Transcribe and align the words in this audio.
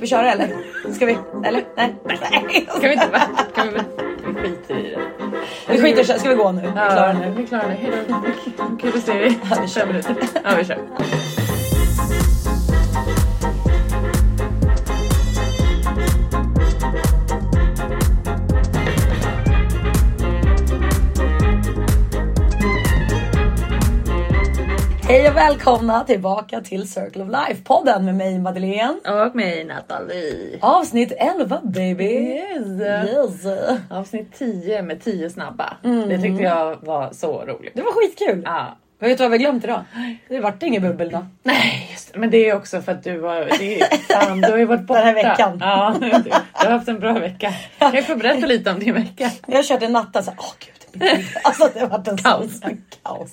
vi 0.00 0.06
köra 0.06 0.32
eller? 0.32 0.48
Ska 0.94 1.06
vi? 1.06 1.18
Eller? 1.44 1.64
Nej. 1.76 1.94
Nej. 2.04 2.66
Ska 2.68 2.80
vi 2.88 2.92
inte 2.92 3.08
va? 3.12 3.20
Kan 3.54 3.68
vi, 3.68 3.80
vi 4.26 4.34
skiter 4.40 4.78
i 4.78 4.90
det. 4.90 5.00
Vi 5.68 5.82
skiter 5.82 6.16
i. 6.16 6.18
Ska 6.18 6.28
vi 6.28 6.34
gå 6.34 6.52
nu? 6.52 6.60
Vi 6.60 6.68
är 6.68 6.72
klara 6.72 7.12
nu. 7.12 7.34
Vi 7.36 7.42
är 7.42 7.46
klara 7.46 7.62
nu. 7.68 7.74
Hejdå. 7.74 7.96
Kul 8.80 8.92
att 8.96 9.02
se 9.02 9.12
dig. 9.12 9.38
vi 9.62 9.68
kör. 9.68 10.02
Ja 10.44 10.50
vi 10.58 10.64
kör. 10.64 10.78
Välkomna 25.40 26.04
tillbaka 26.04 26.60
till 26.60 26.88
Circle 26.88 27.22
of 27.22 27.28
Life-podden 27.28 28.02
med 28.02 28.14
mig 28.14 28.38
Madeleine. 28.38 28.94
Och 29.06 29.36
mig 29.36 29.64
Nathalie. 29.64 30.58
Avsnitt 30.60 31.12
11 31.16 31.60
baby. 31.64 32.04
Yes. 32.04 32.80
Yes. 33.10 33.46
Avsnitt 33.90 34.38
10 34.38 34.82
med 34.82 35.02
10 35.04 35.30
snabba. 35.30 35.76
Det 35.82 36.18
tyckte 36.18 36.42
jag 36.42 36.76
var 36.80 37.12
så 37.12 37.44
roligt. 37.44 37.72
Det 37.74 37.82
var 37.82 37.92
skitkul. 37.92 38.42
Ja. 38.44 38.76
Vet 38.98 39.18
du 39.18 39.24
vad 39.24 39.30
vi 39.30 39.36
har 39.36 39.40
glömt 39.40 39.64
idag? 39.64 39.84
Det 40.28 40.40
vart 40.40 40.62
inget 40.62 40.82
bubbel 40.82 41.10
då. 41.10 41.26
Nej, 41.42 41.88
just. 41.90 42.16
Men 42.16 42.30
det 42.30 42.48
är 42.48 42.56
också 42.56 42.82
för 42.82 42.92
att 42.92 43.04
du 43.04 43.18
var... 43.18 43.58
Det 43.58 43.80
är, 43.80 43.96
fan, 43.96 44.40
du 44.40 44.50
har 44.50 44.58
ju 44.58 44.64
varit 44.64 44.86
borta. 44.86 45.00
Den 45.04 45.16
här 45.16 45.30
veckan. 45.30 45.58
Ja, 45.60 45.94
du, 46.00 46.10
du 46.10 46.30
har 46.54 46.70
haft 46.70 46.88
en 46.88 46.98
bra 47.00 47.12
vecka. 47.12 47.52
Kan 47.78 47.94
jag 47.94 48.06
få 48.06 48.16
berätta 48.16 48.46
lite 48.46 48.70
om 48.70 48.78
din 48.78 48.94
vecka? 48.94 49.30
Jag 49.46 49.56
har 49.56 49.62
kört 49.62 49.82
en 49.82 49.92
natta 49.92 50.22
så 50.22 50.30
åh 50.38 50.52
gud. 50.58 51.02
mitt 51.02 51.16
liv. 51.18 51.26
Alltså 51.44 51.70
det 51.74 51.80
har 51.80 51.86
varit 51.88 52.08
en 52.08 52.16
Kaos. 52.16 52.60
sån 52.60 52.84
kaos. 53.02 53.30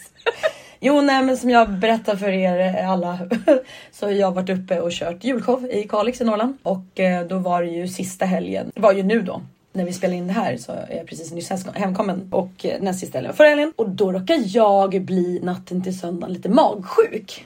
Jo, 0.80 1.02
nej, 1.02 1.24
men 1.24 1.38
som 1.38 1.50
jag 1.50 1.70
berättar 1.70 2.16
för 2.16 2.30
er 2.30 2.84
alla 2.84 3.20
så 3.92 4.06
har 4.06 4.12
jag 4.12 4.32
varit 4.32 4.50
uppe 4.50 4.80
och 4.80 4.92
kört 4.92 5.24
julshow 5.24 5.72
i 5.72 5.84
Kalix 5.84 6.22
i 6.22 6.24
Norrland 6.24 6.58
och 6.64 7.00
eh, 7.00 7.28
då 7.28 7.38
var 7.38 7.62
det 7.62 7.70
ju 7.70 7.88
sista 7.88 8.26
helgen. 8.26 8.72
Det 8.76 8.82
var 8.82 8.94
ju 8.94 9.04
nu 9.04 9.22
då. 9.22 9.42
När 9.74 9.86
vi 9.86 9.94
spelar 9.94 10.16
in 10.16 10.28
det 10.28 10.34
här 10.34 10.58
så 10.58 10.72
är 10.72 10.98
jag 10.98 11.08
precis 11.08 11.32
nyss 11.32 11.52
hemkommen 11.74 12.30
och 12.32 12.66
eh, 12.66 12.82
näst 12.82 13.00
sista 13.00 13.18
helgen 13.18 13.34
förra 13.34 13.50
helgen 13.50 13.74
och 13.76 13.90
då 13.90 14.12
råkade 14.12 14.40
jag 14.40 15.02
bli 15.02 15.40
natten 15.44 15.84
till 15.84 16.00
söndagen 16.00 16.34
lite 16.34 16.50
magsjuk. 16.50 17.46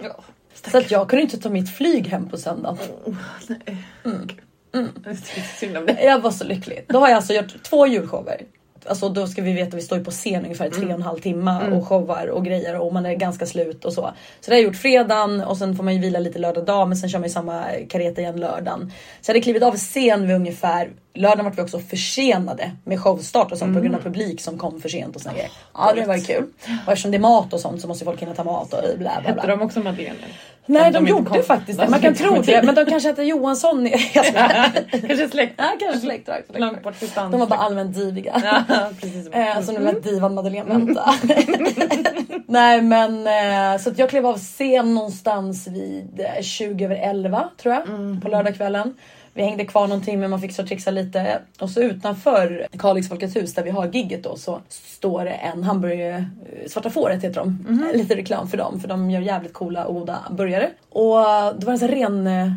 Så 0.72 0.78
att 0.78 0.92
jag 0.92 1.10
kunde 1.10 1.24
inte 1.24 1.38
ta 1.38 1.50
mitt 1.50 1.76
flyg 1.76 2.08
hem 2.08 2.30
på 2.30 2.38
söndagen. 2.38 2.78
Mm. 4.74 4.90
Synd 5.60 5.78
om 5.78 5.86
dig. 5.86 6.00
Jag 6.02 6.20
var 6.20 6.32
så 6.32 6.44
lycklig. 6.44 6.86
Då 6.88 7.00
har 7.00 7.08
jag 7.08 7.16
alltså 7.16 7.34
gjort 7.34 7.64
två 7.64 7.88
julshower. 7.88 8.42
Alltså 8.86 9.10
då 9.10 9.28
ska 9.28 9.42
vi 9.42 9.54
veta, 9.54 9.76
vi 9.76 9.82
står 9.82 9.98
ju 9.98 10.04
på 10.04 10.12
scen 10.12 10.44
ungefär 10.44 10.70
tre 10.70 10.86
och 10.86 10.92
en 10.92 11.02
halv 11.02 11.20
timme 11.20 11.72
och 11.72 11.88
showar 11.88 12.28
och 12.28 12.46
grejer 12.46 12.80
och 12.80 12.94
man 12.94 13.06
är 13.06 13.14
ganska 13.14 13.46
slut 13.46 13.86
och 13.86 13.94
så. 13.94 14.02
Så 14.42 14.52
det 14.52 14.52
har 14.52 14.58
jag 14.58 14.66
gjort 14.66 14.76
fredagen 14.76 15.42
och 15.42 15.58
sen 15.58 15.76
får 15.76 15.84
man 15.84 15.96
ju 15.96 16.02
vila 16.02 16.20
lite 16.20 16.40
lördag 16.40 16.66
dag 16.66 16.88
men 16.88 16.98
sen 16.98 17.10
kör 17.10 17.20
man 17.20 17.28
ju 17.28 17.34
samma 17.34 17.66
kareta 17.90 18.22
igen 18.22 18.40
lördagen. 18.40 18.92
Så 19.22 19.30
jag 19.30 19.34
hade 19.34 19.44
klivit 19.44 19.64
av 19.64 19.78
scen 19.78 20.28
vid 20.28 20.36
ungefär 20.36 20.90
Lördagen 21.14 21.46
var 21.46 21.52
vi 21.52 21.62
också 21.62 21.80
försenade 21.80 22.72
med 22.84 23.00
showstart 23.00 23.52
och 23.52 23.58
sånt 23.58 23.76
på 23.76 23.82
grund 23.82 23.96
av 23.96 24.00
publik 24.00 24.42
som 24.42 24.58
kom 24.58 24.82
för 24.82 24.90
sent 24.90 25.16
och 25.16 25.22
såna 25.22 25.34
grejer. 25.34 25.52
Ja 25.74 25.94
det 25.96 26.06
var 26.06 26.16
ju 26.16 26.22
kul. 26.22 26.46
Och 26.86 26.92
eftersom 26.92 27.12
det 27.12 27.18
är 27.18 27.20
mat 27.20 27.54
och 27.54 27.60
sånt 27.60 27.82
så 27.82 27.88
måste 27.88 28.06
folk 28.06 28.22
hinna 28.22 28.34
ta 28.34 28.44
mat 28.44 28.74
och 28.74 28.80
bla 28.98 29.22
bla 29.22 29.34
Hette 29.34 29.48
de 29.48 29.62
också 29.62 29.80
Madeleine? 29.80 30.18
Nej 30.66 30.92
de, 30.92 31.04
de 31.04 31.10
gjorde 31.10 31.30
kom- 31.30 31.44
faktiskt 31.44 31.80
det. 31.80 31.86
de 31.86 31.92
Man 31.92 32.00
kan 32.02 32.14
tro 32.16 32.42
det 32.42 32.64
men 32.64 32.76
de 32.76 32.86
kanske 32.86 33.10
hette 33.10 33.24
Johansson. 33.24 33.90
Kanske 34.92 35.30
släkt. 35.32 35.54
Ja, 35.58 35.72
kanske 35.80 36.00
släktdrag. 36.00 36.42
Långt 36.54 36.84
bort. 36.84 36.94
De 37.16 37.40
var 37.40 37.48
bara 37.48 37.60
allmänt 37.60 37.96
diviga. 37.96 38.42
Ja, 38.44 38.64
precis. 39.02 39.28
Eh, 39.28 39.62
så 39.62 39.72
nu 39.72 39.80
lät 39.80 40.04
divan 40.04 40.34
Madeleine 40.36 40.70
vänta. 40.70 41.14
Nej 42.48 42.82
men 42.82 43.28
eh, 43.28 43.82
så 43.82 43.90
att 43.90 44.00
jag 44.00 44.10
klev 44.10 44.26
av 44.28 44.38
scen 44.38 44.94
någonstans 44.96 45.68
vid 45.68 46.20
eh, 46.38 46.42
20 46.44 46.86
över 46.86 46.96
11 46.96 47.50
tror 47.62 47.74
jag 47.76 47.84
på 48.22 48.30
lördagskvällen. 48.30 48.94
Vi 49.34 49.44
hängde 49.44 49.66
kvar 49.66 49.88
någon 49.88 50.02
timme, 50.02 50.28
man 50.28 50.42
fick 50.42 50.56
så 50.56 50.64
trixa 50.66 50.92
lite 50.92 51.42
och 51.60 51.70
så 51.70 51.82
utanför 51.82 52.68
Kalix 52.80 53.10
Folkets 53.10 53.36
hus 53.36 53.54
där 53.54 53.64
vi 53.64 53.70
har 53.70 53.86
gigget 53.88 54.24
då 54.24 54.36
så 54.36 54.60
står 54.70 55.26
det 55.26 55.32
en 55.32 55.64
hamburgare, 55.64 56.16
eh, 56.18 56.68
Svarta 56.70 56.90
Fåret 56.90 57.24
heter 57.24 57.40
de. 57.40 57.66
Eh, 57.90 57.98
Lite 57.98 58.16
reklam 58.16 58.48
för 58.48 58.58
dem 58.58 58.80
för 58.80 58.88
de 58.88 59.12
gör 59.12 59.22
jävligt 59.22 59.54
coola 59.54 59.86
och 59.86 59.94
goda 59.94 60.20
burgare. 60.32 60.70
Och 60.90 61.16
det 61.60 61.66
var 61.66 61.74
en 61.74 61.80
sån 61.80 61.90
här 61.90 61.96
ren, 61.96 62.28
eh, 62.28 62.52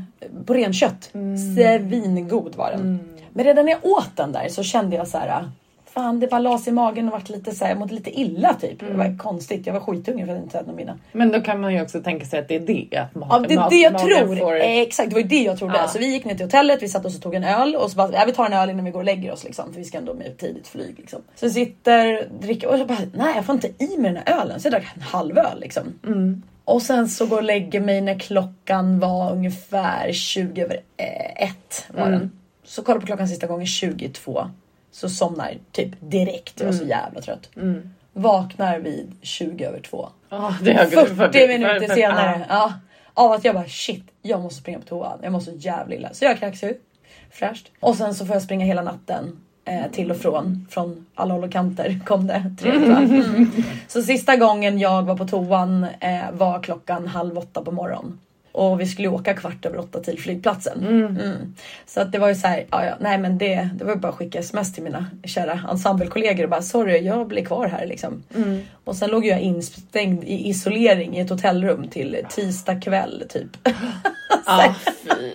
på 0.46 0.54
renkött. 0.54 1.10
Svingod 1.56 2.54
var 2.56 2.70
den. 2.70 2.98
Men 3.32 3.44
redan 3.44 3.64
när 3.64 3.72
jag 3.72 3.86
åt 3.86 4.10
den 4.16 4.32
där 4.32 4.48
så 4.48 4.62
kände 4.62 4.96
jag 4.96 5.08
så 5.08 5.18
här. 5.18 5.50
Fan 5.94 6.20
det 6.20 6.26
bara 6.26 6.40
la 6.40 6.58
sig 6.58 6.70
i 6.70 6.74
magen 6.74 7.06
och 7.06 7.12
vart 7.12 7.28
lite 7.28 7.54
så 7.54 7.64
här, 7.64 7.74
mådde 7.74 7.94
lite 7.94 8.20
illa 8.20 8.54
typ. 8.54 8.80
Det 8.80 8.94
var 8.94 9.18
konstigt. 9.18 9.66
Jag 9.66 9.72
var 9.74 9.80
skithungrig 9.80 10.26
för 10.26 10.32
att 10.32 10.38
jag 10.38 10.46
inte 10.46 10.56
hade 10.56 10.66
någon 10.66 10.76
middag. 10.76 10.98
Men 11.12 11.32
då 11.32 11.40
kan 11.40 11.60
man 11.60 11.74
ju 11.74 11.82
också 11.82 12.00
tänka 12.02 12.26
sig 12.26 12.38
att 12.38 12.48
det 12.48 12.54
är 12.56 12.60
det. 12.60 12.98
Att 12.98 13.12
ma- 13.14 13.26
Ja 13.30 13.44
det 13.48 13.54
är 13.54 13.58
ma- 13.58 13.68
det 13.70 13.76
jag 13.76 13.98
tror. 13.98 14.36
får- 14.36 14.54
Eh, 14.56 14.78
exakt 14.80 15.08
det 15.10 15.14
var 15.14 15.22
ju 15.22 15.28
det 15.28 15.42
jag 15.42 15.58
trodde. 15.58 15.74
Ja. 15.76 15.88
Så 15.88 15.98
vi 15.98 16.06
gick 16.12 16.24
ner 16.24 16.34
till 16.34 16.46
hotellet, 16.46 16.82
vi 16.82 16.88
satt 16.88 17.04
oss 17.06 17.16
och 17.16 17.22
tog 17.22 17.34
en 17.34 17.44
öl 17.44 17.76
och 17.76 17.90
så 17.90 17.96
bara, 17.96 18.12
ja, 18.12 18.22
vi 18.26 18.32
tar 18.32 18.46
en 18.46 18.52
öl 18.52 18.70
innan 18.70 18.84
vi 18.84 18.90
går 18.90 18.98
och 19.00 19.04
lägger 19.04 19.32
oss 19.32 19.44
liksom. 19.44 19.72
För 19.72 19.78
vi 19.78 19.84
ska 19.84 19.98
ändå 19.98 20.14
med 20.14 20.38
tidigt 20.38 20.68
flyg 20.68 20.94
liksom. 20.98 21.22
Så 21.34 21.50
sitter, 21.50 22.28
dricker 22.40 22.68
och 22.72 22.78
så 22.78 22.84
bara, 22.84 22.98
nej 23.14 23.32
jag 23.36 23.44
får 23.44 23.54
inte 23.54 23.68
i 23.84 23.96
mig 23.98 24.12
den 24.12 24.22
här 24.26 24.40
ölen. 24.40 24.60
Så 24.60 24.66
jag 24.66 24.72
drack 24.72 24.86
en 24.94 25.02
halv 25.02 25.38
öl 25.38 25.60
liksom. 25.60 25.82
Mm. 26.06 26.42
Och 26.64 26.82
sen 26.82 27.08
så 27.08 27.26
går 27.26 27.36
och 27.36 27.42
lägger 27.42 27.80
mig 27.80 28.00
när 28.00 28.18
klockan 28.18 28.98
var 29.00 29.32
ungefär 29.32 30.12
20 30.12 30.62
över 30.62 30.80
eh, 30.96 31.48
ett 31.48 31.84
var 31.94 32.06
Mm. 32.06 32.12
den. 32.18 32.30
Så 32.64 32.82
kollar 32.82 33.00
på 33.00 33.06
klockan 33.06 33.28
sista 33.28 33.46
gången 33.46 33.66
22. 33.66 34.46
Så 34.94 35.08
somnar 35.08 35.54
typ 35.72 35.90
direkt. 36.00 36.60
Jag 36.60 36.66
var 36.66 36.72
så 36.72 36.84
jävla 36.84 37.20
trött. 37.20 37.50
Mm. 37.56 37.90
Vaknar 38.12 38.78
vid 38.78 39.12
20 39.22 39.64
över 39.64 39.80
två. 39.80 40.08
Ja, 40.28 40.54
det 40.62 40.72
har 40.72 40.84
gått 40.84 41.08
40 41.16 41.38
för- 41.38 41.48
minuter 41.48 41.80
för- 41.80 41.86
för- 41.86 41.94
senare. 41.94 42.46
Ja. 42.48 42.72
Av 43.14 43.32
att 43.32 43.44
jag 43.44 43.54
bara 43.54 43.68
shit, 43.68 44.04
jag 44.22 44.40
måste 44.40 44.60
springa 44.60 44.78
på 44.78 44.84
toan. 44.84 45.18
Jag 45.22 45.32
mår 45.32 45.40
så 45.40 45.50
jävla 45.50 45.94
illa. 45.94 46.08
Så 46.12 46.24
jag 46.24 46.38
kräks 46.38 46.64
ut. 46.64 46.82
Fräscht. 47.30 47.70
Och 47.80 47.96
sen 47.96 48.14
så 48.14 48.26
får 48.26 48.34
jag 48.36 48.42
springa 48.42 48.66
hela 48.66 48.82
natten. 48.82 49.40
Eh, 49.64 49.90
till 49.92 50.10
och 50.10 50.16
från. 50.16 50.66
Från 50.70 51.06
alla 51.14 51.34
håll 51.34 51.44
och 51.44 51.52
kanter 51.52 52.00
kom 52.06 52.26
det. 52.26 52.54
Va? 52.62 52.98
Mm. 52.98 53.52
Så 53.88 54.02
sista 54.02 54.36
gången 54.36 54.78
jag 54.78 55.02
var 55.02 55.16
på 55.16 55.24
toan 55.26 55.86
eh, 56.00 56.30
var 56.32 56.62
klockan 56.62 57.06
halv 57.06 57.38
åtta 57.38 57.62
på 57.64 57.70
morgonen. 57.70 58.18
Och 58.54 58.80
vi 58.80 58.86
skulle 58.86 59.08
åka 59.08 59.34
kvart 59.34 59.66
över 59.66 59.78
åtta 59.78 60.00
till 60.00 60.18
flygplatsen. 60.20 60.86
Mm. 60.86 61.54
Så 61.86 62.00
att 62.00 62.12
det 62.12 62.18
var 62.18 62.28
ju 62.28 62.34
så 62.34 62.46
här, 62.46 62.66
ja, 62.70 62.84
ja, 62.84 62.96
nej 63.00 63.18
men 63.18 63.38
det, 63.38 63.68
det 63.74 63.84
var 63.84 63.96
bara 63.96 64.08
att 64.08 64.14
skicka 64.14 64.38
sms 64.38 64.74
till 64.74 64.82
mina 64.82 65.06
kära 65.24 65.60
ensemblekollegor 65.70 66.44
och 66.44 66.50
bara 66.50 66.62
sorry 66.62 66.98
jag 66.98 67.28
blir 67.28 67.44
kvar 67.44 67.66
här 67.66 67.86
liksom. 67.86 68.22
Och 68.84 68.96
sen 68.96 69.10
låg 69.10 69.26
jag 69.26 69.40
instängd 69.40 70.24
i 70.24 70.48
isolering 70.48 71.16
i 71.16 71.20
ett 71.20 71.30
hotellrum 71.30 71.88
till 71.88 72.18
tisdag 72.28 72.80
kväll 72.80 73.24
typ. 73.28 73.50
Ja, 74.46 74.74
fy. 74.86 75.30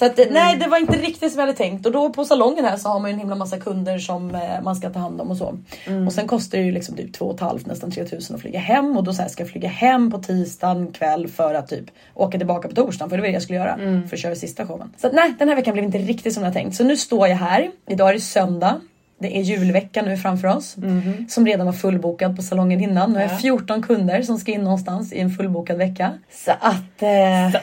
Så 0.00 0.06
att 0.06 0.20
nej 0.30 0.56
det 0.56 0.66
var 0.66 0.78
inte 0.78 0.98
riktigt 0.98 1.32
som 1.32 1.40
jag 1.40 1.46
hade 1.46 1.58
tänkt 1.58 1.86
och 1.86 1.92
då 1.92 2.10
på 2.10 2.24
salongen 2.24 2.64
här 2.64 2.76
så 2.76 2.88
har 2.88 3.00
man 3.00 3.10
ju 3.10 3.12
en 3.12 3.18
himla 3.18 3.34
massa 3.34 3.58
kunder 3.58 3.98
som 3.98 4.34
eh, 4.34 4.62
man 4.62 4.76
ska 4.76 4.90
ta 4.90 4.98
hand 4.98 5.20
om 5.20 5.30
och 5.30 5.36
så. 5.36 5.58
Och 6.06 6.12
sen 6.12 6.26
kostar 6.26 6.58
det 6.58 6.64
ju 6.64 6.72
liksom 6.72 6.96
typ 6.96 7.12
två 7.12 7.24
och 7.24 7.34
ett 7.34 7.40
halvt, 7.40 7.66
nästan 7.66 7.90
3000 7.90 8.36
att 8.36 8.42
flyga 8.42 8.60
hem 8.60 8.96
och 8.96 9.04
då 9.04 9.12
så 9.12 9.22
här, 9.22 9.28
ska 9.28 9.42
jag 9.42 9.50
flyga 9.50 9.68
hem 9.68 10.10
på 10.10 10.18
tisdagen 10.18 10.92
kväll 10.92 11.28
för 11.28 11.54
att 11.54 11.68
typ 11.68 11.84
åka 12.14 12.38
tillbaka 12.38 12.68
på 12.68 12.74
torsdagen 12.74 13.10
för 13.10 13.16
det 13.16 13.20
var 13.20 13.28
det 13.28 13.32
jag 13.32 13.42
skulle 13.42 13.58
göra 13.58 13.76
för 14.08 14.16
att 14.16 14.22
köra 14.22 14.34
sista 14.34 14.66
showen. 14.66 14.92
Så 14.96 15.06
att, 15.06 15.12
nej 15.12 15.34
den 15.38 15.48
här 15.48 15.56
veckan 15.56 15.72
blev 15.72 15.84
inte 15.84 15.98
riktigt 15.98 16.34
som 16.34 16.42
jag 16.44 16.52
tänkt 16.52 16.76
så 16.76 16.84
nu 16.84 16.96
står 16.96 17.28
jag 17.28 17.36
här. 17.36 17.70
Idag 17.88 18.08
är 18.08 18.14
det 18.14 18.20
söndag. 18.20 18.80
Det 19.18 19.36
är 19.38 19.42
julvecka 19.42 20.02
nu 20.02 20.16
framför 20.16 20.48
oss 20.48 20.76
som 21.28 21.46
redan 21.46 21.66
var 21.66 21.72
fullbokad 21.72 22.36
på 22.36 22.42
salongen 22.42 22.80
innan. 22.80 23.12
Nu 23.12 23.18
har 23.18 23.22
jag 23.22 23.40
14 23.40 23.82
kunder 23.82 24.22
som 24.22 24.38
ska 24.38 24.52
in 24.52 24.64
någonstans 24.64 25.12
i 25.12 25.20
en 25.20 25.30
fullbokad 25.30 25.78
vecka. 25.78 26.12
Så 26.32 26.50
att 26.50 27.02
eh, 27.02 27.60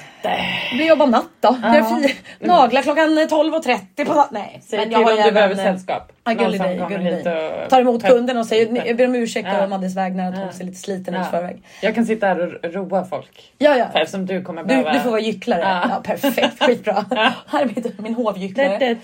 det 0.71 0.75
blir 0.75 0.88
jobba 0.88 1.05
natt 1.05 1.29
då. 1.39 1.57
Ja. 1.63 1.75
Jag 1.75 1.89
fri, 1.89 2.15
naglar 2.39 2.81
klockan 2.81 3.09
12.30 3.09 4.05
på 4.05 4.13
natt. 4.13 4.31
Nej, 4.31 4.61
Säg 4.65 4.79
men 4.79 4.89
till 4.89 5.01
jag 5.01 5.17
om 5.17 5.23
du 5.23 5.31
behöver 5.31 5.55
sällskap. 5.55 6.11
Ja, 6.23 6.33
gullig 6.33 6.61
dig, 6.61 6.85
gullig 6.89 7.13
dig. 7.13 7.23
Tar 7.69 7.81
emot 7.81 8.03
kunden 8.03 8.37
och 8.37 8.45
säger 8.45 8.87
jag 8.87 8.97
ber 8.97 9.05
om 9.07 9.16
ursäkt 9.16 9.47
Ja. 9.51 9.63
och 9.63 9.69
Maddis 9.69 9.95
vägnar 9.95 10.29
att 10.31 10.37
hon 10.37 10.53
ser 10.53 10.63
lite 10.63 10.77
sliten 10.77 11.16
ut 11.16 11.27
förväg. 11.31 11.63
Jag 11.81 11.95
kan 11.95 12.05
sitta 12.05 12.27
här 12.27 12.66
och 12.66 12.73
roa 12.73 13.05
folk. 13.05 13.53
Ja, 13.57 13.75
ja. 13.77 13.85
För 13.91 13.99
Eftersom 13.99 14.25
du 14.25 14.41
kommer 14.43 14.63
behöva... 14.63 14.93
du 14.93 14.99
får 14.99 15.09
vara 15.09 15.21
gycklare. 15.21 15.61
Ja. 15.91 16.01
Perfekt, 16.03 16.59
skitbra. 16.63 17.05
Här 17.47 17.61
är 17.61 17.66
min, 17.66 17.93
min 17.97 18.13
hovgycklare. 18.13 18.96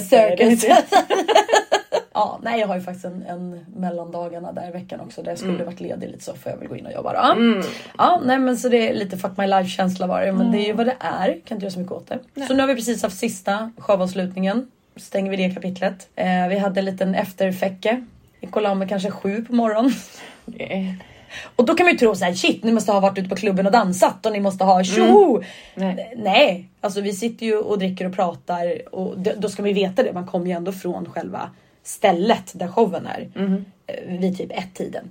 Circus. 0.00 0.64
Ja, 2.16 2.38
nej 2.42 2.60
jag 2.60 2.66
har 2.68 2.74
ju 2.74 2.80
faktiskt 2.80 3.04
en, 3.04 3.22
en 3.28 3.66
mellandagarna 3.76 4.52
där 4.52 4.68
i 4.68 4.72
veckan 4.72 5.00
också 5.00 5.22
där 5.22 5.30
jag 5.30 5.38
skulle 5.38 5.54
Mm. 5.54 5.66
varit 5.66 5.80
ledig 5.80 6.08
lite 6.10 6.24
så 6.24 6.34
får 6.34 6.52
jag 6.52 6.58
väl 6.58 6.68
gå 6.68 6.76
in 6.76 6.86
och 6.86 6.92
jobba 6.92 7.12
då. 7.12 7.62
Ja, 7.98 8.20
nej 8.24 8.38
men 8.38 8.56
så 8.58 8.68
det 8.68 8.88
är 8.90 8.94
lite 8.94 9.16
fuck 9.16 9.36
my 9.36 9.46
life 9.46 9.68
känsla 9.70 10.06
var 10.06 10.20
det 10.22 10.32
men 10.32 10.52
det 10.52 10.58
är 10.58 10.60
ju 10.60 10.64
Mm. 10.64 10.76
vad 10.76 10.86
det 10.86 10.96
är. 11.00 11.40
Kan 11.44 11.56
inte 11.56 11.64
göra 11.64 11.70
så 11.72 11.78
mycket 11.78 11.92
åt 11.92 12.08
det. 12.34 12.46
Så 12.46 12.54
nu 12.54 12.60
har 12.62 12.66
vi 12.68 12.74
precis 12.74 13.02
haft 13.02 13.18
sista 13.18 13.70
showavslutningen. 13.78 14.70
Stänger 14.96 15.30
vi 15.30 15.36
det 15.36 15.54
kapitlet. 15.54 16.08
Eh, 16.16 16.48
vi 16.48 16.58
hade 16.58 16.80
en 16.80 16.84
liten 16.84 17.14
efterfäcke. 17.14 18.04
Vi 18.40 18.46
kollade 18.46 18.74
med 18.74 18.88
kanske 18.88 19.10
sju 19.10 19.44
på 19.44 19.54
morgonen. 19.54 19.92
Eh, 20.58 20.92
Och 21.56 21.66
då 21.66 21.74
kan 21.74 21.84
man 21.86 21.92
ju 21.92 21.98
tro 21.98 22.14
så 22.14 22.24
här, 22.24 22.34
shit 22.34 22.64
ni 22.64 22.72
måste 22.72 22.92
ha 22.92 23.00
varit 23.00 23.18
ute 23.18 23.28
på 23.28 23.36
klubben 23.36 23.66
och 23.66 23.72
dansat 23.72 24.26
och 24.26 24.32
ni 24.32 24.40
måste 24.40 24.64
ha 24.64 24.84
tjoho! 24.84 25.42
Nej. 25.74 26.14
Nej, 26.16 26.68
alltså 26.80 27.00
vi 27.00 27.12
sitter 27.12 27.46
ju 27.46 27.56
och 27.58 27.78
dricker 27.78 28.06
och 28.06 28.14
pratar 28.16 28.94
och 28.94 29.18
då 29.18 29.48
ska 29.48 29.62
man 29.62 29.68
ju 29.68 29.74
veta 29.74 30.02
det. 30.02 30.12
Man 30.12 30.26
kommer 30.26 30.46
ju 30.46 30.52
ändå 30.52 30.72
från 30.72 31.10
själva 31.10 31.50
stället 31.86 32.50
där 32.54 32.68
showen 32.68 33.06
är. 33.06 33.28
Mhm. 33.34 33.64
eh, 33.86 34.18
Vid 34.18 34.38
typ 34.38 34.50
ett 34.52 34.74
tiden. 34.74 35.08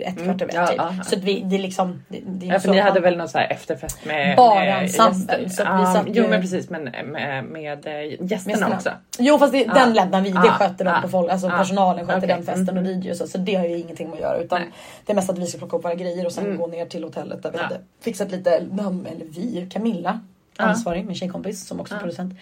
ett 0.00 0.22
kvart 0.24 0.42
över 0.42 0.54
Ja, 0.54 0.62
ett 0.64 0.68
typ. 0.70 0.78
ja, 0.78 0.92
ja. 0.98 1.04
Så 1.04 1.16
vi, 1.20 1.40
det 1.40 1.56
är 1.56 1.60
liksom... 1.60 2.02
Det, 2.08 2.20
det 2.26 2.46
är 2.48 2.52
Ja, 2.52 2.60
för 2.60 2.70
ni 2.70 2.78
hade 2.80 3.00
väl 3.00 3.16
någon 3.16 3.28
så 3.28 3.38
efterfest 3.38 4.04
med 4.04 4.36
Bara 4.36 4.54
med 4.60 4.82
ensemblen, 4.82 5.50
så 5.50 5.62
vi 5.78 5.84
satt 5.94 6.06
Jo 6.08 6.26
men 6.28 6.40
precis 6.40 6.70
men 6.70 6.82
med, 6.84 7.44
med 7.44 7.86
eh, 7.86 7.92
gästerna 8.02 8.26
Gästerna. 8.26 8.76
också. 8.76 8.90
Jo 9.18 9.38
fast 9.38 9.52
det, 9.52 9.64
den 9.64 9.92
lämnar 9.94 10.20
vi, 10.20 10.30
det 10.30 10.36
Ja, 10.44 10.52
sköter 10.52 10.84
de 10.84 11.02
på 11.02 11.08
folk, 11.08 11.30
alltså 11.32 11.46
ja. 11.46 11.56
personalen 11.56 12.06
sköter 12.06 12.18
Okej. 12.18 12.28
den 12.28 12.42
festen 12.44 12.78
och 12.78 12.84
Mm. 12.84 13.00
DJ 13.00 13.10
och 13.10 13.16
så. 13.16 13.26
Så 13.26 13.38
det 13.38 13.54
har 13.54 13.64
ju 13.66 13.78
ingenting 13.78 14.06
med 14.08 14.14
att 14.14 14.20
göra 14.20 14.38
utan 14.38 14.60
Nej. 14.60 14.70
det 15.06 15.12
är 15.12 15.14
mest 15.16 15.30
att 15.30 15.38
vi 15.38 15.46
ska 15.46 15.58
plocka 15.58 15.76
upp 15.76 15.84
våra 15.84 15.94
grejer 15.94 16.26
och 16.26 16.32
sen 16.32 16.56
gå 16.56 16.66
ner 16.66 16.86
till 16.86 17.04
hotellet 17.04 17.42
där 17.42 17.50
vi 17.52 17.58
hade 17.58 17.80
fixat 18.00 18.30
lite, 18.30 18.50
eller 18.50 19.24
vi, 19.34 19.68
Camilla 19.72 20.20
ansvarig, 20.66 21.06
min 21.06 21.14
tjejkompis 21.14 21.66
som 21.66 21.80
också 21.80 21.94
är 21.94 21.98
producent. 21.98 22.34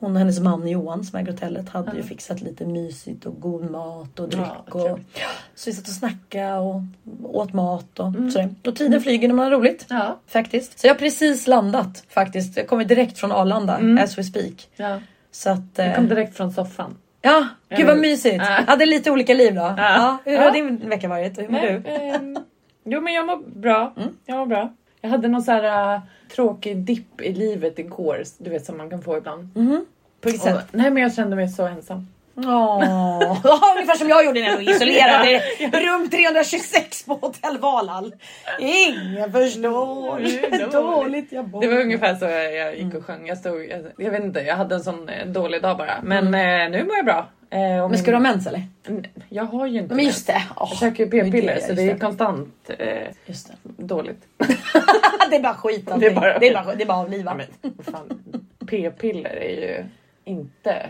Hon 0.00 0.12
och 0.12 0.18
hennes 0.18 0.40
man 0.40 0.68
Johan 0.68 1.04
som 1.04 1.18
äger 1.18 1.32
hotellet 1.32 1.68
hade 1.68 1.96
ju 1.96 2.02
fixat 2.02 2.40
lite 2.40 2.66
mysigt 2.66 3.26
och 3.26 3.40
god 3.40 3.70
mat 3.70 4.20
och 4.20 4.28
dryck. 4.28 4.46
Ja, 4.74 4.90
och, 4.90 4.98
så 5.54 5.70
vi 5.70 5.76
satt 5.76 5.88
och 5.88 5.94
snackade 5.94 6.54
och 6.58 6.80
åt 7.22 7.52
mat 7.52 7.98
och 8.00 8.12
sådär. 8.32 8.54
Och 8.66 8.76
tiden 8.76 9.00
flyger 9.00 9.28
när 9.28 9.34
man 9.34 9.44
har 9.44 9.52
roligt. 9.52 9.86
Ja. 9.88 10.18
Faktiskt. 10.26 10.78
Så 10.78 10.86
jag 10.86 10.94
har 10.94 10.98
precis 10.98 11.46
landat 11.46 12.04
faktiskt. 12.08 12.56
Jag 12.56 12.68
kommer 12.68 12.84
direkt 12.84 13.18
från 13.18 13.32
Arlanda 13.32 13.80
as 14.02 14.18
we 14.18 14.24
speak. 14.24 14.68
ja. 14.76 15.00
Så 15.30 15.50
att... 15.50 15.60
Jag 15.74 15.86
eh, 15.86 15.94
kom 15.94 16.08
direkt 16.08 16.36
från 16.36 16.52
soffan. 16.52 16.96
Ja, 17.22 17.48
gud 17.68 17.78
vad 17.86 17.96
Mm. 17.96 18.00
mysigt. 18.00 18.36
Ja. 18.48 18.58
Ja, 18.66 18.76
det 18.76 18.84
är 18.84 18.86
lite 18.86 19.10
olika 19.10 19.34
liv 19.34 19.54
då. 19.54 19.74
Ja. 19.76 20.18
hur 20.24 20.32
Ja. 20.32 20.42
har 20.42 20.50
din 20.50 20.88
vecka 20.88 21.08
varit? 21.08 21.38
Hur 21.38 21.42
mår 21.48 21.52
Nej, 21.60 21.80
du? 21.84 21.90
ehm, 21.90 22.38
jo 22.84 23.00
men 23.00 23.12
jag 23.14 23.26
mår 23.26 23.60
bra. 23.60 23.94
Mm. 23.96 24.08
Jag 24.26 24.38
mår 24.38 24.46
bra. 24.46 24.72
Jag 25.04 25.10
hade 25.10 25.28
någon 25.28 25.42
så 25.42 25.52
här 25.52 25.94
äh, 25.94 26.00
tråkig 26.34 26.76
dipp 26.76 27.20
i 27.20 27.32
livet 27.32 27.78
igår. 27.78 28.22
Du 28.38 28.50
vet 28.50 28.64
som 28.64 28.76
man 28.76 28.90
kan 28.90 29.02
få 29.02 29.16
ibland. 29.16 29.54
På 29.54 30.28
vilket 30.28 30.42
sätt? 30.42 30.66
nej 30.70 30.90
men 30.90 31.02
jag 31.02 31.14
kände 31.14 31.36
mig 31.36 31.48
så 31.48 31.66
ensam. 31.66 32.06
Ja, 32.36 32.80
ungefär 33.76 33.98
som 33.98 34.08
jag 34.08 34.24
gjorde 34.24 34.40
när 34.40 34.46
jag 34.46 34.58
låg 34.58 34.74
isolerad 34.74 35.26
i 35.26 35.66
rum 35.66 36.10
326 36.10 37.04
på 37.04 37.14
Hotell 37.14 37.58
Valhall. 37.58 38.14
Ingen 38.58 39.32
förstår 39.32 40.18
hur 40.18 40.72
dåligt 40.72 41.32
jag 41.32 41.48
bor. 41.48 41.60
Det 41.60 41.68
var 41.68 41.80
ungefär 41.80 42.14
så 42.14 42.24
jag, 42.24 42.78
gick 42.78 42.94
och 42.94 43.04
sjöng. 43.04 43.26
Jag, 43.26 43.38
stod, 43.38 43.64
jag, 43.64 43.86
jag 43.96 44.10
vet 44.10 44.24
inte, 44.24 44.40
jag 44.40 44.56
hade 44.56 44.74
en 44.74 44.82
sån 44.84 45.08
eh, 45.08 45.26
dålig 45.26 45.62
dag 45.62 45.78
bara. 45.78 45.94
Men 46.02 46.24
eh, 46.26 46.70
nu 46.70 46.84
mår 46.84 46.96
jag 46.96 47.04
bra. 47.04 47.28
Eh, 47.50 47.58
Mm. 47.60 47.78
Men 47.80 47.90
min- 47.90 47.98
ska 47.98 48.10
du 48.10 48.16
ha 48.16 48.22
mens 48.22 48.46
eller? 48.46 48.62
Jag 49.28 49.44
har 49.44 49.66
ju 49.66 49.78
inte 49.80 49.94
Men 49.94 50.04
just 50.04 50.26
det. 50.26 50.42
Åh, 50.56 50.68
Jag 50.70 50.78
käkar 50.78 51.04
ju 51.04 51.10
p-piller 51.10 51.58
så 51.60 51.72
det 51.72 51.82
är 51.82 51.94
det. 51.94 52.00
konstant 52.00 52.70
eh, 52.78 53.08
Just 53.26 53.48
det. 53.48 53.84
dåligt. 53.84 54.26
det 55.30 55.36
är 55.36 55.42
bara 55.42 55.54
skit 55.54 55.90
allting. 55.90 56.00
Det 56.00 56.06
är 56.06 56.20
bara- 56.20 56.38
det 56.38 56.48
är 56.48 56.54
bara, 56.64 56.74
det 56.74 56.82
är 56.82 56.86
bara 56.86 56.98
att 56.98 57.04
avliva. 57.06 57.30
Ja, 57.30 57.46
men, 57.62 57.72
vad 57.76 57.86
fan, 57.86 58.22
p-piller 58.66 59.30
är 59.36 59.60
ju 59.60 59.84
inte 60.24 60.86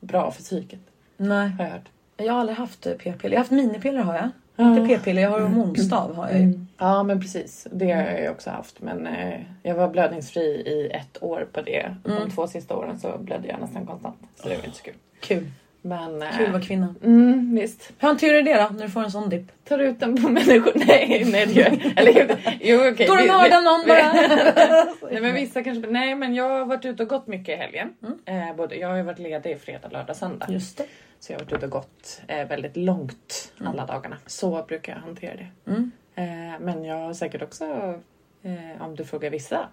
bra 0.00 0.30
för 0.30 0.42
psyket 0.42 0.80
Nej. 1.16 1.48
har 1.48 1.64
jag 1.64 1.70
hört. 1.72 1.88
Jag 2.16 2.32
har 2.32 2.40
aldrig 2.40 2.58
haft 2.58 2.86
eh, 2.86 2.92
p-piller. 2.92 3.30
Jag 3.34 3.38
har 3.38 3.44
haft 3.44 3.50
minipiller 3.50 4.00
har 4.02 4.14
jag. 4.14 4.30
Inte 4.66 4.86
p-piller, 4.86 5.22
jag 5.22 5.30
har 5.30 5.40
hormonstav. 5.40 6.14
Har 6.16 6.28
jag. 6.30 6.40
ju. 6.40 6.66
Ja 6.78 7.02
men 7.02 7.20
precis, 7.20 7.66
det 7.72 7.92
har 7.92 8.02
jag 8.02 8.32
också 8.32 8.50
haft. 8.50 8.80
Men 8.80 9.06
eh, 9.06 9.40
jag 9.62 9.74
var 9.74 9.88
blödningsfri 9.88 10.42
i 10.42 10.90
ett 10.94 11.22
år 11.22 11.48
på 11.52 11.62
det. 11.62 11.94
De 12.04 12.30
två 12.30 12.46
sista 12.46 12.76
åren 12.76 12.98
så 12.98 13.18
blödde 13.18 13.48
jag 13.48 13.60
nästan 13.60 13.86
konstant. 13.86 14.16
Så 14.36 14.48
det 14.48 14.56
var 14.56 14.64
inte 14.64 14.76
så 14.78 14.84
kul. 14.84 14.94
Kul. 15.20 15.46
Men 15.82 16.22
eh, 16.22 16.36
Kul 16.36 16.46
att 16.46 16.52
vara 16.52 16.62
kvinna. 16.62 16.94
mm, 17.04 17.54
visst. 17.60 17.92
Hur 17.98 18.08
hanterar 18.08 18.34
du 18.36 18.42
det 18.42 18.54
då 18.62 18.68
när 18.76 18.82
du 18.84 18.90
får 18.90 19.02
en 19.02 19.10
sån 19.10 19.28
dipp? 19.28 19.64
Tar 19.64 19.78
ut 19.78 20.00
den 20.00 20.22
på 20.22 20.28
människor? 20.28 20.72
Nej, 20.86 21.24
nej 21.32 21.46
det 21.46 21.52
gör 21.52 21.64
jag 21.70 21.92
Eller 21.96 22.38
jo 22.60 22.90
okej. 22.92 23.06
Går 23.06 23.16
du 23.16 23.26
mördar 23.26 23.58
vi- 23.58 23.64
någon 23.64 23.86
bara? 23.88 24.12
Nej 25.12 25.20
men 25.20 25.34
vissa 25.44 25.62
kanske, 25.64 25.90
nej 25.90 26.14
men 26.14 26.34
jag 26.34 26.48
har 26.48 26.64
varit 26.64 26.84
ute 26.84 27.02
och 27.02 27.08
gått 27.08 27.26
mycket 27.26 27.54
i 27.54 27.56
helgen. 27.56 27.88
Mm. 28.26 28.48
Eh, 28.48 28.56
både, 28.56 28.76
jag 28.76 28.88
har 28.88 28.96
ju 28.96 29.02
varit 29.02 29.18
ledig 29.18 29.60
fredag, 29.60 29.88
lördag, 29.92 30.16
söndag. 30.16 30.46
Just 30.50 30.78
det. 30.78 30.86
Så 31.20 31.32
jag 31.32 31.38
har 31.38 31.44
varit 31.44 31.52
ute 31.52 31.66
och 31.66 31.72
gått 31.72 32.20
eh, 32.28 32.46
väldigt 32.48 32.76
långt 32.76 33.52
Mm. 33.60 33.72
alla 33.72 33.86
dagarna. 33.86 34.16
Så 34.26 34.64
brukar 34.68 34.92
jag 34.92 35.00
hantera 35.00 35.32
det. 35.36 35.46
Eh, 36.14 36.60
men 36.60 36.84
jag 36.84 36.96
har 36.96 37.14
säkert 37.14 37.42
också, 37.42 37.64
eh, 38.42 38.82
om 38.82 38.96
du 38.96 39.04
frågar 39.04 39.30
vissa, 39.30 39.68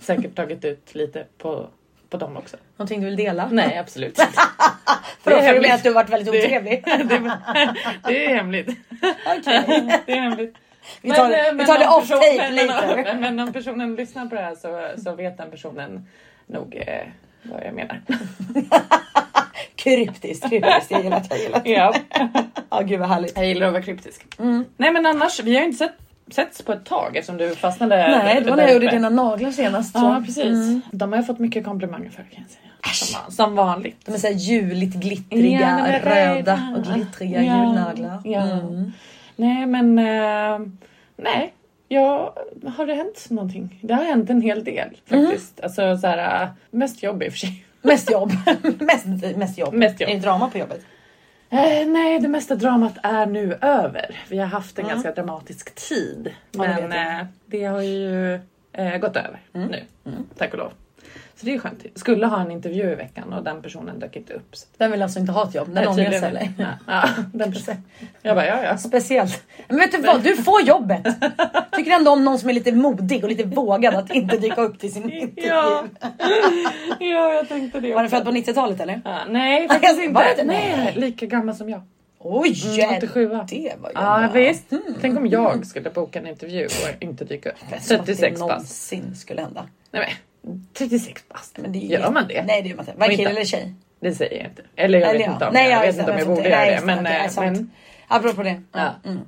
säkert 0.00 0.34
tagit 0.34 0.64
ut 0.64 0.94
lite 0.94 1.24
på, 1.38 1.66
på 2.10 2.16
dem 2.16 2.36
också. 2.36 2.56
Någonting 2.76 3.00
du 3.00 3.06
vill 3.06 3.16
dela? 3.16 3.48
Nej 3.52 3.78
absolut 3.78 4.18
inte. 4.18 4.40
För 5.22 5.30
Det 5.30 5.36
är 5.36 5.40
hemligt. 5.40 5.72
att 5.72 5.82
du 5.82 5.88
har 5.88 5.94
varit 5.94 6.10
väldigt 6.10 6.28
otrevlig. 6.28 6.84
Det 8.04 8.26
är 8.26 8.34
hemligt. 8.34 8.68
Okej. 9.26 9.62
Det 10.06 10.12
är 10.12 10.20
hemligt. 10.20 10.56
Vi 11.02 11.10
tar, 11.10 11.28
Men, 11.28 11.46
eh, 11.46 11.52
vi 11.52 11.66
tar 11.66 11.78
det 11.78 11.88
off 11.88 12.08
tape 12.08 12.50
later. 12.50 13.04
Men, 13.04 13.20
men 13.20 13.40
om 13.40 13.52
personen 13.52 13.94
lyssnar 13.96 14.26
på 14.26 14.34
det 14.34 14.40
här 14.40 14.54
så, 14.54 15.02
så 15.02 15.14
vet 15.14 15.38
den 15.38 15.50
personen 15.50 16.08
nog 16.46 16.82
eh, 16.86 17.06
vad 17.42 17.62
jag 17.64 17.74
menar. 17.74 18.00
Kryptiskt, 19.76 20.48
kryptiskt. 20.48 20.90
Jag 20.90 21.02
gillar 21.04 21.20
det. 21.20 21.26
Jag 21.30 21.38
gillar 21.38 21.60
det. 21.64 21.70
Ja. 21.70 21.94
Ja, 22.70 22.80
gud 22.80 23.00
vad 23.00 23.08
härligt. 23.08 23.36
Jag 23.36 23.46
gillar 23.46 23.66
att 23.66 23.72
vara 23.72 23.82
kryptisk. 23.82 24.26
Nej 24.76 24.92
men 24.92 25.06
annars, 25.06 25.40
vi 25.40 25.54
har 25.54 25.60
ju 25.60 25.66
inte 25.66 25.78
sett, 25.78 25.92
setts 26.30 26.62
på 26.62 26.72
ett 26.72 26.84
tag 26.84 27.16
eftersom 27.16 27.36
du 27.36 27.54
fastnade 27.54 27.96
Nej, 27.96 28.40
det 28.40 28.50
var 28.50 28.56
när 28.56 28.64
jag 28.64 28.72
gjorde 28.72 28.90
dina 28.90 29.08
naglar 29.10 29.50
senast. 29.50 29.94
Ja 29.94 30.22
precis. 30.26 30.82
De 30.92 31.12
har 31.12 31.18
jag 31.18 31.26
fått 31.26 31.38
mycket 31.38 31.64
komplimanger 31.64 32.10
för 32.10 32.22
kan 32.22 32.42
jag 32.42 32.50
säga. 32.50 33.18
Som, 33.24 33.32
som 33.32 33.54
vanligt. 33.56 33.96
De 34.06 34.14
är 34.14 34.18
såhär 34.18 34.34
juligt 34.34 34.94
glittriga, 34.94 36.00
Ja, 36.04 36.10
röda 36.10 36.74
och 36.76 36.94
glittriga 36.94 37.42
Ja, 37.42 37.64
julnaglar. 37.66 38.20
ja. 38.24 38.40
Mm. 38.42 38.92
Nej 39.36 39.66
men 39.66 39.98
eh, 39.98 40.66
nej. 41.16 41.52
Ja, 41.88 42.34
har 42.76 42.86
det 42.86 42.94
hänt 42.94 43.26
någonting? 43.30 43.78
Det 43.82 43.94
har 43.94 44.04
hänt 44.04 44.30
en 44.30 44.40
hel 44.40 44.64
del 44.64 44.88
faktiskt. 45.06 45.60
Alltså 45.60 45.96
så 45.96 46.06
här, 46.06 46.42
eh, 46.42 46.48
mest 46.70 47.02
jobb 47.02 47.22
i 47.22 47.28
och 47.28 47.32
för 47.32 47.38
sig. 47.38 47.64
Mest 47.82 48.10
jobb. 48.10 48.32
mest, 48.80 49.06
mest 49.36 49.58
jobb. 49.58 49.74
Mest 49.74 50.00
jobb. 50.00 50.10
Är 50.10 50.14
det 50.14 50.20
drama 50.20 50.50
på 50.50 50.58
jobbet? 50.58 50.80
Eh, 51.50 51.86
nej, 51.86 52.18
det 52.20 52.28
mesta 52.28 52.54
dramat 52.54 52.94
är 53.02 53.26
nu 53.26 53.58
över. 53.60 54.20
Vi 54.28 54.38
har 54.38 54.46
haft 54.46 54.78
en 54.78 54.88
ganska 54.88 55.12
dramatisk 55.12 55.74
tid. 55.74 56.34
Det 56.50 56.58
Men 56.58 56.90
jag. 56.90 57.18
eh, 57.20 57.26
det 57.46 57.64
har 57.64 57.80
ju 57.82 58.34
eh, 58.72 58.96
gått 58.98 59.16
över 59.16 59.40
nu, 59.52 59.82
tack 60.36 60.52
och 60.52 60.58
lov. 60.58 60.72
Så 61.36 61.46
det 61.46 61.54
är 61.54 61.58
skönt. 61.58 61.84
Skulle 61.94 62.26
ha 62.26 62.40
en 62.40 62.50
intervju 62.50 62.92
i 62.92 62.94
veckan 62.94 63.32
och 63.32 63.44
den 63.44 63.62
personen 63.62 63.98
dök 63.98 64.16
inte 64.16 64.32
upp. 64.32 64.56
Så 64.56 64.66
Den 64.76 64.90
vill 64.90 65.02
alltså 65.02 65.18
inte 65.18 65.32
ha 65.32 65.48
ett 65.48 65.54
jobb. 65.54 65.66
Den 65.66 65.74
Nej, 65.74 65.86
ångrar 65.86 66.10
sig 66.10 66.28
eller? 66.28 66.52
Ja, 66.58 66.66
ja, 66.86 67.08
den 67.32 67.52
personen. 67.52 67.82
Jag 68.22 68.36
bara, 68.36 68.46
ja 68.46 68.62
ja. 68.64 68.76
Speciellt. 68.78 69.42
Men 69.68 69.76
vet 69.78 69.92
du 69.92 69.98
vad? 69.98 70.22
Du 70.22 70.36
får 70.36 70.62
jobbet. 70.62 71.02
Tycker 71.72 71.90
ändå 71.90 72.10
om 72.10 72.24
någon 72.24 72.38
som 72.38 72.48
är 72.48 72.52
lite 72.54 72.72
modig 72.72 73.22
och 73.24 73.30
lite 73.30 73.44
vågad 73.44 73.94
att 73.94 74.10
inte 74.10 74.36
dyka 74.38 74.60
upp 74.60 74.78
till 74.78 74.92
sin 74.92 75.10
intervju. 75.12 75.48
Ja, 75.48 75.84
ja 77.00 77.32
jag 77.34 77.48
tänkte 77.48 77.80
det 77.80 77.88
Var 77.94 77.96
den 77.96 78.04
också. 78.04 78.16
född 78.16 78.24
på 78.24 78.30
90-talet 78.32 78.80
eller? 78.80 79.00
Ja, 79.04 79.18
nej, 79.28 79.68
faktiskt 79.68 79.94
Var 79.98 80.04
inte. 80.06 80.22
det 80.22 80.30
inte? 80.42 80.44
Nej, 80.44 80.92
lika 80.96 81.26
gammal 81.26 81.54
som 81.54 81.68
jag. 81.70 81.82
Oj! 82.18 82.62
Mm, 82.84 82.96
87. 82.96 83.28
Det 83.28 83.34
var 83.80 83.90
ju 83.90 84.22
ändå- 84.22 84.32
visst. 84.32 84.64
Tänk 85.00 85.18
om 85.18 85.26
jag 85.26 85.66
skulle 85.66 85.90
boka 85.90 86.18
en 86.18 86.26
intervju 86.26 86.64
och 86.66 87.02
inte 87.02 87.24
dyka 87.24 87.48
upp. 87.50 87.56
Som 87.80 88.00
att 88.00 88.06
det 88.06 88.14
36 88.14 88.32
pass. 88.32 88.40
någonsin 88.40 89.14
skulle 89.16 89.40
hända. 89.42 89.66
Nej 89.90 90.02
men, 90.02 90.10
36 90.78 91.28
bast. 91.28 91.58
Men 91.58 91.72
det 91.72 91.78
Gör 91.78 92.10
man 92.10 92.28
det? 92.28 92.42
Nej 92.42 92.62
det 92.62 92.68
gör 92.68 92.76
man 92.76 92.86
inte. 92.88 92.98
Var 92.98 93.08
det 93.08 93.16
kille 93.16 93.22
inte- 93.30 93.40
eller 93.40 93.44
tjej? 93.46 93.74
Det 94.00 94.14
säger 94.14 94.36
jag 94.36 94.46
inte. 94.46 94.62
Eller 94.76 94.98
jag 94.98 95.08
Eller 95.08 95.18
vet 95.18 95.26
ja. 95.26 95.32
inte 95.32 95.46
om 95.46 95.54
Nej, 95.54 95.70
jag, 95.70 95.82
ja, 95.82 95.86
vet 95.86 95.98
inte 95.98 96.12
om 96.12 96.18
jag 96.18 96.26
borde 96.26 96.38
inte. 96.40 96.50
göra 96.50 96.60
Nej, 96.60 96.76
det. 96.80 96.86
Men, 96.86 96.98
okej, 97.06 97.20
eh, 97.24 97.28
sant. 97.30 97.52
men 97.56 97.70
Apropå 98.08 98.42
det. 98.42 98.62
Ja. 98.72 98.90
Mm. 99.04 99.18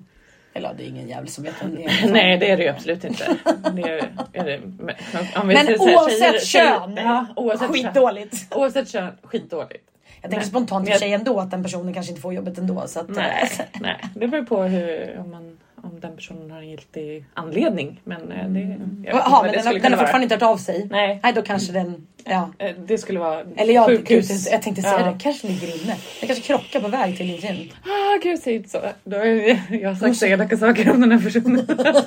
Eller 0.55 0.75
det 0.75 0.83
är 0.85 0.89
ingen 0.89 1.09
jävel 1.09 1.29
som 1.29 1.45
vet 1.45 1.55
vem 1.63 1.75
det 1.75 1.85
är. 1.85 2.13
nej, 2.13 2.39
det 2.39 2.51
är 2.51 2.57
det 2.57 2.63
ju 2.63 2.69
absolut 2.69 3.05
inte. 3.05 3.37
Det 3.73 3.83
är, 3.83 4.09
är 4.33 4.45
det, 4.45 4.61
men 4.79 4.95
om 5.37 5.49
vi 5.49 5.55
Men 5.55 5.67
säger 5.67 5.81
oavsett 5.81 6.19
tjejer- 6.21 6.39
tjejer- 6.41 6.81
kön, 6.81 6.97
Ja, 6.97 7.27
oavsett 7.37 7.61
kön. 7.61 7.73
Skitdåligt. 7.73 8.55
Oavsett 8.55 8.89
kön, 8.93 9.13
skitdåligt. 9.23 9.85
Jag 10.23 10.31
tänker 10.31 10.37
Nej. 10.37 10.47
spontant 10.51 10.89
för 10.91 10.99
sig 10.99 11.13
ändå 11.13 11.41
att 11.41 11.51
den 11.51 11.63
personen 11.63 11.95
kanske 11.95 12.11
inte 12.11 12.23
får 12.23 12.35
jobbet 12.35 12.59
ändå. 12.59 12.85
Så 12.87 13.01
att, 13.01 13.09
Nej, 13.09 13.51
eh, 13.59 13.65
nej, 13.81 13.97
det 14.15 14.27
beror 14.29 14.45
på 14.45 14.63
hur, 14.63 15.19
om, 15.19 15.31
man, 15.31 15.59
om 15.87 16.01
den 16.01 16.17
personen 16.17 16.51
har 16.51 16.59
en 16.59 16.69
giltig 16.69 17.25
anledning. 17.35 18.01
Men 18.05 18.33
eh, 18.33 18.49
det, 18.49 18.61
jag 18.61 18.71
inte 18.71 19.11
Jaha, 19.11 19.43
men 19.43 19.53
det 19.53 19.59
den, 19.59 19.67
har- 19.67 19.75
den 19.75 19.93
har 19.93 19.99
fortfarande 19.99 20.23
inte 20.23 20.35
hört 20.35 20.43
av 20.43 20.57
sig. 20.57 20.89
Nej. 20.91 21.21
Nej, 21.23 21.33
då 21.33 21.43
kanske 21.43 21.73
den... 21.73 22.07
Ja. 22.25 22.51
Eh, 22.59 22.75
Det 22.87 22.99
skulle 22.99 23.19
vara 23.21 23.43
Eller 23.57 23.75
ja, 23.75 23.87
gud, 23.87 23.99
sjukhus. 23.99 24.51
jag 24.53 24.63
tänkte 24.63 24.83
säga 24.83 25.01
Ja. 25.01 25.07
det. 25.13 25.19
Kanske 25.23 25.47
ligger 25.47 25.83
inne. 25.85 25.97
Jag 26.21 26.27
kanske 26.29 26.45
krockar 26.45 26.81
på 26.81 26.89
väg 26.89 27.17
till 27.17 27.27
gym. 27.27 27.69
Ah, 27.85 28.19
gud, 28.23 28.39
säg 28.39 28.55
inte 28.55 28.69
så. 28.69 28.79
Då 29.05 29.17
är, 29.17 29.61
jag 29.71 29.89
har 29.91 29.97
sagt 29.97 30.17
så 30.17 30.27
elaka 30.27 30.57
saker 30.57 30.91
om 30.91 31.01
den 31.01 31.13
här 31.13 31.19
personen. 31.21 31.67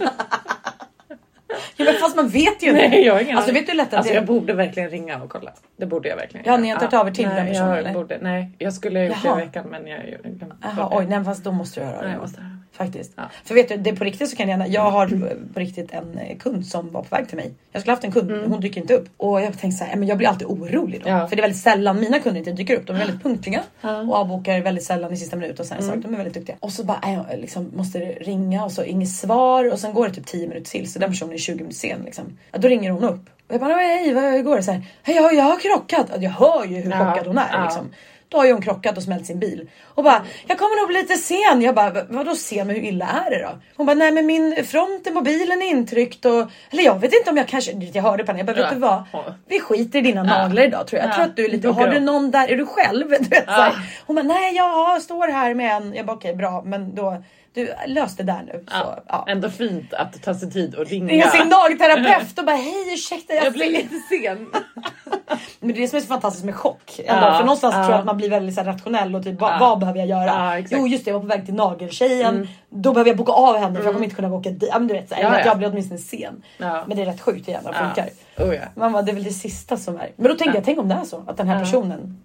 Ja, 1.78 1.86
men 1.86 1.94
fast 1.94 2.16
man 2.16 2.28
vet 2.30 2.64
ju 2.64 2.68
inte. 2.70 2.88
Nej, 2.90 3.06
jag 3.06 3.14
har 3.14 3.22
ingen 3.22 3.38
Alltså 3.38 3.52
aning. 3.52 3.62
vet 3.62 3.68
du 3.68 3.72
hur 3.72 3.78
lätt 3.78 3.88
att 3.88 3.94
Alltså 3.94 4.12
det 4.14 4.16
jag 4.16 4.26
borde 4.26 4.54
verkligen 4.54 4.90
ringa 4.90 5.22
och 5.24 5.30
kolla. 5.30 5.52
Det 5.78 5.86
borde 5.86 6.10
jag 6.10 6.16
verkligen 6.16 6.46
Ja, 6.46 6.58
ni 6.58 6.68
har 6.68 6.74
inte 6.76 6.86
hört 6.86 6.94
av 6.94 7.08
er 7.08 7.12
till 7.12 7.28
nej, 7.28 7.36
den 7.36 7.48
personen, 7.48 7.70
jag 7.70 7.78
eller? 7.80 7.94
Borde, 7.94 8.18
nej, 8.22 8.50
jag 8.58 8.74
skulle 8.74 9.00
ha 9.00 9.06
gjort 9.06 9.16
det 9.24 9.28
Jaha. 9.28 9.42
i 9.42 9.46
veckan 9.46 9.66
men 9.72 9.88
jag 9.88 10.00
jag 10.10 10.20
Jaha, 10.62 10.90
oj, 10.92 11.06
nej, 11.10 11.24
fast 11.24 11.44
då 11.44 11.52
måste 11.52 11.80
du 11.80 11.86
höra 11.86 11.96
Nej, 11.98 12.06
det. 12.06 12.12
jag 12.12 12.22
måste 12.22 12.42
höra. 12.42 12.59
Faktiskt. 12.72 13.12
Ja. 13.16 13.24
För 13.44 13.56
vet 13.56 13.70
du, 13.70 13.78
det 13.78 13.90
är 13.90 13.96
på 13.96 14.04
riktigt 14.04 14.30
så 14.30 14.36
kan 14.36 14.50
jag. 14.50 14.70
Jag 14.70 14.92
har 14.92 15.08
på 15.54 15.60
riktigt 15.60 15.92
en 15.94 16.18
eh, 16.18 16.38
kund 16.38 16.66
som 16.68 16.92
var 16.92 17.02
på 17.02 17.16
väg 17.16 17.28
till 17.28 17.38
mig. 17.38 17.54
Jag 17.72 17.82
skulle 17.82 17.92
haft 17.92 18.04
en 18.04 18.12
kund, 18.12 18.32
hon 18.32 18.62
dyker 18.62 18.82
inte 18.82 18.94
upp. 18.94 19.10
Och 19.18 19.42
jag 19.42 19.60
tänkte 19.60 19.78
så 19.78 19.84
här, 19.84 19.96
men 19.96 20.08
jag 20.08 20.18
blir 20.18 20.28
alltid 20.28 20.48
orolig 20.48 21.02
då. 21.02 21.10
Mm. 21.10 21.20
Ja. 21.20 21.28
För 21.28 21.36
det 21.36 21.40
är 21.40 21.44
väldigt 21.44 21.62
sällan 21.62 22.00
mina 22.00 22.20
kunder 22.20 22.40
inte 22.40 22.52
dyker 22.52 22.76
upp. 22.76 22.88
De 22.88 22.96
är 22.96 23.00
väldigt 23.00 23.24
punktliga 23.24 23.64
Ja. 23.82 23.90
Mm. 23.90 24.10
och 24.10 24.16
avbokar 24.16 24.62
väldigt 24.62 24.84
sällan 24.84 25.14
i 25.14 25.18
sista 25.18 25.36
minut 25.36 25.60
och 25.60 25.66
sådana 25.66 25.86
saker. 25.86 26.00
De 26.02 26.14
är 26.14 26.18
väldigt 26.18 26.34
duktiga. 26.34 26.56
Och 26.60 26.72
så 26.72 26.84
bara, 26.84 27.00
äh, 27.04 27.14
jag 27.14 27.40
liksom 27.40 27.72
måste 27.76 28.00
ringa 28.00 28.66
och 28.66 28.72
så 28.72 28.84
inget 28.84 29.10
svar 29.10 29.72
och 29.72 29.80
sen 29.80 29.94
går 29.94 30.08
det 30.08 30.14
typ 30.14 30.26
10 30.26 30.48
minuter 30.48 30.72
till 30.72 30.92
så 30.92 31.00
den 31.00 31.10
personen 31.10 31.34
är 31.34 31.38
20 31.38 31.56
minuter 31.56 31.76
sen 31.76 32.02
liksom. 32.06 32.38
Ja, 32.52 32.60
då 32.60 32.68
ringer 32.68 32.92
hon 32.92 33.04
upp. 33.04 33.30
Och 33.48 33.54
jag 33.54 33.62
bara, 33.62 33.74
hej 33.74 34.10
hur 34.10 34.44
går 34.44 34.58
det? 34.58 34.64
Så 34.64 34.72
här, 34.72 34.84
hej 35.04 35.16
jag, 35.16 35.34
jag 35.34 35.44
har 35.44 35.60
krockat. 35.60 36.12
Jag 36.20 36.32
hör 36.32 36.66
ju 36.66 36.76
hur 36.76 36.92
chockad 36.92 37.28
hon 37.28 37.38
är 37.38 37.64
liksom. 37.64 37.90
Då 38.30 38.38
har 38.38 38.46
ju 38.46 38.54
hon 38.54 38.62
krockat 38.62 38.98
och 38.98 39.04
smält 39.04 39.26
sin 39.26 39.40
bil. 39.40 39.70
Och 39.84 40.04
bara, 40.04 40.22
jag 40.48 40.58
kommer 40.58 40.82
nog 40.82 40.88
bli 40.88 41.02
lite 41.02 41.16
sen. 41.16 41.62
Jag 41.62 41.76
bara, 41.76 42.04
vadå 42.10 42.36
sen? 42.36 42.68
Men 42.68 42.76
hur 42.76 42.84
illa 42.84 43.06
är 43.06 43.32
det 43.32 43.42
då? 43.44 43.50
Hon 43.78 43.86
bara, 43.86 43.94
nej 43.94 44.12
men 44.12 44.26
min 44.26 44.66
fronten 44.66 45.14
på 45.14 45.22
bilen 45.22 45.62
är 45.62 45.66
intryckt 45.66 46.26
och... 46.26 46.52
Eller 46.72 46.84
jag 46.84 47.00
vet 47.00 47.14
inte 47.14 47.30
om 47.30 47.38
jag 47.38 47.48
kanske... 47.48 47.72
Jag 47.72 48.04
hörde 48.04 48.24
på 48.24 48.32
henne, 48.32 48.40
jag 48.40 48.46
bara, 48.46 48.56
vet 48.56 48.70
du 48.74 48.80
vad? 48.80 49.04
Vi 49.48 49.60
skiter 49.60 50.00
i 50.00 50.02
dina 50.02 50.24
naglar 50.24 50.64
idag 50.64 50.88
tror 50.88 51.00
jag. 51.02 51.10
Jag 51.10 51.16
tror 51.16 51.26
att 51.26 51.36
du 51.36 51.46
är 51.46 51.50
lite... 51.50 51.68
Har 51.68 51.88
du 51.88 52.00
någon 52.00 52.32
där? 52.32 52.48
Är 52.48 52.58
du 52.58 52.66
själv? 52.66 53.10
Du 53.20 53.30
vet, 53.30 53.46
så 53.46 53.52
här. 53.52 53.74
Hon 54.06 54.16
bara, 54.16 54.26
nej 54.26 54.56
jag 54.56 55.02
står 55.02 55.28
här 55.28 55.54
med 55.54 55.76
en. 55.76 55.94
Jag 55.94 56.06
bara, 56.06 56.16
okej 56.18 56.36
bra, 56.36 56.64
men 56.66 56.96
då... 56.96 57.24
Du 57.60 57.94
lös 57.94 58.16
det 58.16 58.24
där 58.24 58.44
nu. 58.46 58.64
Ja, 58.68 58.80
Så, 58.82 59.04
ja. 59.08 59.26
Ändå 59.28 59.50
fint 59.50 59.94
att 59.94 60.24
ta 60.24 60.34
sig 60.34 60.52
tid 60.52 60.76
och 60.76 60.86
ringa. 60.86 61.08
Ringa 61.08 61.30
sin 61.30 61.48
nagelterapeut 61.50 62.40
och 62.40 62.46
bara 62.46 62.56
hej 62.56 62.94
ursäkta 62.94 63.34
jag, 63.34 63.46
Jag 63.46 63.54
blir 63.54 63.70
lite 63.72 63.96
sen. 64.10 64.48
Men 65.60 65.74
det 65.74 65.78
är 65.80 65.82
det 65.82 65.88
som 65.88 65.98
är 65.98 66.02
så 66.02 66.08
fantastiskt 66.08 66.46
med 66.46 66.56
chock. 66.56 67.00
Ändå. 67.06 67.26
Ja, 67.28 67.34
för 67.38 67.44
någonstans 67.44 67.76
tror 67.76 67.90
jag 67.92 68.00
att 68.00 68.06
man 68.06 68.18
blir 68.18 68.30
väldigt 68.30 68.56
så 68.56 68.62
rationell 68.62 69.16
och 69.16 69.24
typ 69.24 69.40
vad, 69.42 69.60
vad 69.60 69.80
behöver 69.80 70.00
jag 70.00 70.08
göra? 70.08 70.54
Mm. 70.54 70.66
jo 70.72 70.88
just 70.88 71.06
det 71.06 71.12
jag 71.12 71.16
var 71.16 71.22
på 71.22 71.28
väg 71.28 71.46
till 71.46 71.54
nageltjejen. 71.54 72.48
Då 72.70 72.94
behöver 72.94 73.10
jag 73.10 73.18
boka 73.18 73.32
av 73.32 73.58
henne 73.58 73.76
för 73.80 73.84
jag 73.86 73.94
kommer 73.94 74.04
inte 74.04 74.16
kunna 74.16 74.34
åka 74.34 74.50
dit. 74.50 74.70
Ja, 74.72 74.80
men 74.80 74.88
du 74.88 74.94
vet, 74.94 75.10
så 75.10 75.16
här, 75.16 75.24
Ja, 75.24 75.40
ja. 75.40 75.46
jag 75.46 75.58
blir 75.58 75.70
åtminstone 75.70 76.00
sen. 76.00 76.44
Men 76.58 76.90
det 76.98 77.02
är 77.02 77.06
rätt 77.06 77.22
sjukt 77.22 77.48
hur 77.48 77.54
jävla 77.54 77.74
funkar. 77.74 78.10
Oh, 78.38 78.56
ja. 78.56 78.62
Man 78.76 78.92
bara, 78.92 79.02
det 79.02 79.12
är 79.12 79.16
väl 79.16 79.24
det 79.24 79.32
sista 79.32 79.78
som 79.78 79.96
är. 79.96 80.12
Men 80.16 80.32
då 80.32 80.38
tänkte 80.38 80.58
jag, 80.58 80.66
tänk 80.66 80.80
om 80.80 80.88
det 80.90 80.96
är 80.96 81.06
så 81.06 81.24
att 81.28 81.38
den 81.38 81.48
här 81.48 81.60
personen 81.60 82.22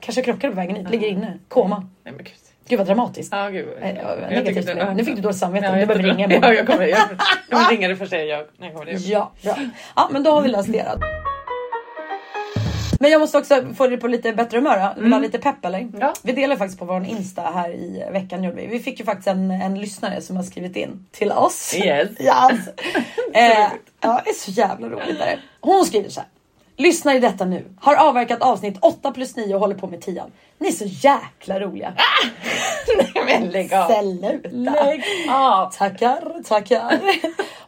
kanske 0.00 0.22
krockar 0.22 0.48
på 0.48 0.56
vägen 0.56 0.76
hit, 0.76 0.90
ligger 0.90 1.08
inne, 1.08 1.38
koma. 1.48 1.76
Nej 2.04 2.14
men 2.14 2.24
gud. 2.24 2.34
Gud 2.72 2.78
vad 2.78 2.86
dramatiskt. 2.86 3.32
Ja, 3.32 3.48
gud. 3.48 3.68
Nej, 3.80 4.00
Jag 4.02 4.30
negativt 4.30 4.66
det. 4.66 4.94
Nu 4.94 5.04
fick 5.04 5.16
du 5.16 5.22
dåligt 5.22 5.38
samvete, 5.38 5.66
Ja, 5.66 5.72
du 5.72 5.86
behöver 5.86 6.02
ringa 6.04 6.24
imorgon. 6.24 6.42
Ja, 6.42 6.54
jag 6.54 6.66
kommer, 6.66 6.86
jag, 6.86 6.98
jag 7.48 7.58
kommer 7.58 7.70
ringa 7.70 7.88
det 7.88 7.96
första 7.96 8.16
jag 8.16 8.26
gör 8.26 8.46
när 8.58 8.72
jag. 8.90 8.98
Ja, 8.98 9.32
bra. 9.42 9.56
Ja, 9.96 10.08
men 10.12 10.22
då 10.22 10.30
har 10.30 10.42
vi 10.42 10.48
löst 10.48 10.72
det. 10.72 10.82
då. 10.82 11.06
Men 13.00 13.10
jag 13.10 13.20
måste 13.20 13.38
också 13.38 13.62
få 13.76 13.86
dig 13.86 13.96
på 13.96 14.06
lite 14.06 14.32
bättre 14.32 14.58
humör. 14.58 14.78
då. 14.78 15.00
Vill 15.02 15.10
du 15.10 15.16
ha 15.16 15.22
lite 15.22 15.38
pepp 15.38 15.64
eller? 15.64 15.88
Ja. 16.00 16.14
Vi 16.22 16.32
delade 16.32 16.58
faktiskt 16.58 16.78
på 16.78 16.84
vår 16.84 17.04
Insta 17.04 17.42
här 17.42 17.70
i 17.70 18.04
veckan. 18.12 18.44
Gjorde 18.44 18.56
vi. 18.56 18.66
vi 18.66 18.80
fick 18.80 18.98
ju 18.98 19.04
faktiskt 19.04 19.28
en, 19.28 19.50
en 19.50 19.80
lyssnare 19.80 20.20
som 20.20 20.36
har 20.36 20.42
skrivit 20.42 20.76
in 20.76 21.06
till 21.10 21.32
oss. 21.32 21.74
Yes. 21.74 22.10
Alltså. 22.30 22.70
eh, 23.34 23.68
ja, 24.00 24.20
det 24.24 24.30
är 24.30 24.34
så 24.34 24.50
jävla 24.50 24.88
roligt. 24.88 25.18
Där. 25.18 25.40
Hon 25.60 25.84
skriver 25.84 26.08
så 26.08 26.20
här. 26.20 26.28
Lyssnar 26.82 27.14
i 27.14 27.18
detta 27.18 27.44
nu. 27.44 27.64
Har 27.80 27.96
avverkat 27.96 28.42
avsnitt 28.42 28.78
8 28.80 29.12
plus 29.12 29.36
9 29.36 29.54
och 29.54 29.60
håller 29.60 29.74
på 29.74 29.86
med 29.86 30.00
10. 30.00 30.24
Ni 30.58 30.68
är 30.68 30.72
så 30.72 30.84
jäkla 30.84 31.60
roliga. 31.60 31.94
Nej 32.96 33.24
men 33.26 33.50
lägg 33.50 33.74
av. 33.74 33.88
Sluta. 33.88 34.48
Lägg 34.50 35.04
av. 35.30 35.70
Tackar, 35.70 36.42
tackar. 36.44 37.00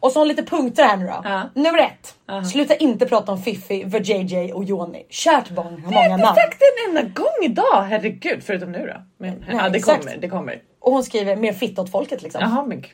och 0.01 0.13
så 0.13 0.19
har 0.19 0.27
lite 0.27 0.43
punkter 0.43 0.85
här 0.85 0.97
nu 0.97 1.07
då. 1.07 1.21
Ja. 1.25 1.43
Nummer 1.55 1.79
ett. 1.79 2.15
Sluta 2.53 2.75
inte 2.75 3.07
prata 3.07 3.33
om 3.33 3.43
Fiffi, 3.43 3.91
för 3.91 4.01
JJ 4.01 4.53
och 4.53 4.65
Joni. 4.65 5.07
Kärt 5.11 5.51
barn 5.51 5.67
har 5.67 5.93
många 5.93 6.01
har 6.01 6.09
namn. 6.09 6.23
inte 6.23 6.41
sagt 6.41 6.59
det 6.59 6.91
en 6.91 6.97
enda 6.97 7.13
gång 7.15 7.45
idag, 7.45 7.83
herregud. 7.83 8.43
Förutom 8.45 8.73
nu 8.73 8.87
då. 8.87 9.03
Men, 9.19 9.45
ja, 9.53 9.69
det 9.69 9.79
exakt. 9.79 10.05
kommer, 10.05 10.17
det 10.17 10.29
kommer. 10.29 10.63
Och 10.81 10.93
hon 10.93 11.05
skriver 11.05 11.37
mer 11.37 11.53
fitt 11.53 11.79
åt 11.79 11.91
folket 11.91 12.23
liksom. 12.23 12.41
Jaha 12.41 12.65
men 12.67 12.81
gud. 12.81 12.91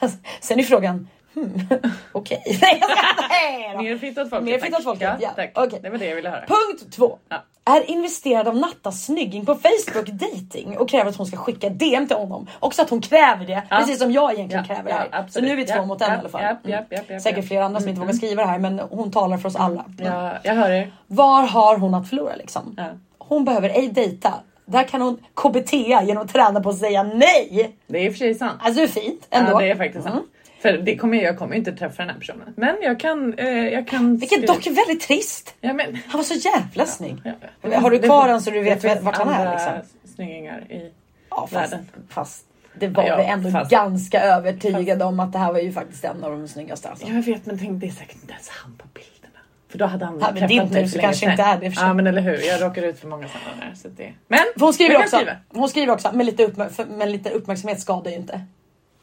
Sen 0.40 0.58
är 0.60 0.62
frågan, 0.62 1.08
hmm, 1.34 1.68
okej. 2.12 2.42
Ska- 2.56 2.66
nej 3.78 3.94
åt 3.94 4.30
folket. 4.30 4.42
Mer 4.42 4.82
folket, 4.82 5.16
ja. 5.20 5.30
tack. 5.36 5.50
Okej. 5.54 5.80
Det 5.82 5.90
var 5.90 5.98
det 5.98 6.06
jag 6.06 6.16
ville 6.16 6.28
höra. 6.30 6.44
Punkt 6.46 6.96
två. 6.96 7.18
Ja. 7.28 7.36
Är 7.64 7.90
investerad 7.90 8.48
av 8.48 8.56
Nattas 8.56 9.04
snygging 9.04 9.46
på 9.46 9.54
Facebook 9.54 10.06
dating 10.06 10.78
och 10.78 10.88
kräver 10.88 11.10
att 11.10 11.16
hon 11.16 11.26
ska 11.26 11.36
skicka 11.36 11.68
DM 11.68 12.06
till 12.06 12.16
honom. 12.16 12.46
Också 12.60 12.82
att 12.82 12.90
hon 12.90 13.00
kräver 13.00 13.46
det, 13.46 13.62
Ja. 13.70 13.76
precis 13.76 13.98
som 13.98 14.12
jag 14.12 14.34
egentligen 14.34 14.64
Ja, 14.68 14.74
kräver 14.74 14.90
ja, 14.90 14.96
det 15.10 15.16
här. 15.16 15.26
Så 15.28 15.40
nu 15.40 15.50
är 15.50 15.56
vi 15.56 15.64
två 15.64 15.74
Ja, 15.76 15.84
mot 15.84 16.02
en 16.02 16.08
ja, 16.10 16.16
i 16.16 16.18
alla 16.18 16.28
fall. 16.28 16.42
ja, 16.42 16.48
Mm. 16.48 16.60
ja, 16.64 16.80
ja, 16.90 17.02
ja, 17.08 17.20
Säkert 17.20 17.38
ja. 17.44 17.48
flera 17.48 17.64
andra 17.64 17.80
som 17.80 17.88
inte 17.88 18.00
vågar 18.00 18.12
skriva 18.12 18.42
det 18.42 18.48
här 18.48 18.58
men 18.58 18.78
hon 18.78 19.10
talar 19.10 19.36
för 19.38 19.48
oss 19.48 19.56
alla. 19.56 19.84
Ja, 19.98 20.32
jag 20.42 20.54
hör 20.54 20.70
er. 20.70 20.92
Var 21.06 21.42
har 21.42 21.76
hon 21.78 21.94
att 21.94 22.08
förlora 22.08 22.36
liksom? 22.36 22.74
Ja. 22.76 22.84
Hon 23.18 23.44
behöver 23.44 23.68
ej 23.68 23.88
dejta. 23.88 24.34
Där 24.66 24.82
kan 24.84 25.00
hon 25.02 25.18
KBT 25.34 25.72
genom 25.72 26.18
att 26.24 26.32
träna 26.32 26.60
på 26.60 26.68
att 26.68 26.78
säga 26.78 27.02
nej. 27.02 27.76
Det 27.86 27.98
är 27.98 28.04
i 28.06 28.08
och 28.08 28.12
för 28.12 28.18
sig 28.18 28.34
sant. 28.34 28.60
Alltså 28.62 28.80
det 28.80 28.84
är 28.86 28.88
fint 28.88 29.26
ändå. 29.30 29.52
Ja, 29.52 29.58
det 29.58 29.70
är 29.70 29.74
faktiskt 29.76 30.04
sant. 30.04 30.24
För 30.62 30.72
det 30.78 30.96
kommer, 30.96 31.22
jag 31.22 31.38
kommer 31.38 31.56
inte 31.56 31.72
träffa 31.72 32.02
den 32.02 32.10
här 32.10 32.18
personen. 32.18 32.54
Men 32.56 32.76
jag 32.82 33.00
kan... 33.00 33.34
Eh, 33.34 33.48
jag 33.48 33.88
kan 33.88 34.16
Vilket 34.16 34.46
dock 34.46 34.66
är 34.66 34.70
väldigt 34.70 35.00
trist. 35.00 35.54
Ja, 35.60 35.72
men, 35.72 35.98
Han 36.06 36.18
var 36.18 36.24
så 36.24 36.34
jävla 36.34 36.86
snygg. 36.86 37.16
ja, 37.62 37.78
Har 37.80 37.90
du 37.90 37.98
kvar 37.98 38.20
honom 38.22 38.40
så 38.40 38.50
du 38.50 38.62
vet 38.62 38.82
det 38.82 38.98
vart 39.02 39.16
han 39.16 39.28
är, 39.28 39.50
liksom? 39.52 39.72
snyggingar 40.14 40.60
i... 40.72 40.92
Ja, 41.30 41.48
fast, 41.52 41.72
Världen. 41.72 41.88
fast 42.08 42.44
det 42.74 42.88
var 42.88 43.04
Ja, 43.04 43.16
vi 43.16 43.24
ändå 43.24 43.50
fast- 43.50 43.70
ganska 43.70 44.20
övertygade 44.20 45.04
om 45.04 45.20
att 45.20 45.32
det 45.32 45.38
här 45.38 45.52
var 45.52 45.60
ju 45.60 45.72
faktiskt 45.72 46.04
en 46.04 46.24
av 46.24 46.30
de 46.30 46.48
snyggaste. 46.48 46.88
Alltså. 46.88 47.06
Jag 47.06 47.22
vet 47.22 47.46
men 47.46 47.58
tänk 47.58 47.80
det 47.80 47.86
är 47.86 47.90
säkert 47.90 48.14
inte 48.22 48.32
ens 48.32 48.48
han 48.48 48.72
på 48.76 48.84
bilderna. 48.94 49.40
För 49.68 49.78
då 49.78 49.84
hade 49.86 50.04
han 50.04 50.18
Ja, 50.20 50.30
men 50.34 50.48
din 50.48 50.70
för 50.70 50.86
så 50.86 50.98
kanske 50.98 51.30
inte 51.30 51.42
är 51.42 51.54
det 51.58 51.70
för 51.70 51.76
sig. 51.76 51.86
Ja 51.88 51.94
men 51.94 52.06
eller 52.06 52.22
hur, 52.22 52.38
jag 52.46 52.62
råkar 52.62 52.82
ut 52.82 52.98
för 53.00 53.08
många 53.08 53.28
sådana 53.28 53.60
där. 53.68 53.74
Så 53.74 53.88
det... 53.88 54.12
Men 54.28 54.38
För 54.54 54.60
hon 54.60 54.72
skriver, 54.74 54.96
också, 54.98 55.16
skriva. 55.16 55.36
hon 55.48 55.68
skriver 55.68 55.92
också, 55.92 56.10
men 56.14 56.26
lite, 56.26 56.46
uppmär- 56.46 56.68
för, 56.68 56.84
men 56.84 57.12
lite 57.12 57.30
uppmärksamhet 57.30 57.80
skadar 57.80 58.10
ju 58.10 58.16
inte. 58.16 58.40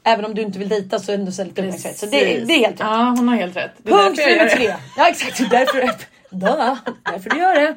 Även 0.03 0.25
om 0.25 0.33
du 0.33 0.41
inte 0.41 0.59
vill 0.59 0.69
dejta 0.69 0.99
så 0.99 1.11
är 1.11 1.17
det 1.17 1.21
ändå 1.21 1.31
så 1.31 1.43
lite 1.43 1.61
uppmärksamhet. 1.61 1.97
Så 1.97 2.05
det, 2.05 2.45
det 2.45 2.53
är 2.53 2.59
helt 2.59 2.79
rätt. 2.79 2.87
Ja 2.89 3.13
hon 3.17 3.27
har 3.27 3.35
helt 3.35 3.55
rätt. 3.55 3.71
Det 3.77 3.91
är 3.91 3.95
Punkt 3.95 4.19
jag 4.19 4.31
nummer 4.31 4.49
tre. 4.49 4.73
Ja 4.97 5.09
exakt, 5.09 5.37
det 5.37 5.43
är 5.43 5.49
därför, 5.49 5.81
Duh, 6.31 6.75
därför 7.03 7.29
du 7.29 7.37
gör 7.37 7.55
det. 7.55 7.75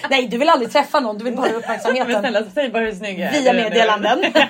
Nej 0.10 0.28
du 0.28 0.38
vill 0.38 0.48
aldrig 0.48 0.72
träffa 0.72 1.00
någon, 1.00 1.18
du 1.18 1.24
vill 1.24 1.36
bara 1.36 1.42
ha 1.42 1.48
Men 1.48 1.56
uppmärksamheten. 1.56 2.20
snälla 2.20 2.42
säg 2.54 2.70
bara 2.70 2.84
hur 2.84 2.92
snygg 2.92 3.18
jag 3.18 3.34
är. 3.34 3.40
Via 3.40 3.52
meddelanden. 3.52 4.18
ja, 4.34 4.48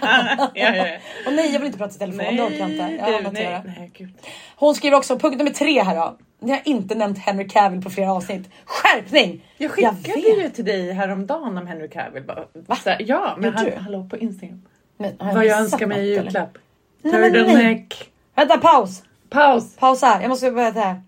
ja, 0.55 0.77
ja. 0.77 0.85
Och 1.27 1.33
nej 1.33 1.53
jag 1.53 1.59
vill 1.59 1.67
inte 1.67 1.79
prata 1.79 1.95
i 1.95 1.99
telefon, 1.99 2.37
det 2.37 2.43
orkar 2.43 2.57
jag 2.57 2.71
inte. 2.71 2.97
Jag 2.99 3.05
har 3.05 3.19
annat 3.19 3.33
att 3.33 3.41
göra. 3.41 3.63
nej, 3.65 3.75
nej, 3.79 3.91
gud. 3.95 4.09
Hon 4.57 4.75
skriver 4.75 4.97
också 4.97 5.19
punkt 5.19 5.39
nummer 5.39 5.51
tre 5.51 5.83
här 5.83 5.97
då. 5.97 6.17
Ni 6.41 6.51
har 6.53 6.61
inte 6.65 6.95
nämnt 6.95 7.19
Henry 7.19 7.49
Cavill 7.49 7.83
på 7.83 7.91
flera 7.91 8.13
avsnitt. 8.13 8.51
Skärpning! 8.65 9.45
Jag 9.59 9.71
skickade 9.71 9.97
vet. 10.15 10.45
ju 10.45 10.51
till 10.51 10.65
dig 10.65 10.93
häromdagen 10.93 11.59
om 11.59 11.67
Henry 11.67 11.89
Cavill. 11.89 12.23
Bara, 12.23 12.45
här, 12.85 12.97
ja, 13.01 13.37
men 13.39 13.55
han, 13.55 13.73
hallå 13.79 14.09
på 14.11 14.17
Instagram. 14.17 14.63
Men, 14.97 15.17
har 15.19 15.35
Vad 15.35 15.47
jag 15.47 15.59
önskar 15.59 15.87
mig 15.87 15.99
i 15.99 16.01
något, 16.01 16.19
eller? 16.19 16.25
julklapp. 16.25 16.59
Nej, 17.03 17.13
nej. 17.21 17.33
Turtleneck. 17.33 18.11
Vänta 18.35 18.59
paus! 18.59 19.03
Paus. 19.31 19.77
Pausa, 19.77 20.19
jag 20.23 20.29
måste 20.29 20.51
börja 20.51 20.71
här. 20.71 21.03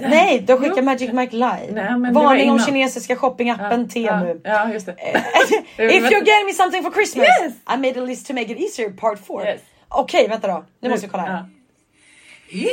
Nej, 0.00 0.44
har 0.48 0.56
skickat 0.56 0.76
Jo. 0.76 0.84
Magic 0.84 1.12
Mike 1.12 1.36
Live. 1.36 1.68
Nej, 1.72 2.12
Varning 2.12 2.50
om 2.50 2.58
kinesiska 2.58 3.16
shoppingappen 3.16 3.88
Temu. 3.88 4.40
Ja, 4.44 4.50
ja, 4.50 4.72
just 4.72 4.86
det. 4.86 4.92
If 5.76 6.04
you're 6.04 6.24
getting 6.24 6.46
me 6.46 6.52
something 6.52 6.82
for 6.82 6.90
Christmas 6.90 7.26
Yes. 7.42 7.52
I 7.74 7.76
made 7.76 8.00
a 8.00 8.04
list 8.04 8.26
to 8.26 8.32
make 8.32 8.52
it 8.52 8.60
easier 8.60 8.90
part 8.90 9.18
4. 9.26 9.44
Yes. 9.46 9.60
Okej, 9.88 10.28
vänta 10.28 10.46
då. 10.48 10.64
Nu 10.80 10.88
måste 10.88 11.06
vi 11.06 11.10
kolla 11.10 11.22
här. 11.22 11.32
Ja. 11.32 12.68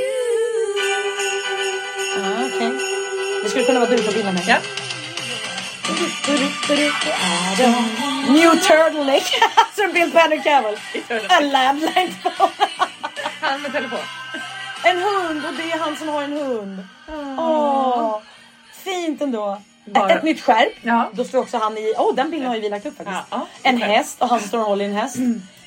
Ah, 2.19 2.45
okej. 2.45 2.71
Det 3.43 3.49
skulle 3.49 3.65
kunna 3.65 3.79
vara 3.79 3.89
du 3.89 3.97
på 4.03 4.11
bilden. 4.11 4.35
Ja. 4.47 4.57
New 8.31 8.55
turtleneck. 8.61 9.23
Alltså 9.55 9.81
en 9.83 9.93
bild 9.93 10.13
på 10.13 10.19
Henry 10.19 10.41
Cavill. 10.43 10.77
En 11.29 11.49
landline. 11.49 12.15
Han 13.41 13.61
med 13.61 13.71
telefon. 13.71 13.99
En 14.83 14.97
hund 14.97 15.45
och 15.45 15.53
det 15.53 15.71
är 15.71 15.77
han 15.79 15.95
som 15.97 16.07
har 16.09 16.23
en 16.23 16.31
hund. 16.33 16.87
Åh, 17.37 18.19
fint 18.83 19.21
ändå. 19.21 19.61
Bara- 19.85 20.09
Ett 20.09 20.23
nytt 20.23 20.41
skärp. 20.41 20.73
Ja. 20.81 21.09
Då 21.13 21.23
står 21.23 21.39
också 21.39 21.57
han 21.57 21.77
i, 21.77 21.93
åh 21.97 22.15
den 22.15 22.31
bilden 22.31 22.47
har 22.47 22.55
ju 22.55 22.61
vi 22.61 22.69
lagt 22.69 22.85
upp 22.85 22.97
faktiskt. 22.97 23.19
Ja, 23.29 23.37
ja. 23.37 23.47
En 23.63 23.81
häst 23.81 24.21
och 24.21 24.29
han 24.29 24.39
står 24.39 24.59
och 24.59 24.65
håller 24.65 24.85
i 24.85 24.87
en 24.87 24.95
häst. 24.95 25.15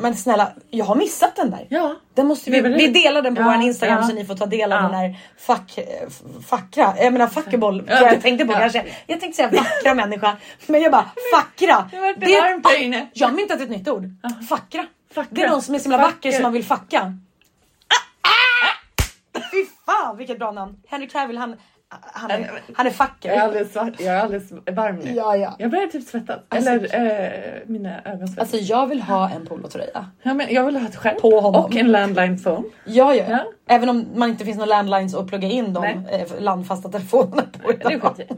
Men 0.00 0.16
snälla, 0.16 0.52
jag 0.70 0.84
har 0.84 0.94
missat 0.94 1.36
den 1.36 1.50
där. 1.50 1.66
Ja. 1.70 1.94
Den 2.14 2.26
måste 2.26 2.50
vi, 2.50 2.60
vi 2.60 2.88
delar 2.88 3.22
den 3.22 3.34
på 3.34 3.42
Ja, 3.42 3.46
vår 3.56 3.62
Instagram 3.66 3.98
ja. 4.00 4.08
så 4.08 4.14
ni 4.14 4.24
får 4.24 4.34
ta 4.36 4.46
del 4.46 4.72
av 4.72 4.78
Ja. 4.82 4.82
den 4.88 4.94
här 4.94 5.16
fack, 5.38 5.78
fackra, 6.48 6.94
jag 6.98 7.12
menar 7.12 7.26
fuckable 7.26 7.84
Ja, 7.86 8.00
jag 8.12 8.20
tänkte 8.22 8.44
på 8.46 8.52
ja. 8.52 8.58
kanske. 8.58 8.84
Jag 9.06 9.20
tänkte 9.20 9.36
säga 9.36 9.50
vackra 9.50 9.94
människa 10.06 10.36
men 10.66 10.80
jag 10.82 10.92
bara 10.92 11.10
fackra. 11.34 11.88
Det 11.90 12.00
vart 12.00 12.20
det 12.20 12.40
varmt 12.40 12.64
där 12.64 12.82
inne. 12.82 13.08
Jag 13.12 13.28
har 13.28 13.34
myntat 13.34 13.60
ett 13.60 13.70
nytt 13.70 13.88
ord. 13.88 14.04
Fackra. 14.48 14.86
Fackra. 15.14 15.28
Det 15.30 15.42
är 15.42 15.48
någon 15.50 15.62
som 15.62 15.74
är 15.74 15.78
så 15.78 15.82
himla 15.84 15.98
vacker 15.98 16.32
som 16.32 16.42
man 16.42 16.52
vill 16.52 16.64
facka. 16.64 17.12
Fy 19.52 19.64
fan 19.86 20.16
vilket 20.16 20.38
bra 20.38 20.50
namn. 20.52 20.76
Henry 20.88 21.08
Cavill 21.08 21.38
han, 21.38 21.56
han, 22.02 22.30
är, 22.30 22.50
han 22.74 22.86
är 22.86 22.90
facker. 22.90 23.28
Jag 23.28 23.38
är 23.38 23.42
alldeles, 23.42 23.72
svart, 23.72 23.92
jag 23.98 24.14
är 24.14 24.20
alldeles 24.20 24.52
varm 24.52 24.96
nu. 24.96 25.12
Ja, 25.12 25.36
ja. 25.36 25.56
Jag 25.58 25.70
börjar 25.70 25.86
typ 25.86 26.08
svettas. 26.08 26.40
Alltså- 26.48 26.70
Eller 26.70 27.24
eh, 27.54 27.60
mina 27.66 28.02
ögon 28.04 28.28
svettas. 28.28 28.38
Alltså 28.52 28.56
jag 28.72 28.86
vill 28.86 29.02
ha 29.02 29.30
en 29.30 29.46
polotröja. 29.46 30.06
ja, 30.22 30.34
men 30.34 30.46
jag 30.54 30.64
vill 30.64 30.76
ha 30.76 30.88
ett 30.88 30.96
skärp. 30.96 31.20
På 31.20 31.40
honom. 31.40 31.64
Och 31.64 31.76
en 31.76 31.92
landline 31.92 32.38
phone. 32.42 32.62
Ja, 32.84 33.14
ja, 33.14 33.24
Ja. 33.28 33.44
Även 33.68 33.88
om 33.88 34.06
man 34.14 34.30
inte 34.30 34.44
finns 34.44 34.56
några 34.58 34.68
landlines 34.70 35.14
att 35.14 35.26
plugga 35.26 35.48
in 35.48 35.72
de 35.72 35.80
Nej. 35.80 36.26
eh, 36.30 36.40
landfasta 36.42 36.88
telefonerna 36.88 37.42
på. 37.62 37.72
Det 37.72 37.84
är 37.94 37.98
skit 38.00 38.20
i. 38.30 38.34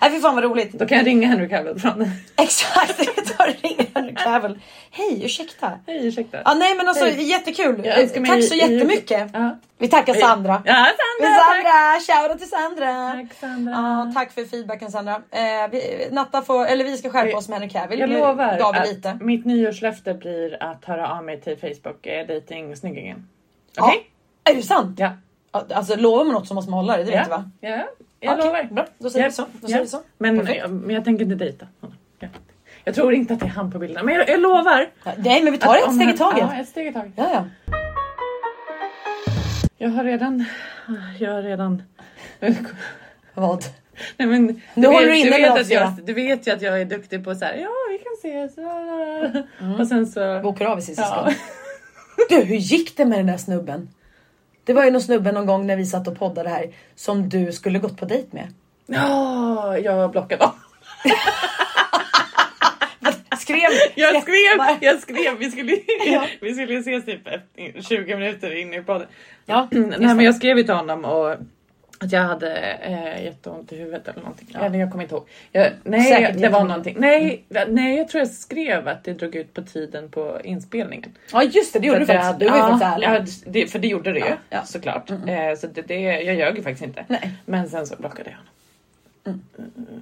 Nej 0.00 0.10
fy 0.10 0.20
fan 0.20 0.34
vad 0.34 0.44
roligt. 0.44 0.72
Då 0.72 0.86
kan 0.86 0.98
jag 0.98 1.06
ringa 1.06 1.28
Henry 1.28 1.48
Cavill 1.48 1.78
från... 1.80 2.04
Exakt, 2.36 3.00
och 3.38 3.46
ringer 3.62 3.86
Henry 3.94 4.14
Cavill. 4.14 4.58
Hej 4.90 5.24
ursäkta. 5.24 5.72
Hej 5.86 6.06
ursäkta. 6.06 6.42
Ja, 6.44 6.54
nej 6.54 6.74
men 6.76 6.88
alltså 6.88 7.04
Hej. 7.04 7.22
jättekul. 7.22 7.78
Mig 7.78 8.08
Tack 8.26 8.44
så 8.44 8.54
i- 8.54 8.58
jättemycket. 8.58 9.30
Ja. 9.32 9.56
Vi 9.78 9.88
tackar 9.88 10.14
Sandra. 10.14 10.62
Ja, 10.64 10.74
Sandra! 11.20 11.38
Sandra, 11.38 12.00
shoutout 12.00 12.38
till 12.38 12.48
Sandra. 12.50 13.12
Tack 13.12 13.38
Sandra. 13.40 13.72
Ja, 13.72 14.12
tack 14.14 14.32
för 14.32 14.44
feedbacken 14.44 14.90
Sandra. 14.92 15.12
Eh, 15.14 15.70
vi, 15.70 16.08
Natta 16.10 16.42
får, 16.42 16.66
eller 16.66 16.84
vi 16.84 16.96
ska 16.96 17.10
skärpa 17.10 17.36
oss 17.36 17.48
med 17.48 17.58
Henry 17.60 17.72
Cavill. 17.72 17.98
Jag 18.00 18.10
lovar 18.10 18.58
att 18.74 18.88
lite. 18.88 19.18
mitt 19.20 19.44
nyårslöfte 19.46 20.14
blir 20.14 20.62
att 20.62 20.84
höra 20.84 21.12
av 21.12 21.24
mig 21.24 21.40
till 21.40 21.56
Facebook 21.58 22.06
eh, 22.06 22.26
dating 22.26 22.76
snyggingen. 22.76 23.28
Ja. 23.76 23.84
Okej? 23.88 24.10
Är 24.44 24.54
det 24.54 24.62
sant? 24.62 24.98
Ja. 24.98 25.10
Ja, 25.52 25.64
Alltså 25.74 25.96
lovar 25.96 26.24
man 26.24 26.34
något 26.34 26.48
så 26.48 26.54
måste 26.54 26.70
man 26.70 26.78
hålla 26.80 26.96
det, 26.96 27.04
det 27.04 27.10
vet 27.10 27.24
du 27.24 27.30
ja. 27.30 27.36
va? 27.36 27.50
ja. 27.60 27.84
Jag 28.20 28.38
Okej, 28.38 28.46
lovar. 28.46 28.68
Bra, 28.70 28.86
då 28.98 29.10
säger 29.10 29.24
Japp, 29.24 29.32
vi 29.32 29.36
så. 29.36 29.46
Då 29.60 29.68
säger 29.68 29.80
vi 29.82 29.88
så. 29.88 30.00
Men, 30.18 30.36
men 30.70 30.90
jag 30.94 31.04
tänker 31.04 31.24
inte 31.24 31.34
dejta 31.34 31.66
honom. 31.80 31.96
Jag, 32.18 32.30
jag 32.84 32.94
tror 32.94 33.14
inte 33.14 33.34
att 33.34 33.40
det 33.40 33.46
är 33.46 33.50
han 33.50 33.72
på 33.72 33.78
bilden. 33.78 34.06
Men 34.06 34.14
jag, 34.14 34.28
jag 34.28 34.40
lovar. 34.40 34.90
Ja, 35.04 35.12
Nej 35.18 35.42
men 35.42 35.52
vi 35.52 35.58
tar 35.58 35.76
ett 35.76 35.94
steg 35.94 36.08
i 36.08 36.18
taget. 36.18 36.44
Ja, 36.50 36.60
ett 36.60 36.68
steg 36.68 36.86
i 36.86 36.92
taget. 36.92 37.12
Ja, 37.16 37.30
ja. 37.32 37.74
Jag 39.78 39.88
har 39.88 40.04
redan... 40.04 40.44
Jag 41.18 41.32
har 41.32 41.42
redan... 41.42 41.82
Vad? 43.34 43.64
Nej, 44.16 44.28
men, 44.28 44.60
Nu 44.74 44.86
håller 44.86 45.06
du 45.06 45.16
inne 45.16 45.30
vet 45.30 45.40
med 45.40 45.50
att 45.60 45.70
jag, 45.70 45.82
ja. 45.82 45.96
Du 46.02 46.14
vet 46.14 46.46
ju 46.46 46.52
att 46.52 46.62
jag 46.62 46.80
är 46.80 46.84
duktig 46.84 47.24
på 47.24 47.34
så 47.34 47.44
här. 47.44 47.54
ja 47.54 47.68
vi 47.90 47.98
kan 47.98 48.32
ses. 48.32 48.58
Och 49.80 49.88
sen 49.88 50.06
så... 50.06 50.40
Bokar 50.42 50.66
av 50.66 50.78
i 50.78 50.82
sista 50.82 51.02
Ja. 51.02 51.32
Du, 52.28 52.44
hur 52.44 52.56
gick 52.56 52.96
det 52.96 53.04
med 53.04 53.18
den 53.18 53.26
där 53.26 53.36
snubben? 53.36 53.88
Det 54.68 54.74
var 54.74 54.84
ju 54.84 54.90
någon 54.90 55.00
snubbe 55.02 55.32
någon 55.32 55.46
gång 55.46 55.66
när 55.66 55.76
vi 55.76 55.86
satt 55.86 56.08
och 56.08 56.18
poddade 56.18 56.48
här 56.48 56.66
som 56.94 57.28
du 57.28 57.52
skulle 57.52 57.78
gått 57.78 57.96
på 57.96 58.04
dejt 58.04 58.28
med. 58.30 58.52
Ja, 58.86 59.78
jag 59.78 60.10
blockade 60.10 60.44
dem. 60.44 60.52
Skrev... 63.38 63.70
Jag 63.94 64.22
skrev, 64.22 64.76
jag 64.80 65.00
skrev, 65.00 65.38
vi 65.38 65.50
skulle, 65.50 65.76
Ja. 66.06 66.26
vi 66.40 66.54
skulle 66.54 66.78
ses 66.78 67.04
typ 67.04 67.26
efter 67.26 67.82
20 67.82 68.16
minuter 68.16 68.56
in 68.60 68.74
i 68.74 68.82
podden. 68.82 69.06
Ja, 69.46 69.68
Nej 69.70 69.98
men 70.14 70.20
jag 70.20 70.34
skrev 70.36 70.58
ju 70.58 70.64
till 70.64 70.74
honom 70.74 71.04
och 71.04 71.36
att 72.00 72.12
jag 72.12 72.20
hade 72.20 72.56
eh, 72.72 73.24
jätteont 73.24 73.72
i 73.72 73.76
huvudet 73.76 74.08
eller 74.08 74.20
någonting. 74.20 74.48
Ja. 74.52 74.60
Eller 74.60 74.78
jag 74.78 74.90
kommer 74.90 75.04
inte 75.04 75.14
ihåg. 75.14 75.28
Jag, 75.52 75.72
nej 75.84 76.02
Säkert 76.02 76.40
det 76.40 76.48
var 76.48 76.64
någonting. 76.64 76.96
Nej, 76.98 77.44
nej 77.68 77.96
jag 77.98 78.08
tror 78.08 78.18
jag 78.18 78.28
skrev 78.30 78.88
att 78.88 79.04
det 79.04 79.12
drog 79.12 79.34
ut 79.34 79.54
på 79.54 79.62
tiden 79.62 80.08
på 80.10 80.40
inspelningen. 80.44 81.12
ja 81.32 81.42
just 81.42 81.72
det, 81.72 81.78
det 81.78 81.86
gjorde 81.86 82.00
du 82.00 82.06
För 82.06 82.14
att 82.14 82.24
faktiskt. 82.26 82.40
jag 82.50 82.50
Du 82.56 82.60
var 82.60 82.68
ju 82.68 82.72
hade- 82.72 82.84
faktiskt 82.84 83.06
ärlig. 83.46 83.46
ja, 83.46 83.52
det, 83.62 83.66
för 83.66 83.78
det 83.78 83.88
gjorde 83.88 84.12
det 84.12 84.18
ju 84.18 84.36
Ja, 84.50 84.64
såklart. 84.64 85.10
Eh, 85.10 85.54
så 85.58 85.66
det, 85.66 85.82
det, 85.82 86.00
jag 86.00 86.34
ljög 86.36 86.56
ju 86.56 86.62
faktiskt 86.62 86.84
inte. 86.84 87.04
Nej. 87.08 87.30
Men 87.44 87.68
sen 87.68 87.86
så 87.86 87.96
blockade 87.96 88.30
jag 88.30 88.36
honom. 88.36 89.42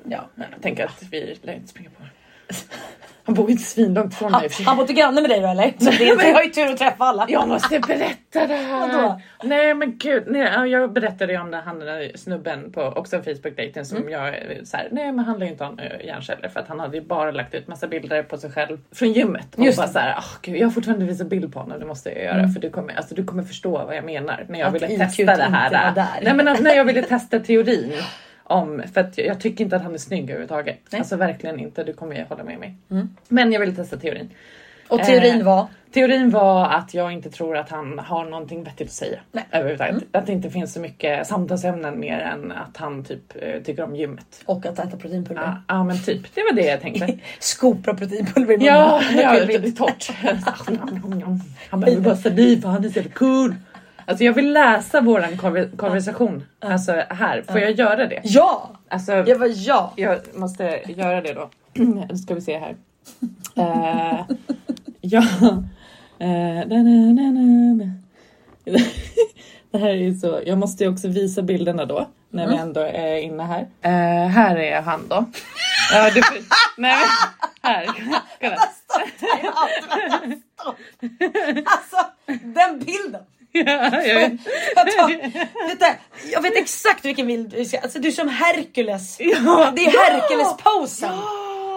Ja. 0.05 0.29
Jag 0.35 0.63
tänker 0.63 0.85
att 0.85 1.03
vi 1.11 1.39
lär 1.43 1.53
inte 1.55 1.69
springa 1.69 1.91
på 1.91 2.03
det. 2.03 2.55
Han 3.27 3.35
bor 3.35 3.51
inte 3.51 3.63
svinlångt 3.63 4.15
från 4.15 4.33
mig. 4.33 4.49
han 4.67 4.77
bodde 4.77 4.93
granne 4.93 5.21
med 5.21 5.31
dig 5.31 5.41
då 5.41 5.47
eller? 5.47 5.73
Så 5.79 5.91
det 5.91 6.09
är 6.09 6.13
inte, 6.13 6.27
jag 6.27 6.35
har 6.35 6.43
ju 6.43 6.51
tur 6.51 6.67
att 6.73 6.77
träffa 6.79 7.05
alla. 7.05 7.27
Jag 7.29 7.49
måste 7.49 7.81
berätta 7.81 8.47
det 8.47 8.55
här! 8.55 8.81
Vadå? 8.81 9.21
Nej 9.43 9.75
men 9.75 9.99
gud, 9.99 10.25
nej, 10.27 10.51
ja, 10.55 10.67
jag 10.67 10.93
berättade 10.93 11.33
ju 11.33 11.41
om 11.41 11.51
den 11.51 11.63
han 11.65 11.79
den 11.79 11.87
där 11.89 12.11
snubben 12.15 12.73
på 12.73 12.83
också 12.83 13.17
Facebook-dejten 13.23 13.85
som 13.85 14.09
jag 14.11 14.29
eh, 14.29 14.35
så 14.65 14.77
här, 14.77 14.89
nej 14.93 15.13
men 15.13 15.25
han 15.25 15.39
lär 15.39 15.47
ju 15.47 15.53
inte 15.53 15.65
ha 15.65 15.73
eh, 15.83 16.07
hjärnceller 16.07 16.49
för 16.49 16.61
att 16.61 16.69
han 16.69 16.81
hade 16.81 16.97
ju 16.97 17.03
bara 17.03 17.31
lagt 17.31 17.55
ut 17.55 17.69
massa 17.69 17.87
bilder 17.87 18.23
på 18.23 18.39
sig 18.39 18.51
själv 18.51 18.79
från 18.93 19.13
gymmet. 19.13 19.55
Och 19.57 19.65
Just 19.65 19.79
bara 19.79 19.87
det. 19.87 19.93
så 19.93 19.99
här, 19.99 20.15
"Åh, 20.19 20.25
gud, 20.43 20.57
jag 20.57 20.67
har 20.67 20.71
fortfarande 20.73 21.05
visat 21.05 21.27
bild 21.27 21.53
på 21.53 21.59
honom, 21.61 21.81
det 21.81 21.87
måste 21.87 22.11
jag 22.11 22.25
göra 22.25 22.49
för 22.49 22.61
du 22.61 22.71
kommer, 22.71 22.95
alltså, 22.97 23.15
du 23.15 23.25
kommer 23.25 23.43
förstå 23.43 23.71
vad 23.71 23.97
jag 23.97 24.05
menar 24.05 24.45
när 24.49 24.59
jag 24.59 24.69
Att 24.69 24.75
ville 24.75 24.87
testa 25.07 25.37
det 25.37 25.43
här. 25.43 25.71
där. 25.95 26.05
Nej 26.23 26.35
men 26.35 26.57
när 26.63 26.75
jag 26.75 26.85
ville 26.85 27.03
testa 27.03 27.41
teorin 27.41 27.93
om, 28.47 28.83
för 28.95 29.01
att 29.01 29.19
jag, 29.19 29.27
jag 29.27 29.41
tycker 29.41 29.65
inte 29.65 29.77
att 29.77 29.83
han 29.83 29.95
är 29.95 29.99
snygg 29.99 30.23
överhuvudtaget. 30.23 30.79
Nej. 30.91 30.99
Alltså 30.99 31.17
verkligen 31.17 31.61
inte, 31.61 31.85
du 31.85 31.93
kommer 31.93 32.17
ju 32.17 32.25
hålla 32.25 32.45
med 32.45 32.59
mig. 32.59 32.77
Men 33.29 33.53
jag 33.53 33.61
ville 33.61 33.73
testa 33.73 33.97
teorin. 33.97 34.31
Och 34.89 35.03
teorin 35.05 35.41
Eh, 35.41 35.47
var? 35.47 35.67
Teorin 35.93 36.31
var 36.31 36.69
att 36.69 36.95
jag 36.95 37.13
inte 37.13 37.31
tror 37.31 37.57
att 37.57 37.69
han 37.69 37.99
har 37.99 38.25
någonting 38.25 38.65
vettigt 38.65 38.87
att 38.87 38.93
säga. 38.93 39.19
Nej. 39.33 39.45
Överhuvudtaget. 39.51 40.05
Att 40.13 40.27
det 40.27 40.33
inte 40.33 40.51
finns 40.51 40.73
så 40.73 40.81
mycket 40.81 41.27
samtalsämnen 41.27 42.01
mer 42.01 42.19
än 42.19 42.53
att 42.53 42.77
han 42.77 43.05
typ 43.05 43.23
eh, 43.43 43.63
tycker 43.63 43.83
om 43.83 43.97
gymmet. 43.97 44.43
Och 44.45 44.67
att 44.67 44.79
äta 44.79 44.97
proteinpulver. 44.97 45.43
Ja, 45.43 45.63
ja 45.69 45.85
men 45.85 45.99
typ, 46.03 46.35
det 46.35 46.41
var 46.43 46.53
det 46.57 46.67
jag 46.67 46.81
tänkte. 46.81 47.19
Skopor 47.39 47.95
proteinpulver 47.95 48.55
i 48.55 48.57
munnen. 48.57 48.75
ja, 48.75 49.03
ja 49.17 49.33
det 49.47 49.55
är 49.55 49.71
torrt. 49.71 50.11
Han 51.71 51.81
behöver 51.81 52.03
bara 52.03 52.17
saliv 52.17 52.61
för 52.61 52.69
han 52.69 52.85
är 52.85 52.89
så 52.89 52.97
jävla 52.99 53.13
cool. 53.13 53.55
Alltså 54.07 54.25
jag 54.25 54.33
vill 54.33 54.53
läsa 54.53 55.01
våran 55.01 55.33
konver- 55.37 55.77
konversation. 55.77 56.45
Alltså 56.61 56.93
här, 57.09 57.43
får 57.43 57.59
jag 57.61 57.73
göra 57.73 58.07
det? 58.07 58.21
Ja! 58.25 58.71
Alltså, 58.89 59.13
Jag 59.13 59.39
var 59.39 59.51
ja. 59.55 59.93
jag 59.97 60.19
måste 60.35 60.81
göra 60.87 61.21
det 61.21 61.33
då. 61.35 61.51
Nu 62.09 62.17
ska 62.17 62.35
vi 62.35 62.41
se 62.41 62.59
här. 62.59 62.77
Eh, 63.57 64.21
ja. 65.01 65.23
Na, 66.19 66.65
na, 66.67 67.13
na, 67.13 67.31
na. 67.75 67.85
Det 69.71 69.79
här 69.79 69.89
är 69.89 70.13
så, 70.15 70.41
jag 70.47 70.59
måste 70.59 70.85
ju 70.85 70.91
också 70.91 71.09
visa 71.09 71.43
bilderna 71.43 71.85
då 71.85 72.09
när 72.31 72.49
vi 72.49 72.57
ändå 72.57 72.81
är 72.81 73.17
inne 73.17 73.43
här. 73.43 73.67
Eh, 73.83 74.29
här 74.29 74.57
är 74.57 74.83
han 74.83 75.09
då. 75.09 75.25
Ja, 75.93 76.11
du, 76.15 76.23
nej, 76.83 76.97
här. 77.63 77.87
Kolla. 78.41 78.57
Alltså 81.67 81.97
den 82.29 82.79
bilden. 82.79 83.23
Ja, 83.67 84.03
jag 84.03 84.15
vet. 84.15 84.33
Jag, 86.33 86.43
vet 86.43 86.57
exakt 86.57 87.05
vilken 87.05 87.27
bild 87.27 87.55
vi 87.55 87.65
ska... 87.65 87.79
Alltså 87.79 87.99
du 87.99 88.09
är 88.09 88.13
som 88.13 88.29
Herkules. 88.29 89.17
Ja, 89.21 89.73
Det 89.77 89.85
är 89.85 90.13
Herkules-posen. 90.13 91.11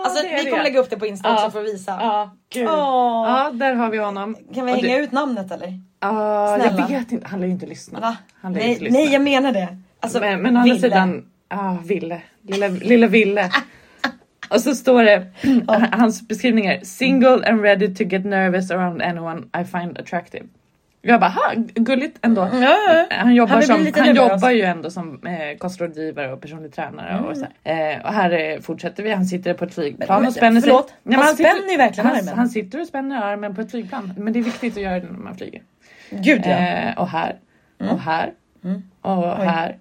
alltså 0.06 0.24
det 0.24 0.30
är 0.34 0.38
vi 0.38 0.44
det. 0.44 0.50
kommer 0.52 0.64
lägga 0.64 0.80
upp 0.80 0.90
det 0.90 0.98
på 1.00 1.06
Insta 1.06 1.30
Ja. 1.30 1.36
också 1.36 1.52
för 1.52 1.60
att 1.60 1.74
visa. 1.74 1.98
Ja, 2.02 2.36
gud. 2.54 2.68
Åh. 2.68 2.74
Ja, 2.74 3.50
där 3.54 3.74
har 3.74 3.90
vi 3.90 3.98
honom. 3.98 4.36
Kan 4.56 4.66
vi 4.66 4.72
Och 4.74 4.78
hänga 4.78 4.96
det- 4.98 5.04
ut 5.04 5.12
namnet 5.12 5.52
eller? 5.52 5.74
Ja, 6.00 6.58
Snälla. 6.60 6.88
jag 6.90 7.00
vet 7.00 7.12
inte. 7.12 7.28
Han 7.28 7.40
lär 7.40 7.48
ju 7.48 7.54
inte 7.54 7.66
lyssna. 7.66 8.00
Va? 8.00 8.18
Han 8.42 8.54
Nej, 8.54 8.70
inte 8.70 8.84
lyssna. 8.84 9.00
nej 9.00 9.14
jag 9.14 9.22
menar 9.22 9.52
det. 9.52 9.68
Alltså, 10.00 10.20
men, 10.20 10.42
men 10.42 10.58
å 10.58 10.60
andra 10.60 10.76
sidan, 10.78 11.26
ja 11.50 11.78
Ville, 11.86 12.22
lilla, 12.42 12.68
lilla 12.68 13.08
Ville. 13.08 13.50
Och 14.50 14.62
så 14.62 14.76
står 14.76 15.04
det, 15.04 15.28
hans 15.98 16.28
beskrivning 16.28 16.66
är 16.66 16.82
single 16.84 17.50
and 17.50 17.62
ready 17.62 17.96
to 17.96 18.04
get 18.04 18.26
nervous 18.26 18.72
around 18.72 19.02
anyone 19.02 19.42
I 19.62 19.64
find 19.66 19.98
attractive. 19.98 20.46
Jag 21.02 21.20
bara, 21.20 21.30
ha, 21.30 21.54
gulligt 21.76 22.18
ändå. 22.22 22.42
Ja, 22.54 22.60
ja. 22.88 23.06
Han 23.10 23.36
jobbar, 23.36 23.54
Han 23.54 23.64
som, 23.64 23.88
han 23.96 24.16
jobbar 24.16 24.50
ju 24.50 24.62
ändå 24.62 24.90
som 24.92 25.28
eh, 25.28 25.58
kostrådgivare 25.58 26.34
och 26.34 26.42
personlig 26.42 26.74
tränare. 26.76 27.20
Och, 27.20 27.38
så 27.38 27.46
här. 27.64 27.94
Eh, 27.96 28.06
och 28.06 28.14
här 28.14 28.32
eh, 28.32 28.60
fortsätter 28.60 29.04
vi, 29.04 29.12
han 29.14 29.26
sitter 29.26 29.54
på 29.54 29.66
ett 29.66 29.74
flygplan 29.74 30.26
och 30.28 30.34
spänner 30.34 30.62
sig. 30.62 30.70
förlåt, 30.70 30.94
Nej, 31.04 31.18
han 31.20 31.36
sitter- 31.36 31.50
spänner 31.50 31.72
ju 31.72 31.78
verkligen 31.78 32.08
han, 32.10 32.18
armen. 32.18 32.34
Han 32.38 32.50
sitter 32.50 32.82
och 32.82 32.88
spänner 32.88 33.22
armen 33.22 33.56
på 33.56 33.62
ett 33.62 33.72
flygplan. 33.72 34.14
Men 34.18 34.34
det 34.34 34.40
är 34.40 34.44
viktigt 34.44 34.78
att 34.78 34.84
göra 34.84 35.00
det 35.00 35.06
när 35.12 35.20
man 35.20 35.36
flyger. 35.36 35.62
Gud 36.10 36.42
ja. 36.46 36.50
Eh, 36.52 36.98
och 36.98 37.08
här, 37.10 37.36
och 37.78 38.00
här, 38.00 38.34
och 39.02 39.38
här, 39.38 39.78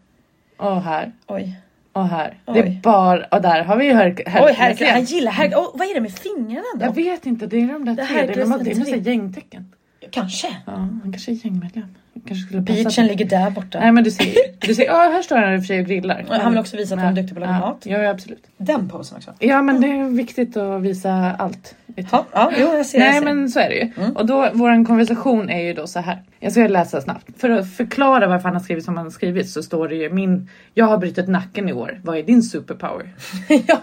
och 0.56 0.82
här, 0.82 1.12
Oj. 1.26 1.52
och 1.92 2.08
här. 2.08 2.34
Det 2.44 2.58
är 2.58 2.64
Oj. 2.64 2.80
bara, 2.82 3.24
och 3.30 3.42
där 3.42 3.64
har 3.64 3.76
vi 3.76 3.84
ju 3.84 3.92
Herk- 3.92 4.22
Oj, 4.42 4.52
igen. 4.80 4.92
Han 4.92 5.02
gillar 5.04 5.32
Herkules. 5.32 5.66
Oh, 5.66 5.78
vad 5.78 5.90
är 5.90 5.94
det 5.94 6.00
med 6.00 6.12
fingrarna 6.12 6.64
då? 6.74 6.84
Jag 6.86 6.94
vet 6.94 7.26
inte, 7.26 7.46
det 7.46 7.56
är 7.62 7.66
de 7.72 7.84
där 7.84 7.94
Det 7.94 8.06
tre. 8.06 8.26
Det 8.26 8.40
är, 8.40 8.46
något- 8.46 8.64
det 8.64 8.70
är 8.70 8.74
är 8.74 8.78
något 8.78 8.84
tre. 8.88 8.94
sånt 8.94 9.06
gängtecken. 9.06 9.72
Kanske. 10.10 10.56
Ja, 10.66 10.72
han 10.72 11.12
kanske 11.12 11.30
är 11.32 11.34
gängmedlem. 11.34 11.94
Kanske 12.26 12.46
skulle 12.46 12.60
Beachen 12.60 13.06
ligger 13.06 13.24
där 13.24 13.50
borta. 13.50 13.80
Nej 13.80 13.92
men 13.92 14.04
du 14.04 14.10
ser, 14.10 14.34
du 14.58 14.74
ser, 14.74 14.84
ja 14.84 14.94
här 14.94 15.22
står 15.22 15.36
han 15.36 15.54
i 15.54 15.56
och 15.56 15.60
för 15.60 15.66
sig 15.66 15.80
och 15.80 15.86
grillar. 15.86 16.26
Han 16.28 16.52
vill 16.52 16.60
också 16.60 16.76
visa 16.76 16.94
att 16.94 17.00
han 17.00 17.12
är 17.12 17.22
duktig 17.22 17.36
på 17.36 17.42
att 17.42 17.48
laga 17.48 17.60
ja, 17.60 17.68
mat. 17.68 17.82
Ja, 17.86 17.98
ja 17.98 18.10
absolut. 18.10 18.46
Den 18.56 18.88
posen 18.88 19.16
också. 19.16 19.34
Ja 19.38 19.62
men 19.62 19.80
det 19.80 19.88
är 19.88 20.04
viktigt 20.04 20.56
att 20.56 20.82
visa 20.82 21.12
allt. 21.38 21.74
Ja, 22.10 22.26
ja 22.32 22.52
jo, 22.56 22.66
jag 22.74 22.86
ser. 22.86 22.98
jag 22.98 23.06
Nej 23.06 23.18
ser. 23.18 23.24
men 23.24 23.48
så 23.48 23.60
är 23.60 23.68
det 23.68 23.74
ju. 23.74 23.92
Mm. 23.96 24.16
Och 24.16 24.26
då, 24.26 24.50
vår 24.52 24.84
konversation 24.84 25.50
är 25.50 25.60
ju 25.62 25.74
då 25.74 25.86
så 25.86 26.00
här. 26.00 26.22
Jag 26.40 26.52
ska 26.52 26.66
läsa 26.66 27.00
snabbt. 27.00 27.40
För 27.40 27.50
att 27.50 27.76
förklara 27.76 28.26
varför 28.26 28.44
han 28.44 28.54
har 28.56 28.62
skrivit 28.62 28.84
som 28.84 28.96
han 28.96 29.06
har 29.06 29.10
skrivit 29.10 29.50
så 29.50 29.62
står 29.62 29.88
det 29.88 29.94
ju 29.94 30.10
min, 30.10 30.50
jag 30.74 30.86
har 30.86 30.98
brutit 30.98 31.28
nacken 31.28 31.68
i 31.68 31.72
år. 31.72 32.00
Vad 32.04 32.18
är 32.18 32.22
din 32.22 32.42
superpower? 32.42 33.14
ja, 33.48 33.80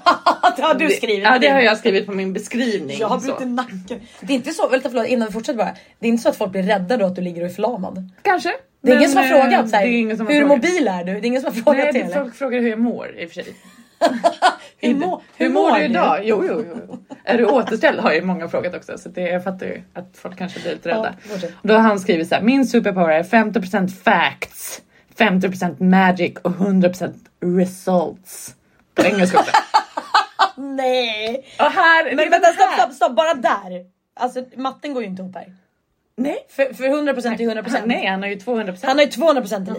det 0.55 0.61
har 0.61 0.73
du 0.73 0.89
skrivit. 0.89 1.23
Ja 1.23 1.37
det 1.41 1.47
har 1.47 1.61
jag 1.61 1.77
skrivit 1.77 2.05
på 2.05 2.11
min 2.11 2.33
beskrivning. 2.33 2.97
Jag 2.99 3.07
har 3.07 3.19
så. 3.19 3.25
brutit 3.25 3.47
nacken. 3.47 3.99
Det 4.21 4.33
är 4.33 4.35
inte 4.35 4.51
så, 4.51 4.67
vänta 4.67 4.89
förlåt 4.89 5.07
innan 5.07 5.27
vi 5.27 5.33
fortsätter 5.33 5.57
bara. 5.57 5.75
Det 5.99 6.07
är 6.07 6.09
inte 6.09 6.23
så 6.23 6.29
att 6.29 6.37
folk 6.37 6.51
blir 6.51 6.63
rädda 6.63 6.97
då 6.97 7.05
att 7.05 7.15
du 7.15 7.21
ligger 7.21 7.41
och 7.41 7.49
är 7.49 7.53
förlamad. 7.53 8.09
Kanske. 8.21 8.51
Det 8.81 8.91
är 8.91 8.95
ingen 8.95 9.01
Men, 9.01 9.09
som 9.09 9.17
har 9.17 9.37
eh, 9.37 9.41
frågat 9.41 9.69
så 9.69 9.75
här, 9.75 9.83
det 9.85 9.91
är 9.91 9.99
ingen 9.99 10.17
som 10.17 10.25
har 10.25 10.33
hur 10.33 10.41
frågat. 10.41 10.57
mobil 10.57 10.87
är 10.87 11.03
du? 11.03 11.11
Det 11.13 11.19
är 11.19 11.25
ingen 11.25 11.41
som 11.41 11.53
har 11.53 11.61
frågat 11.61 11.93
Nej, 11.93 12.03
det 12.03 12.13
folk 12.13 12.35
frågar 12.35 12.59
hur 12.59 12.69
jag 12.69 12.79
mår 12.79 13.19
i 13.19 13.25
och 13.25 13.29
för 13.29 13.43
sig. 13.43 13.53
Hur, 14.77 14.95
må, 14.95 15.21
Hur 15.37 15.49
mår 15.49 15.71
du 15.71 15.85
idag? 15.85 16.19
Jo, 16.23 16.45
jo, 16.47 16.65
jo. 16.69 16.97
Är 17.23 17.37
du 17.37 17.45
återställd? 17.45 17.99
Har 17.99 18.13
ju 18.13 18.21
många 18.21 18.47
frågat 18.47 18.75
också. 18.75 18.97
Så 18.97 19.09
det, 19.09 19.21
jag 19.21 19.43
fattar 19.43 19.65
ju 19.65 19.81
att 19.93 20.17
folk 20.17 20.37
kanske 20.37 20.59
blir 20.59 20.71
lite 20.71 20.89
rädda. 20.89 21.15
Ja. 21.41 21.47
Då 21.61 21.73
har 21.73 21.81
han 21.81 21.99
skrivit 21.99 22.29
så 22.29 22.35
här. 22.35 22.41
Min 22.41 22.67
superpower 22.67 23.09
är 23.09 23.23
50% 23.23 23.87
facts, 23.87 24.81
50% 25.17 25.83
magic 25.83 26.37
och 26.41 26.51
100% 26.51 27.13
results. 27.41 28.55
På 28.95 29.03
engelska 29.03 29.39
också. 29.39 29.51
Nej! 30.57 31.45
Och 31.59 31.65
här, 31.65 32.15
Men 32.15 32.29
vänta 32.29 32.47
stopp, 32.47 32.73
stopp, 32.73 32.93
stopp, 32.93 33.15
bara 33.15 33.33
där. 33.33 33.85
Alltså 34.19 34.43
matten 34.55 34.93
går 34.93 35.03
ju 35.03 35.09
inte 35.09 35.21
ihop 35.21 35.35
här. 35.35 35.53
Nej. 36.17 36.37
För, 36.49 36.73
för 36.73 36.83
100% 36.83 37.41
är 37.41 37.61
100%. 37.63 37.69
Han, 37.69 37.87
nej, 37.87 38.05
han 38.05 38.21
har 38.21 38.29
ju 38.29 38.35
200%. 38.35 38.77
Han 38.83 38.97
har 38.97 39.03
ju 39.03 39.09
200% 39.09 39.65
i 39.67 39.69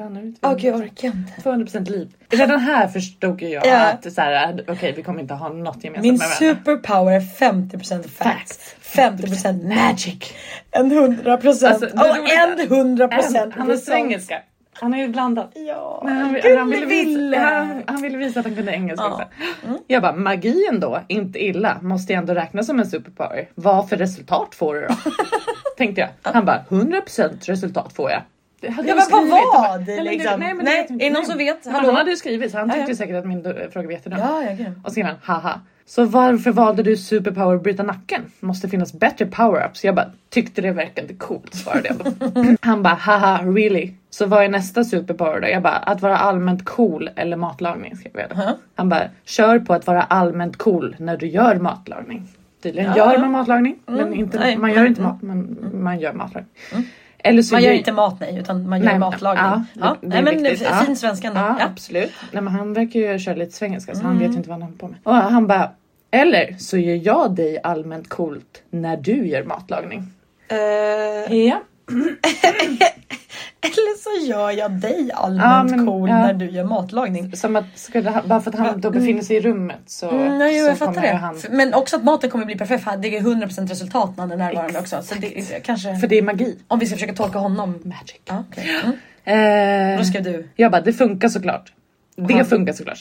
han 0.00 0.16
har 0.16 0.22
livet. 0.22 0.38
har 0.42 0.50
Åh 0.50 0.56
gud 0.56 0.64
200%. 0.64 0.66
jag 0.66 0.74
orkar 0.80 1.08
inte. 1.08 1.32
200% 1.50 1.90
liv. 1.90 2.08
Redan 2.30 2.60
här 2.60 2.88
förstod 2.88 3.42
jag 3.42 3.66
Ja. 3.66 3.86
att 3.90 4.12
så 4.12 4.20
här, 4.20 4.64
okej 4.68 4.92
vi 4.96 5.02
kommer 5.02 5.20
inte 5.20 5.34
ha 5.34 5.48
något 5.48 5.84
gemensamt 5.84 6.02
Min 6.02 6.12
med 6.12 6.18
varandra. 6.18 6.36
superpower 6.36 7.12
är 7.12 7.20
50% 7.20 8.08
facts, 8.08 8.76
50% 8.82 9.68
magic, 9.68 10.32
en 10.70 10.92
100% 10.92 11.36
Alltså, 11.66 11.86
och 11.86 12.30
en 12.30 12.58
100% 12.58 13.38
Han, 13.38 13.52
han 13.52 13.70
är 13.70 13.76
så 13.76 13.92
engelska. 13.92 14.42
Han 14.80 14.94
är 14.94 14.98
ju 14.98 15.08
blandad. 15.08 15.48
Ja, 15.54 16.02
Men 16.04 16.16
han, 16.16 16.32
gullig 16.34 16.56
han, 16.56 16.70
ville 16.70 16.86
visa, 16.86 17.38
han, 17.38 17.82
han 17.86 18.02
ville 18.02 18.18
visa 18.18 18.40
att 18.40 18.46
han 18.46 18.54
kunde 18.54 18.72
engelska 18.72 19.04
Ja. 19.06 19.12
också. 19.12 19.24
Jag 19.86 20.02
bara, 20.02 20.12
magin 20.12 20.78
då, 20.80 21.00
inte 21.08 21.44
illa, 21.44 21.78
måste 21.82 22.12
jag 22.12 22.20
ändå 22.20 22.34
räknas 22.34 22.66
som 22.66 22.78
en 22.78 22.86
superpower. 22.86 23.48
Vad 23.54 23.88
för 23.88 23.96
resultat 23.96 24.54
får 24.54 24.74
du 24.74 24.80
då? 24.80 24.94
Tänkte 25.76 26.00
jag. 26.00 26.32
Han 26.32 26.44
bara, 26.44 26.64
100% 26.68 27.46
resultat 27.46 27.92
får 27.92 28.10
jag. 28.10 28.22
Ja 28.60 28.72
jag 28.76 28.86
men 28.86 28.96
vad 29.10 29.28
var 29.28 29.78
det 29.78 29.84
Nej, 29.94 30.04
liksom? 30.04 30.40
Nej, 30.40 30.54
men 30.54 30.64
Nej, 30.64 30.86
inte. 30.90 31.04
är 31.04 31.08
det 31.08 31.14
någon 31.14 31.22
Nej. 31.22 31.30
som 31.30 31.38
vet? 31.38 31.66
Hallå? 31.66 31.86
Han 31.86 31.96
hade 31.96 32.10
ju 32.10 32.16
skrivit 32.16 32.50
så 32.52 32.58
han 32.58 32.68
Ja, 32.68 32.74
tyckte 32.74 32.90
ja. 32.92 32.96
säkert 32.96 33.16
att 33.16 33.26
min 33.26 33.42
fråga 33.72 33.86
var 33.86 33.92
jättedum. 33.92 34.18
Ja, 34.18 34.42
ja. 34.42 34.66
Och 34.82 34.84
så 34.84 34.90
skrev 34.90 35.06
han 35.06 35.16
haha. 35.22 35.60
Så 35.86 36.04
varför 36.04 36.50
valde 36.50 36.82
du 36.82 36.96
superpower 36.96 37.58
bryta 37.58 37.82
nacken? 37.82 38.22
Måste 38.40 38.68
finnas 38.68 38.92
bättre 38.92 39.24
power-ups. 39.24 39.84
Jag 39.86 39.94
bara 39.94 40.06
tyckte 40.30 40.62
det 40.62 40.70
verkade 40.72 41.14
coolt 41.14 41.54
svarade 41.54 41.88
jag. 41.88 42.56
Han 42.60 42.82
bara 42.82 42.94
haha 42.94 43.42
really. 43.42 43.92
Så 44.10 44.26
vad 44.26 44.44
är 44.44 44.48
nästa 44.48 44.84
superpower 44.84 45.40
då? 45.40 45.48
Jag 45.48 45.62
bara 45.62 45.76
att 45.76 46.02
vara 46.02 46.16
allmänt 46.16 46.64
cool 46.64 47.10
eller 47.16 47.36
matlagning 47.36 47.96
skrev 47.96 48.12
jag 48.14 48.28
då. 48.38 48.56
Han 48.74 48.88
bara 48.88 49.02
kör 49.24 49.58
på 49.58 49.74
att 49.74 49.86
vara 49.86 50.02
allmänt 50.02 50.56
cool 50.56 50.96
när 50.98 51.16
du 51.16 51.26
gör 51.26 51.56
matlagning. 51.56 52.28
Tydligen 52.62 52.92
Ja. 52.96 53.12
gör 53.12 53.18
man 53.20 53.30
matlagning 53.30 53.76
men 53.86 54.14
inte, 54.14 54.38
nej. 54.38 54.56
man 54.56 54.72
gör 54.72 54.86
inte 54.86 55.00
Mm. 55.00 55.12
mat 55.12 55.22
men 55.22 55.58
man 55.82 56.00
gör 56.00 56.12
matlagning. 56.12 56.50
Så 56.70 56.76
Man 57.24 57.34
gör 57.34 57.60
gör- 57.60 57.72
inte 57.72 57.92
mat 57.92 58.20
nej 58.20 58.38
utan 58.38 58.68
man 58.68 58.78
gör 58.78 58.86
Nej, 58.86 58.98
matlagning. 58.98 59.44
ja, 59.44 59.64
Ja, 59.80 59.96
det- 60.00 60.06
det 60.08 60.16
är 60.18 60.22
nej, 60.22 60.34
men 60.34 60.42
viktigt. 60.44 60.68
fin 60.86 60.96
svenska 60.96 61.28
ändå. 61.28 61.40
Ja, 61.40 61.56
Ja. 61.58 61.64
absolut. 61.66 62.12
Nej, 62.32 62.42
men 62.42 62.52
han 62.52 62.72
verkar 62.72 63.00
ju 63.00 63.18
köra 63.18 63.34
lite 63.34 63.52
svengelska 63.52 63.94
så 63.94 64.02
han 64.02 64.18
vet 64.18 64.30
ju 64.32 64.36
inte 64.36 64.48
vad 64.48 64.54
han 64.58 64.62
håller 64.62 64.76
på 64.78 64.88
med. 64.88 64.96
Och 65.02 65.14
han 65.14 65.46
bara 65.46 65.70
eller 66.10 66.56
så 66.58 66.76
gör 66.78 67.00
jag 67.06 67.34
dig 67.34 67.58
allmänt 67.62 68.08
coolt 68.08 68.62
när 68.70 68.96
du 68.96 69.26
gör 69.28 69.44
matlagning. 69.44 70.02
Eh, 70.48 71.36
Ja. 71.36 71.60
eller 73.64 73.98
så 74.20 74.26
gör 74.30 74.50
jag 74.50 74.70
dig 74.70 75.10
allmänt 75.14 75.70
Ja, 75.70 75.76
men- 75.76 75.86
cool 75.86 76.08
ja. 76.08 76.18
när 76.18 76.32
du 76.34 76.50
gör 76.50 76.64
matlagning. 76.64 77.36
Som 77.36 77.56
att 77.56 77.64
skulle 77.74 78.22
bara 78.24 78.40
för 78.40 78.50
att 78.50 78.58
han 78.58 78.80
då 78.80 78.90
befinner 78.90 79.22
sig 79.22 79.36
i 79.36 79.40
rummet 79.40 79.80
så, 79.86 80.10
Mm, 80.10 80.38
nej, 80.38 80.60
så 80.60 80.66
jag 80.66 80.78
fattar 80.78 81.00
det. 81.02 81.08
han. 81.08 81.40
Men 81.50 81.74
också 81.74 81.96
att 81.96 82.04
maten 82.04 82.30
kommer 82.30 82.44
bli 82.46 82.58
perfekt. 82.58 82.84
för 82.84 82.96
Det 82.96 83.16
är 83.16 83.20
100% 83.20 83.70
resultat 83.70 84.10
när 84.16 84.20
han 84.22 84.32
är 84.32 84.36
närvarande 84.36 84.78
också. 84.78 85.02
Så 85.02 85.14
det 85.14 85.60
kanske... 85.64 85.96
För 85.96 86.06
det 86.06 86.18
är 86.18 86.22
magi. 86.22 86.58
Om 86.68 86.78
vi 86.78 86.86
ska 86.86 86.96
försöka 86.96 87.14
tolka 87.14 87.38
honom. 87.38 87.70
Magic. 87.84 88.20
Ja, 88.24 88.44
okej. 88.50 88.70
mm. 88.84 88.96
Eh, 89.26 89.98
Då 89.98 90.04
skrev 90.04 90.22
du. 90.22 90.48
Jag 90.56 90.72
bara 90.72 90.80
det 90.82 90.92
funkar 90.92 91.28
såklart. 91.28 91.72
Det 92.16 92.34
Han- 92.34 92.44
funkar 92.44 92.72
såklart. 92.72 92.98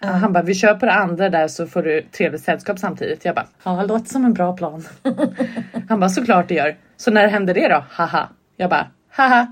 Han 0.00 0.32
bara 0.32 0.42
vi 0.42 0.54
kör 0.54 0.74
på 0.74 0.86
det 0.86 0.92
andra 0.92 1.30
där 1.30 1.48
så 1.48 1.66
får 1.66 1.82
du 1.82 2.02
trevligt 2.02 2.42
sällskap 2.44 2.78
samtidigt. 2.78 3.24
Jag 3.24 3.34
bara 3.34 3.46
ja 3.64 3.70
det 3.70 3.86
låter 3.86 4.08
som 4.08 4.24
en 4.24 4.32
bra 4.34 4.56
plan. 4.56 4.84
Han 5.88 6.00
bara 6.00 6.10
såklart 6.10 6.48
det 6.48 6.54
gör. 6.54 6.76
Så 6.96 7.10
när 7.10 7.28
händer 7.28 7.54
det 7.54 7.68
då? 7.68 7.84
Haha. 7.90 8.28
Jag 8.56 8.70
bara 8.70 8.86
haha. 9.10 9.46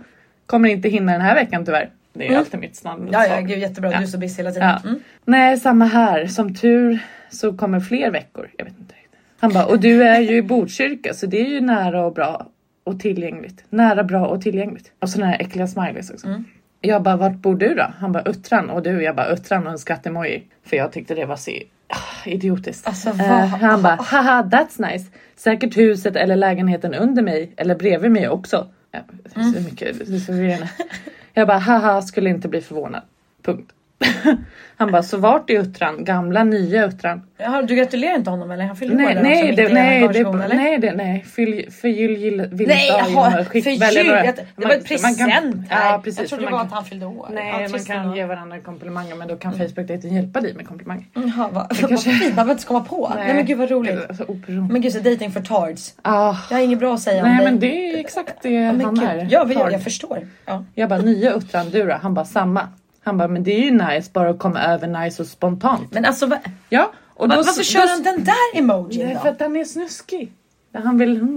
Kommer 0.52 0.68
inte 0.68 0.88
hinna 0.88 1.12
den 1.12 1.20
här 1.20 1.34
veckan 1.34 1.64
tyvärr. 1.64 1.90
Det 2.12 2.24
är 2.24 2.28
Mm. 2.28 2.38
alltid 2.40 2.60
mitt 2.60 2.76
snabb. 2.76 3.08
Ja, 3.12 3.26
ja, 3.26 3.40
gud 3.40 3.58
jättebra. 3.58 3.92
Ja. 3.92 3.98
Du 3.98 4.02
är 4.04 4.06
så 4.06 4.18
busy 4.18 4.36
hela 4.36 4.50
tiden. 4.52 4.68
Ja. 4.68 4.88
Mm. 4.88 5.00
Nej 5.24 5.56
samma 5.58 5.84
här. 5.84 6.26
Som 6.26 6.54
tur 6.54 6.98
så 7.30 7.52
kommer 7.52 7.80
fler 7.80 8.10
veckor. 8.10 8.50
Jag 8.58 8.64
vet 8.64 8.78
inte. 8.78 8.94
Han 9.40 9.52
bara 9.52 9.66
och 9.66 9.80
du 9.80 10.02
är 10.02 10.20
ju 10.20 10.36
i 10.36 10.42
Botkyrka 10.42 11.14
så 11.14 11.26
det 11.26 11.40
är 11.40 11.44
ju 11.48 11.60
nära 11.60 12.04
och 12.06 12.14
bra 12.14 12.46
och 12.84 13.00
tillgängligt. 13.00 13.64
Nära, 13.70 14.04
bra 14.04 14.26
och 14.26 14.42
tillgängligt. 14.42 14.92
Och 15.00 15.08
såna 15.08 15.26
här 15.26 15.36
äckliga 15.40 15.66
smileys 15.66 16.10
också. 16.10 16.26
Mm. 16.26 16.44
Jag 16.80 17.02
bara, 17.02 17.16
vart 17.16 17.32
bor 17.36 17.54
du 17.56 17.74
då? 17.74 17.86
Han 17.98 18.12
bara, 18.12 18.22
Uttran. 18.22 18.70
Och 18.70 18.82
du? 18.82 19.02
Jag 19.02 19.16
bara, 19.16 19.26
Uttran 19.32 19.66
och 19.66 19.72
en 19.72 19.78
skattemoji. 19.78 20.42
För 20.66 20.76
jag 20.76 20.92
tyckte 20.92 21.14
det 21.14 21.24
var 21.26 21.36
så 21.36 21.50
idiotiskt. 22.26 22.86
Alltså, 22.88 23.08
Eh, 23.08 23.46
han 23.46 23.82
bara, 23.82 23.94
haha 23.94 24.42
that's 24.42 24.90
nice. 24.92 25.10
Säkert 25.36 25.76
huset 25.76 26.16
eller 26.16 26.36
lägenheten 26.36 26.94
under 26.94 27.22
mig 27.22 27.52
eller 27.56 27.74
bredvid 27.74 28.10
mig 28.10 28.28
också. 28.28 28.66
Ja, 28.92 29.00
det 29.24 29.40
är 29.40 29.42
så 29.42 29.48
Mm. 29.50 29.64
mycket, 29.64 29.98
det 30.08 30.14
är 30.14 30.18
så. 30.18 30.66
Jag 31.34 31.46
bara, 31.48 31.58
haha 31.58 32.02
skulle 32.02 32.30
inte 32.30 32.48
bli 32.48 32.60
förvånad. 32.60 33.02
Punkt. 33.42 33.72
Han 34.76 34.92
bara, 34.92 35.02
så 35.02 35.16
vart 35.16 35.50
är 35.50 35.58
Uttran? 35.60 36.04
Gamla, 36.04 36.44
nya 36.44 36.86
Uttran? 36.86 37.22
Jaha, 37.38 37.62
du 37.62 37.74
gratulerar 37.74 38.14
inte 38.14 38.30
honom 38.30 38.50
eller? 38.50 38.64
Han 38.64 38.76
fyllde 38.76 38.94
år 38.94 38.98
Nej, 39.00 39.14
där 39.14 39.22
nej, 39.22 39.52
det, 39.56 39.68
nej, 39.74 40.08
det, 40.08 40.18
eller? 40.20 40.54
nej, 40.56 40.78
det, 40.78 40.92
nej, 40.92 41.24
fyll, 41.34 41.66
förgyll 41.80 42.46
vill 42.52 42.68
Nej, 42.68 42.86
inte 42.88 42.92
ha 42.92 43.30
för 43.92 44.00
jul, 44.00 44.06
några- 44.06 44.22
det 44.22 44.44
var 44.56 44.62
man- 44.68 44.70
ett 44.72 44.88
present 44.88 45.18
kan- 45.18 45.30
här. 45.30 45.52
Ja, 45.70 46.00
precis. 46.04 46.20
jag 46.20 46.28
trodde 46.28 46.44
för 46.44 46.50
det 46.50 46.52
var 46.52 46.58
man 46.58 46.60
att 46.66 46.68
kan- 46.70 46.76
han 46.76 46.84
fyllde 46.84 47.06
år. 47.06 47.28
Nej, 47.32 47.62
Ja, 47.62 47.68
man 47.68 47.80
kan 47.84 47.96
ändå. 47.96 48.16
ge 48.16 48.24
varandra 48.24 48.58
komplimanger 48.60 49.14
men 49.14 49.28
då 49.28 49.36
kan 49.36 49.52
Facebook-dejten 49.52 50.14
hjälpa 50.14 50.40
dig 50.40 50.54
med 50.54 50.66
komplimanger. 50.68 51.04
Jaha, 51.14 51.48
vad, 51.52 51.68
kanske- 51.68 51.86
vad 51.94 52.02
fint, 52.02 52.22
man 52.22 52.34
behöver 52.34 52.52
inte 52.52 52.66
komma 52.66 52.80
på. 52.80 53.12
Nej, 53.16 53.34
men 53.34 53.46
gud 53.46 53.58
vad 53.58 53.70
roligt. 53.70 53.98
Alltså. 54.08 54.24
Men 54.70 54.80
gud 54.80 54.92
så 54.92 54.98
dating 54.98 55.30
for 55.32 55.40
tards. 55.40 55.94
Ah, 56.02 56.34
Jag 56.50 56.56
har 56.56 56.64
inget 56.64 56.78
bra 56.78 56.94
att 56.94 57.00
säga 57.00 57.22
om 57.22 57.28
nej 57.28 57.44
men 57.44 57.58
det 57.60 57.90
är 57.94 57.98
exakt 57.98 58.34
det 58.42 58.64
han 58.64 58.98
är. 59.00 59.26
Ja, 59.30 59.46
jag, 59.72 59.82
förstår. 59.82 60.26
Ja. 60.46 60.64
Jag 60.74 60.88
bara 60.88 61.00
nya 61.00 61.32
Uttran 61.32 61.70
du 61.70 61.86
då? 61.86 61.94
Han 62.02 62.14
bara 62.14 62.24
samma. 62.24 62.68
Han 63.04 63.18
bara 63.18 63.28
men 63.28 63.42
det 63.44 63.52
är 63.52 63.60
ju 63.64 63.70
nice 63.70 64.10
bara 64.12 64.30
att 64.30 64.38
komma 64.38 64.60
över 64.62 64.86
nice 65.04 65.22
och 65.22 65.28
spontant. 65.28 65.92
Men 65.92 66.04
alltså 66.04 66.26
va, 66.26 66.38
Ja 66.68 66.92
och 67.14 67.28
då, 67.28 67.36
varför 67.36 67.62
kör 67.62 67.88
han 67.88 68.02
den 68.02 68.24
där 68.24 68.58
emojin 68.58 69.04
Nej, 69.06 69.14
då? 69.14 69.20
för 69.20 69.28
att 69.28 69.38
den 69.38 69.56
är 69.56 69.64
snuskig. 69.64 70.32
Han 70.74 70.98
vill 70.98 71.16
mm, 71.16 71.28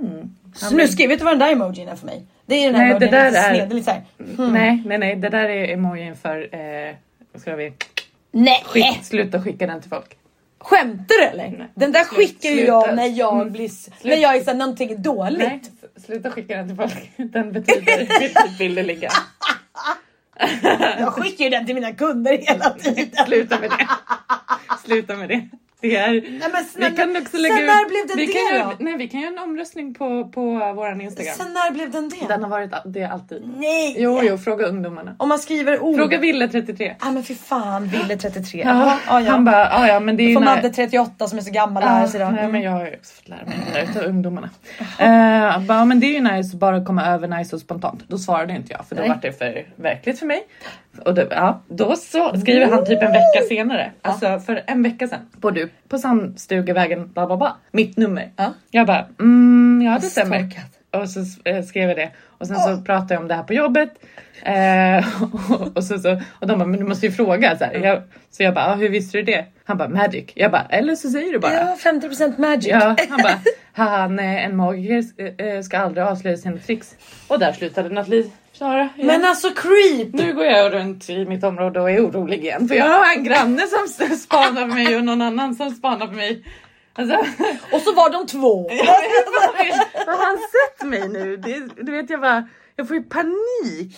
mm. 0.00 0.10
Han 0.10 0.76
vill- 0.76 0.86
Snuskig, 0.88 1.08
vet 1.08 1.18
du 1.18 1.24
vad 1.24 1.32
den 1.32 1.38
där 1.38 1.52
emojin 1.52 1.88
är 1.88 1.96
för 1.96 2.06
mig? 2.06 2.24
Det 2.46 2.54
är 2.54 2.72
den 2.72 2.80
Nej, 2.80 2.90
emojin 2.90 3.10
det 3.10 3.16
där 3.16 3.32
är- 3.32 3.54
sned, 3.54 3.72
lite 3.74 3.84
såhär. 3.84 4.02
Nej 4.52 4.82
nej 4.86 4.98
nej 4.98 5.16
det 5.16 5.28
där 5.28 5.48
är 5.48 5.72
emojin 5.72 6.16
för 6.16 6.54
eh, 6.54 6.94
vad 7.32 7.42
ska 7.42 7.56
vi 7.56 7.72
Nej! 8.32 8.62
Skick, 8.66 8.98
sluta 9.04 9.42
skicka 9.42 9.66
den 9.66 9.80
till 9.80 9.90
folk. 9.90 10.14
Skämtar 10.60 11.18
du 11.18 11.24
eller? 11.24 11.48
Nej. 11.58 11.68
Den 11.74 11.92
där 11.92 12.04
Slut- 12.04 12.16
skickar 12.28 12.48
ju 12.50 12.56
sluta. 12.56 12.72
jag 12.72 12.96
när 12.96 13.06
jag 13.18 13.34
Mm. 13.40 13.52
blir... 13.52 13.64
s- 13.66 13.88
När 14.02 14.16
jag 14.16 14.36
är 14.36 14.40
såhär 14.40 14.56
någonting 14.58 15.02
dåligt. 15.02 15.38
Nej, 15.38 15.60
sluta 16.06 16.30
skicka 16.30 16.56
den 16.56 16.68
till 16.68 16.76
folk. 16.76 17.10
Den 17.32 17.52
betyder 17.52 18.58
vill 18.58 18.74
det 18.74 18.82
ligga. 18.82 19.08
Jag 20.98 21.12
skickar 21.12 21.44
ju 21.44 21.50
den 21.50 21.66
till 21.66 21.74
mina 21.74 21.92
kunder 21.92 22.38
hela 22.38 22.70
tiden. 22.70 23.26
Sluta 23.26 23.60
med 23.60 23.70
det. 23.70 23.88
Sluta 24.84 25.16
med 25.16 25.28
det. 25.28 25.48
Det 25.80 25.96
är, 25.96 26.10
Nej 26.10 26.40
men 26.52 26.64
snälla, 26.64 26.90
vi 26.90 26.96
kan 26.96 27.16
också 27.22 27.36
lägga 27.36 27.54
sen 27.54 27.64
ut- 27.64 27.70
när 27.70 27.88
blev 27.88 28.06
den 28.08 28.16
vi 28.16 28.26
det 28.26 28.32
kan 28.32 28.56
göra? 28.56 28.72
Nej 28.78 28.96
vi 28.96 29.08
kan 29.08 29.20
göra 29.20 29.32
en 29.32 29.38
omröstning 29.38 29.94
på, 29.94 30.28
på 30.28 30.42
våran 30.76 31.00
Instagram. 31.00 31.34
Sen 31.36 31.52
när 31.54 31.70
blev 31.70 31.90
den 31.90 32.08
det? 32.08 32.26
Den 32.28 32.42
har 32.42 32.50
varit 32.50 32.70
det 32.84 33.04
alltid. 33.04 33.52
Nej! 33.56 33.96
Jo 33.98 34.20
jo 34.22 34.38
fråga 34.38 34.66
ungdomarna. 34.66 35.14
Om 35.18 35.28
man 35.28 35.38
skriver 35.38 35.80
ord. 35.82 35.96
Fråga 35.96 36.18
Ville33. 36.18 36.94
Ja 37.00 37.10
men 37.10 37.22
fy 37.24 37.34
fan, 37.34 37.88
Ville 37.88 38.16
33. 38.16 38.60
Ja, 38.60 38.68
Jaha, 38.70 38.98
ja, 39.06 39.20
ja. 39.20 39.30
Han 39.30 39.44
bara 39.44 39.64
ja 39.64 39.88
ja 39.88 40.00
men 40.00 40.16
det 40.16 40.22
är 40.22 40.28
ju 40.28 40.34
får 40.34 40.40
när- 40.40 40.54
Madde 40.56 40.70
38 40.70 41.28
som 41.28 41.38
är 41.38 41.42
så 41.42 41.50
gammal 41.50 41.82
lära 41.82 42.00
Ja, 42.00 42.08
sig 42.08 42.30
nej, 42.32 42.48
men 42.48 42.62
jag 42.62 42.70
har 42.70 42.86
ju 42.86 42.94
också 42.96 43.14
fått 43.14 43.28
lära 43.28 43.44
mig 43.46 43.54
det 43.72 43.80
där 43.80 43.90
utav 43.90 44.02
ungdomarna. 44.04 44.50
Uh, 44.80 45.66
bara, 45.66 45.84
men 45.84 46.00
det 46.00 46.06
är 46.06 46.12
ju 46.14 46.20
nice 46.20 46.54
att 46.54 46.60
bara 46.60 46.84
komma 46.84 47.06
över 47.06 47.28
nice 47.28 47.56
och 47.56 47.62
spontant. 47.62 48.04
Då 48.08 48.18
svarade 48.18 48.52
inte 48.52 48.72
jag 48.72 48.86
för 48.88 48.94
då 48.96 49.00
Nej. 49.00 49.08
var 49.10 49.18
det 49.22 49.32
för 49.32 49.66
verkligt 49.76 50.18
för 50.18 50.26
mig. 50.26 50.42
Och 50.98 51.14
då, 51.14 51.22
ja, 51.30 51.62
då 51.68 51.96
så 51.96 52.36
skriver 52.40 52.66
han 52.66 52.84
typ 52.84 53.02
en 53.02 53.12
vecka 53.12 53.40
senare. 53.48 53.92
Alltså 54.02 54.40
för 54.40 54.62
en 54.66 54.82
vecka 54.82 55.08
sedan. 55.08 55.20
Bor 55.36 55.50
du 55.50 55.70
på 55.88 55.98
Sandstugevägen 55.98 57.12
bla 57.12 57.26
bla 57.26 57.36
bla. 57.36 57.56
Mitt 57.72 57.96
nummer. 57.96 58.30
Ja. 58.36 58.52
Jag 58.70 58.86
bara 58.86 59.06
mm, 59.20 59.82
ja 59.86 59.98
det 60.00 60.06
stämmer. 60.06 60.48
Och 60.90 61.10
så 61.10 61.20
eh, 61.44 61.64
skrev 61.64 61.88
jag 61.88 61.96
det. 61.96 62.10
Och 62.38 62.46
sen 62.46 62.56
så 62.56 62.76
pratade 62.76 63.14
jag 63.14 63.22
om 63.22 63.28
det 63.28 63.34
här 63.34 63.42
på 63.42 63.54
jobbet. 63.54 63.90
Eh, 64.42 65.22
och, 65.22 65.76
och, 65.76 65.84
så, 65.84 65.98
så, 65.98 66.20
och 66.40 66.46
de 66.46 66.58
bara, 66.58 66.68
men 66.68 66.80
du 66.80 66.86
måste 66.86 67.06
ju 67.06 67.12
fråga. 67.12 67.58
Så, 67.58 67.64
här. 67.64 67.74
Jag, 67.74 68.02
så 68.30 68.42
jag 68.42 68.54
bara, 68.54 68.66
ah, 68.66 68.74
hur 68.74 68.88
visste 68.88 69.18
du 69.18 69.22
det? 69.22 69.44
Han 69.64 69.76
bara, 69.76 69.88
magic. 69.88 70.24
Jag 70.34 70.50
bara, 70.50 70.66
eller 70.70 70.94
så 70.94 71.10
säger 71.10 71.32
du 71.32 71.38
bara. 71.38 71.54
Ja, 71.54 71.76
50% 71.84 72.40
magic. 72.40 72.66
Ja, 72.66 72.96
han 73.08 73.20
bara, 73.22 73.40
haha 73.72 74.08
nej 74.08 74.44
en 74.44 74.56
magiker 74.56 75.04
eh, 75.42 75.62
ska 75.62 75.78
aldrig 75.78 76.06
avslöja 76.06 76.36
sina 76.36 76.58
tricks. 76.58 76.94
Och 77.28 77.38
där 77.38 77.52
slutade 77.52 77.88
Nathalie 77.88 78.30
köra. 78.58 78.88
igen. 78.96 79.06
Men 79.06 79.24
alltså 79.24 79.50
creep! 79.50 80.08
nu 80.12 80.34
går 80.34 80.44
jag 80.44 80.72
runt 80.72 81.10
i 81.10 81.24
mitt 81.24 81.44
område 81.44 81.80
och 81.80 81.90
är 81.90 82.06
orolig 82.06 82.44
igen. 82.44 82.68
För 82.68 82.74
jag 82.74 82.88
har 82.88 83.16
en 83.16 83.24
granne 83.24 83.62
som 83.66 84.16
spanar 84.16 84.68
på 84.68 84.74
mig 84.74 84.96
och 84.96 85.04
någon 85.04 85.22
annan 85.22 85.54
som 85.54 85.70
spanar 85.70 86.06
på 86.06 86.12
mig. 86.12 86.44
Alltså, 86.92 87.16
Och 87.72 87.80
så 87.80 87.94
var 87.94 88.10
de 88.10 88.26
två. 88.26 88.68
har 90.06 90.26
han 90.26 90.38
sett 90.38 90.88
mig 90.88 91.08
nu? 91.08 91.36
Det, 91.36 91.82
du 91.82 91.92
vet 91.92 92.10
jag 92.10 92.20
bara, 92.20 92.48
jag 92.76 92.88
får 92.88 92.96
ju 92.96 93.02
panik. 93.02 93.96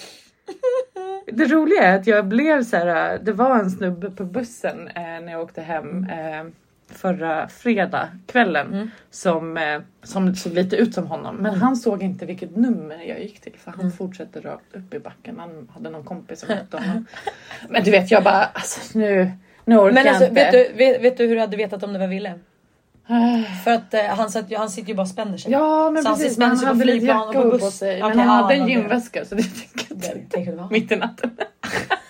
Det 1.26 1.44
roliga 1.44 1.82
är 1.82 1.96
att 1.96 2.06
jag 2.06 2.26
blev 2.26 2.64
så 2.64 2.76
här. 2.76 3.18
Det 3.18 3.32
var 3.32 3.58
en 3.58 3.70
snubbe 3.70 4.10
på 4.10 4.24
bussen 4.24 4.88
eh, 4.88 5.02
när 5.02 5.32
jag 5.32 5.42
åkte 5.42 5.60
hem 5.60 6.04
eh, 6.04 6.44
förra 6.90 7.48
fredag 7.48 8.08
kvällen 8.26 8.90
som, 9.10 9.56
eh, 9.56 9.80
som 10.02 10.34
såg 10.34 10.52
lite 10.52 10.76
ut 10.76 10.94
som 10.94 11.06
honom. 11.06 11.36
Men 11.36 11.54
han 11.54 11.76
såg 11.76 12.02
inte 12.02 12.26
vilket 12.26 12.56
nummer 12.56 12.98
jag 13.08 13.20
gick 13.20 13.40
till 13.40 13.54
för 13.58 13.70
han 13.70 13.92
fortsatte 13.92 14.40
rakt 14.40 14.76
upp 14.76 14.94
i 14.94 14.98
backen. 14.98 15.36
Han 15.38 15.68
hade 15.74 15.90
någon 15.90 16.04
kompis 16.04 16.40
som 16.40 16.48
mötte 16.48 16.76
honom. 16.76 17.06
Men 17.68 17.84
du 17.84 17.90
vet 17.90 18.10
jag 18.10 18.24
bara 18.24 18.44
alltså 18.44 18.98
nu, 18.98 19.30
nu 19.64 19.76
orkar 19.78 19.92
Men 19.94 20.08
alltså 20.08 20.24
jag 20.24 20.30
inte. 20.30 20.44
vet 20.44 20.52
du, 20.52 20.76
vet, 20.76 21.02
vet 21.02 21.16
du 21.16 21.26
hur 21.26 21.34
du 21.34 21.40
hade 21.40 21.56
vetat 21.56 21.82
om 21.82 21.92
det 21.92 21.98
var 21.98 22.06
Ville? 22.06 22.38
Ah. 23.06 23.42
För 23.64 23.70
att 23.70 23.94
eh, 23.94 24.04
han, 24.04 24.30
satt, 24.30 24.52
han 24.56 24.70
sitter 24.70 24.88
ju 24.88 24.94
bara 24.94 25.02
och 25.02 25.08
spänner 25.08 25.38
sig. 25.38 25.52
Ja 25.52 25.90
men 25.90 26.02
Så 26.02 26.08
han 26.08 26.18
precis, 26.18 26.38
han 26.38 26.60
på 26.60 26.66
hade 26.66 26.84
lite 26.84 27.06
jacka 27.06 27.42
på 27.42 27.58
sig. 27.58 28.02
Men 28.02 28.18
han 28.18 28.18
hade 28.18 28.24
en 28.24 28.28
han 28.28 28.42
hade 28.44 28.54
det. 28.64 28.70
gymväska 28.70 29.24
så 29.24 29.34
det 29.34 29.42
fick 29.42 29.86
jag 29.90 30.16
inte. 30.16 30.68
Mitt 30.70 30.92
i 30.92 30.96
natten. 30.96 31.30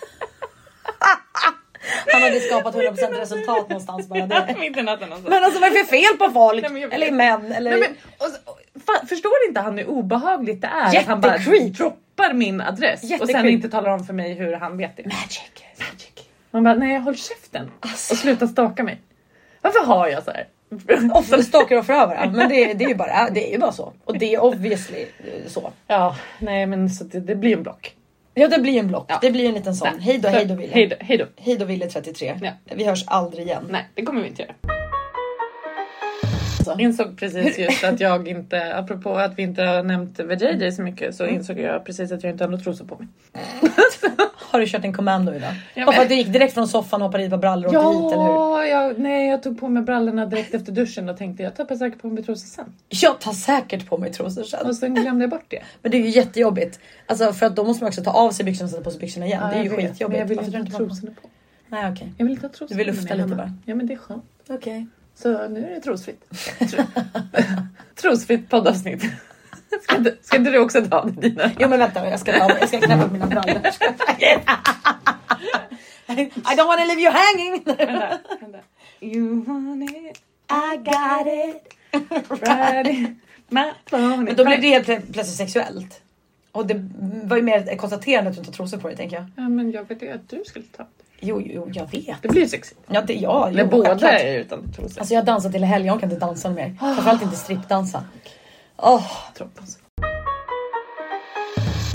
Han 2.20 2.30
hade 2.30 2.40
skapat 2.40 2.74
100% 2.74 3.18
resultat 3.20 3.68
någonstans 3.68 4.08
bara 4.08 4.26
det. 4.26 4.56
Mitt 4.60 4.76
i 4.76 4.82
natten 4.82 5.12
alltså. 5.12 5.30
Men 5.30 5.44
alltså 5.44 5.60
vad 5.60 5.70
är 5.70 5.74
det 5.74 5.84
för 5.84 5.96
fel 5.96 6.18
på 6.18 6.30
folk? 6.32 6.62
Nej, 6.62 6.70
men 6.70 6.92
eller 6.92 7.10
män? 7.10 7.52
Eller... 7.52 7.70
Nej, 7.70 7.80
men, 7.80 7.90
och, 8.18 8.52
och, 8.52 8.82
fan, 8.86 9.06
förstår 9.06 9.32
inte 9.48 9.60
han 9.60 9.78
hur 9.78 9.88
obehagligt 9.88 10.60
det 10.60 10.66
är? 10.66 10.98
att 10.98 11.06
han 11.06 11.20
bara 11.20 11.38
droppar 11.38 12.32
min 12.32 12.60
adress 12.60 13.20
och 13.20 13.28
sen 13.28 13.48
inte 13.48 13.68
talar 13.68 13.90
om 13.90 14.04
för 14.04 14.12
mig 14.12 14.34
hur 14.34 14.52
han 14.52 14.76
vet 14.76 14.96
det. 14.96 15.06
Magic. 15.06 15.50
Man 16.50 16.64
bara, 16.64 16.74
nej 16.74 16.98
håll 16.98 17.16
käften 17.16 17.70
Alltså. 17.80 18.14
och 18.14 18.18
sluta 18.18 18.48
staka 18.48 18.82
mig. 18.82 19.00
Varför 19.60 19.86
har 19.86 20.08
jag 20.08 20.24
så 20.24 20.30
här? 20.30 20.46
Ofta 21.14 21.42
stalkar 21.42 21.76
och 21.76 21.86
förövar. 21.86 22.14
Ja, 22.14 22.30
Men 22.30 22.48
det, 22.48 22.74
det, 22.74 22.84
är 22.84 22.88
ju 22.88 22.94
bara, 22.94 23.30
det 23.30 23.48
är 23.48 23.52
ju 23.52 23.58
bara 23.58 23.72
så. 23.72 23.92
Och 24.04 24.18
det 24.18 24.34
är 24.34 24.42
obviously 24.42 25.06
så. 25.46 25.72
Ja, 25.86 26.16
nej 26.38 26.66
men 26.66 26.90
så 26.90 27.04
det, 27.04 27.20
det 27.20 27.34
blir 27.34 27.56
en 27.56 27.62
block. 27.62 27.96
Ja 28.34 28.48
det 28.48 28.58
blir 28.58 28.78
en 28.78 28.88
block. 28.88 29.04
Ja. 29.08 29.18
Det 29.22 29.30
blir 29.30 29.48
en 29.48 29.54
liten 29.54 29.74
sån. 29.74 29.88
Nej. 29.92 30.02
Hej 30.02 30.18
då, 30.18 30.28
hej 30.28 30.46
då 30.46 30.54
Hej 30.54 30.68
Ville. 30.68 30.96
då, 31.00 31.04
hej 31.04 31.18
då. 31.18 31.24
Hej 31.36 31.56
då 31.56 31.64
Ville 31.64 31.86
33. 31.86 32.38
Ja. 32.42 32.50
Vi 32.74 32.84
hörs 32.84 33.04
aldrig 33.06 33.46
igen. 33.46 33.66
Nej, 33.70 33.88
det 33.94 34.02
kommer 34.02 34.22
vi 34.22 34.28
inte 34.28 34.42
göra. 34.42 34.54
Så. 36.64 36.78
insåg 36.78 37.18
precis 37.18 37.58
just 37.58 37.84
att 37.84 38.00
jag 38.00 38.28
inte, 38.28 38.76
apropå 38.76 39.14
att 39.14 39.38
vi 39.38 39.42
inte 39.42 39.62
har 39.62 39.82
nämnt 39.82 40.20
VJJ 40.20 40.72
så 40.72 40.82
mycket, 40.82 41.14
så 41.14 41.26
insåg 41.26 41.58
jag 41.58 41.84
precis 41.84 42.12
att 42.12 42.22
jag 42.22 42.32
inte 42.32 42.44
har 42.44 42.48
några 42.50 42.64
trosor 42.64 42.84
på 42.84 42.96
mig. 42.98 43.08
Har 44.50 44.60
du 44.60 44.66
kört 44.66 44.84
en 44.84 44.92
commando 44.92 45.34
idag? 45.34 45.54
Ja, 45.74 45.84
Bara 45.86 45.92
för 45.92 45.98
men- 45.98 46.02
att 46.02 46.08
du 46.08 46.14
gick 46.14 46.26
direkt 46.32 46.54
från 46.54 46.68
soffan 46.68 47.02
och 47.02 47.08
hoppade 47.08 47.24
dit 47.24 47.30
på 47.30 47.36
brallor 47.36 47.76
och 47.76 47.84
åkte 47.86 48.04
hit 48.04 48.12
eller 48.12 48.24
hur? 48.24 48.64
Ja, 48.64 48.92
nej, 48.96 49.28
jag 49.28 49.42
tog 49.42 49.60
på 49.60 49.68
mig 49.68 49.82
brallorna 49.82 50.26
direkt 50.26 50.54
efter 50.54 50.72
duschen 50.72 51.08
och 51.08 51.16
tänkte 51.16 51.42
jag 51.42 51.56
tappar 51.56 51.76
säkert 51.76 52.00
på 52.02 52.08
mig 52.08 52.24
trosor 52.24 52.46
sen. 52.46 52.64
Jag 52.88 53.20
tar 53.20 53.32
säkert 53.32 53.86
på 53.86 53.98
mig 53.98 54.12
trosor 54.12 54.42
sen. 54.44 54.66
Och 54.66 54.76
sen 54.76 54.94
glömde 54.94 55.22
jag 55.22 55.30
bort 55.30 55.44
det. 55.48 55.62
Men 55.82 55.90
det 55.92 55.96
är 55.98 56.02
ju 56.02 56.08
jättejobbigt. 56.08 56.80
Alltså 57.06 57.32
för 57.32 57.46
att 57.46 57.56
då 57.56 57.64
måste 57.64 57.84
man 57.84 57.88
också 57.88 58.02
ta 58.04 58.10
av 58.10 58.30
sig 58.30 58.44
byxorna 58.44 58.64
och 58.66 58.70
sätta 58.70 58.82
på 58.84 58.90
sig 58.90 59.00
byxorna 59.00 59.26
igen. 59.26 59.40
Ja, 59.42 59.48
det 59.52 59.58
är 59.58 59.62
ju 59.62 59.68
vet, 59.68 59.78
skitjobbigt. 59.78 60.08
Men 60.10 60.18
jag 60.18 60.26
vill 60.26 60.36
Varför 60.38 60.58
inte 60.58 60.72
ha 60.72 60.78
trosorna 60.78 61.12
på. 61.22 61.28
Nej 61.68 61.92
okej. 61.92 62.12
Jag 62.18 62.24
vill 62.24 62.32
inte 62.32 62.46
ha 62.46 62.52
trosorna 62.52 62.68
Du 62.78 62.84
vill 62.84 62.86
lufta 62.86 63.14
lite 63.14 63.28
hemma. 63.28 63.36
bara. 63.36 63.52
Ja 63.64 63.74
men 63.74 63.86
det 63.86 63.92
är 63.94 63.98
skönt. 63.98 64.24
Okej. 64.48 64.86
Så 65.14 65.48
nu 65.48 65.64
är 65.70 65.74
det 65.74 65.80
trosfritt. 65.80 66.24
Tro- 66.70 66.84
Trosfritt 68.02 68.48
poddavsnitt. 68.50 69.02
Ska 69.82 70.04
ska 70.22 70.36
inte 70.36 70.50
du 70.50 70.58
också 70.58 70.82
ta 70.84 71.04
det 71.04 71.28
dina? 71.28 71.50
Jo 71.58 71.68
men 71.68 71.78
vänta 71.78 72.10
jag 72.10 72.20
ska, 72.20 72.32
ta, 72.32 72.58
jag 72.60 72.68
ska 72.68 72.80
knäppa 72.80 73.06
mina 73.12 73.26
brallor. 73.26 73.60
I 76.08 76.56
don't 76.56 76.66
wanna 76.66 76.84
leave 76.84 77.00
you 77.00 77.10
hanging. 77.12 77.62
Vänta, 77.64 78.18
vänta. 78.40 78.58
You 79.00 79.44
want 79.44 79.90
it, 79.90 80.22
I 80.50 80.76
got 80.76 81.26
it. 81.26 81.76
my. 83.48 83.60
Men 83.90 84.36
då 84.36 84.44
blir 84.44 84.58
det 84.58 84.68
helt 84.68 84.86
plö- 84.88 85.12
plötsligt 85.12 85.36
sexuellt. 85.38 86.00
Och 86.52 86.66
det 86.66 86.88
var 87.24 87.36
ju 87.36 87.42
mer 87.42 87.68
ett 87.68 87.78
konstaterande 87.80 88.30
att 88.30 88.36
du 88.36 88.40
inte 88.40 88.50
har 88.50 88.54
trosor 88.56 88.78
på 88.78 88.88
dig 88.88 88.96
tänker 88.96 89.16
jag. 89.16 89.24
Ja 89.36 89.48
men 89.48 89.70
jag 89.72 89.84
ville 89.88 90.14
att 90.14 90.28
du 90.28 90.42
skulle 90.46 90.64
ta. 90.76 90.86
Jo, 91.20 91.42
jo, 91.44 91.70
jag 91.74 91.90
vet. 91.90 92.22
Det 92.22 92.28
blir 92.28 92.42
ju 92.42 92.48
sexigt. 92.48 92.80
Ja, 92.86 93.00
det, 93.02 93.14
ja, 93.14 93.48
jo, 93.50 93.56
När 93.56 93.64
båda 93.64 94.18
är 94.18 94.38
utan 94.38 94.72
trosor. 94.72 95.00
Alltså 95.00 95.14
jag 95.14 95.20
har 95.20 95.26
dansat 95.26 95.54
hela 95.54 95.66
helgen, 95.66 95.86
jag 95.86 95.96
orkar 95.96 96.06
inte 96.06 96.18
dansa 96.18 96.50
mer. 96.50 96.74
Framförallt 96.78 97.22
inte 97.22 97.36
strippdansa. 97.36 98.04
Åh, 98.82 99.06
Troppans. 99.34 99.78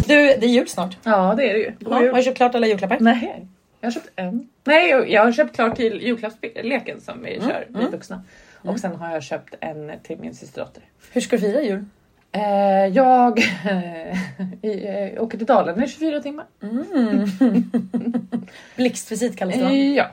du, 0.08 0.16
det 0.16 0.46
är 0.46 0.50
jul 0.50 0.68
snart. 0.68 0.98
Ja 1.04 1.34
det 1.38 1.50
är 1.50 1.54
det 1.54 1.60
ju. 1.60 1.72
Ja, 1.80 1.90
har 1.96 2.14
du 2.18 2.24
köpt 2.24 2.38
klart 2.38 2.56
alla 2.56 2.68
julklappar? 2.68 2.98
Nej, 3.00 3.48
jag 3.80 3.88
har 3.88 3.92
köpt 3.92 4.10
en. 4.16 4.50
Nej, 4.64 4.90
jag- 4.90 5.10
jag 5.10 5.26
har 5.26 5.32
köpt 5.32 5.56
klart 5.56 5.76
till 5.76 6.02
julklappsleken 6.02 7.02
som 7.02 7.24
vi 7.24 7.40
kör, 7.42 7.66
vi 7.70 7.86
vuxna. 7.86 8.24
Och 8.62 8.80
sen 8.80 8.96
har 8.96 9.14
jag 9.14 9.24
köpt 9.24 9.56
en 9.60 9.92
till 10.04 10.20
min 10.20 10.36
systerdotter. 10.36 10.84
Hur 11.12 11.22
ska 11.22 11.36
du 11.36 11.42
fira 11.42 11.62
jul? 11.62 11.86
Eh, 12.32 12.42
jag 12.96 13.40
i, 14.62 14.86
eh, 14.88 15.24
åker 15.24 15.38
till 15.38 15.48
Dalarna 15.48 15.86
i 15.86 15.88
24 15.88 16.22
timmar. 16.22 16.46
Blixtvisit 18.76 19.38
kallas 19.38 19.56
det 19.56 19.64
va? 19.64 19.70
Eh, 19.72 19.94
ja. 19.94 20.06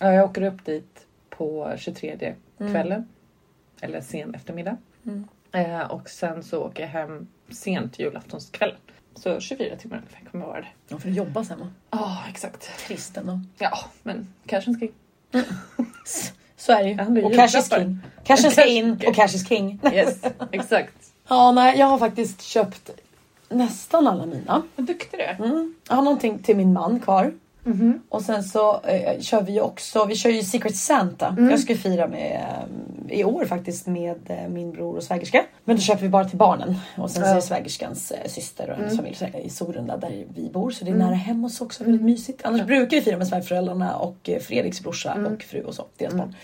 ja, 0.00 0.12
jag 0.12 0.24
åker 0.24 0.42
upp 0.42 0.64
dit 0.64 1.06
på 1.30 1.72
23 1.78 2.34
kvällen. 2.58 3.08
Eller 3.80 4.00
sen 4.00 4.34
eftermiddag. 4.34 4.76
Mm. 5.06 5.28
Eh, 5.52 5.80
och 5.80 6.08
sen 6.08 6.42
så 6.42 6.62
åker 6.62 6.82
jag 6.82 6.90
hem 6.90 7.26
sent 7.50 7.98
julaftonskvällen. 7.98 8.76
Så 9.14 9.40
24 9.40 9.76
timmar 9.76 9.96
ungefär 9.96 10.30
kommer 10.30 10.46
vara 10.46 10.60
det. 10.60 10.68
Ja, 10.88 10.98
för 10.98 11.08
du 11.08 11.14
jobbar 11.14 11.44
sen 11.44 11.60
va? 11.60 11.68
Ja, 11.90 12.18
exakt. 12.30 12.70
Trist 12.86 13.16
ändå. 13.16 13.40
Ja, 13.58 13.78
men 14.02 14.34
cashen 14.46 14.74
ska 14.74 14.84
in. 14.84 14.92
Så 16.56 16.72
är 16.72 16.82
det 16.84 16.90
ju. 16.90 17.24
Och 17.24 17.34
cash 17.34 17.58
is 17.58 17.70
king. 17.70 17.98
Cashen 18.24 18.50
ska 18.50 18.62
Cash 18.62 18.68
in 18.70 18.98
king. 18.98 19.08
och 19.08 19.14
cash 19.14 19.34
is 19.34 19.48
king. 19.48 19.80
Yes, 19.92 20.22
exakt. 20.50 20.94
Ja, 21.28 21.52
nej, 21.52 21.78
jag 21.78 21.86
har 21.86 21.98
faktiskt 21.98 22.42
köpt 22.42 22.90
nästan 23.48 24.06
alla 24.06 24.26
mina. 24.26 24.62
Vad 24.76 24.86
duktig 24.86 25.20
du 25.20 25.24
är. 25.24 25.34
Mm. 25.34 25.74
Jag 25.88 25.94
har 25.96 26.02
någonting 26.02 26.38
till 26.38 26.56
min 26.56 26.72
man 26.72 27.00
kvar. 27.00 27.32
Mhm. 27.64 28.02
Och 28.08 28.22
sen 28.22 28.42
så 28.44 28.80
eh, 28.80 29.20
kör 29.20 29.42
vi 29.42 29.52
ju 29.52 29.60
också, 29.60 30.04
vi 30.04 30.14
kör 30.16 30.30
ju 30.30 30.42
Secret 30.42 30.76
Santa. 30.76 31.28
Mm. 31.28 31.50
Jag 31.50 31.60
ska 31.60 31.74
fira 31.76 32.08
med, 32.08 32.40
eh, 33.08 33.18
i 33.18 33.24
år 33.24 33.44
faktiskt 33.44 33.86
med 33.86 34.16
eh, 34.30 34.48
min 34.48 34.70
bror 34.72 34.96
och 34.96 35.02
svägerska. 35.02 35.44
Men 35.64 35.76
då 35.76 35.82
köper 35.82 36.02
vi 36.02 36.08
bara 36.08 36.24
till 36.24 36.38
barnen. 36.38 36.74
Och 36.98 37.10
sen 37.10 37.22
så 37.24 37.30
är 37.30 37.34
det 37.34 37.42
svägerskans 37.42 38.10
eh, 38.10 38.28
syster 38.28 38.70
och 38.70 38.76
hennes 38.76 38.92
Mm. 38.92 38.96
familj 39.04 39.16
så 39.16 39.38
i 39.38 39.50
Sorunda 39.50 39.96
där 39.96 40.24
vi 40.34 40.50
bor. 40.50 40.70
Så 40.70 40.84
det 40.84 40.90
är 40.90 40.94
Mm. 40.94 41.06
nära 41.06 41.14
hem 41.16 41.42
hos 41.42 41.60
också, 41.60 41.84
väldigt 41.84 42.02
mysigt. 42.02 42.40
Annars 42.44 42.62
brukar 42.66 42.96
vi 42.96 43.02
fira 43.02 43.16
med 43.18 43.28
svärföräldrarna 43.28 43.96
och 43.96 44.28
eh, 44.28 44.38
Fredriks 44.40 44.80
brorsa 44.82 45.12
Mm. 45.12 45.32
och 45.32 45.42
fru 45.42 45.62
och 45.62 45.74
så, 45.74 45.84
deras 45.98 46.12
Mm. 46.12 46.26
barn. 46.26 46.36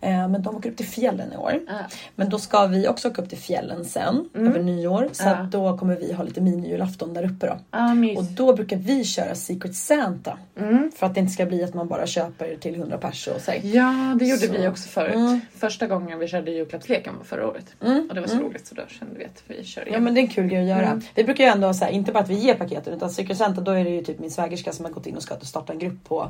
Eh, 0.00 0.28
Men 0.28 0.42
de 0.42 0.56
åker 0.56 0.70
upp 0.70 0.76
till 0.76 0.86
fjällen 0.86 1.32
i 1.32 1.36
år. 1.36 1.60
Ja. 1.66 1.72
Men 2.14 2.28
då 2.28 2.38
ska 2.38 2.66
vi 2.66 2.88
också 2.88 3.08
åka 3.08 3.22
upp 3.22 3.28
till 3.28 3.38
fjällen 3.38 3.84
sen 3.84 4.28
Mm. 4.34 4.48
över 4.48 4.62
nyår. 4.62 5.08
Så 5.12 5.28
att 5.28 5.50
då 5.50 5.78
kommer 5.78 5.96
vi 5.96 6.12
ha 6.12 6.24
lite 6.24 6.40
mini-julafton 6.40 7.14
där 7.14 7.24
uppe 7.24 7.46
då. 7.70 7.94
Mys. 7.94 8.18
Och 8.18 8.24
då 8.24 8.52
brukar 8.56 8.76
vi 8.76 9.04
köra 9.04 9.34
Secret 9.34 9.74
Santa. 9.76 10.38
Mm. 10.60 10.92
För 10.96 11.06
att 11.06 11.14
det 11.14 11.20
inte 11.20 11.32
ska 11.32 11.46
bli 11.46 11.64
att 11.64 11.74
man 11.74 11.88
bara 11.88 12.06
köper 12.06 12.56
till 12.56 12.74
100 12.74 12.98
pers 12.98 13.28
och 13.28 13.40
så. 13.40 13.52
Ja, 13.62 14.16
det 14.18 14.24
gjorde 14.26 14.46
Så. 14.46 14.52
vi 14.52 14.68
också 14.68 14.88
förut. 14.88 15.14
Mm. 15.14 15.40
Första 15.54 15.86
gången 15.86 16.18
vi 16.18 16.28
körde 16.28 16.50
julklappsleken 16.50 17.14
var 17.18 17.24
förra 17.24 17.46
året. 17.48 17.66
Mm. 17.84 18.06
Och 18.08 18.14
det 18.14 18.20
var 18.20 18.28
så 18.28 18.34
Mm. 18.34 18.46
roligt 18.46 18.66
så 18.66 18.74
då 18.74 18.82
kände 18.88 19.18
vi 19.18 19.24
att 19.24 19.42
vi 19.46 19.64
kör 19.64 19.82
igen. 19.82 19.94
Ja 19.94 20.00
men 20.00 20.14
det 20.14 20.20
är 20.20 20.22
en 20.22 20.28
kul 20.28 20.46
grej 20.48 20.60
att 20.60 20.68
göra. 20.78 20.86
Mm. 20.86 21.02
Vi 21.14 21.24
brukar 21.24 21.44
ju 21.44 21.50
ändå 21.50 21.74
säga 21.74 21.90
inte 21.90 22.12
bara 22.12 22.20
att 22.24 22.30
vi 22.30 22.34
ger 22.34 22.54
paketen 22.54 22.94
utan 22.94 23.10
Secret 23.10 23.38
Santa 23.38 23.60
då 23.60 23.70
är 23.70 23.84
det 23.84 23.90
ju 23.90 24.02
typ 24.04 24.18
min 24.18 24.30
svägerska 24.30 24.72
som 24.72 24.84
har 24.84 24.92
gått 24.92 25.06
in 25.06 25.16
och 25.16 25.22
ska 25.22 25.36
starta 25.40 25.72
en 25.72 25.78
grupp 25.78 26.04
på, 26.08 26.28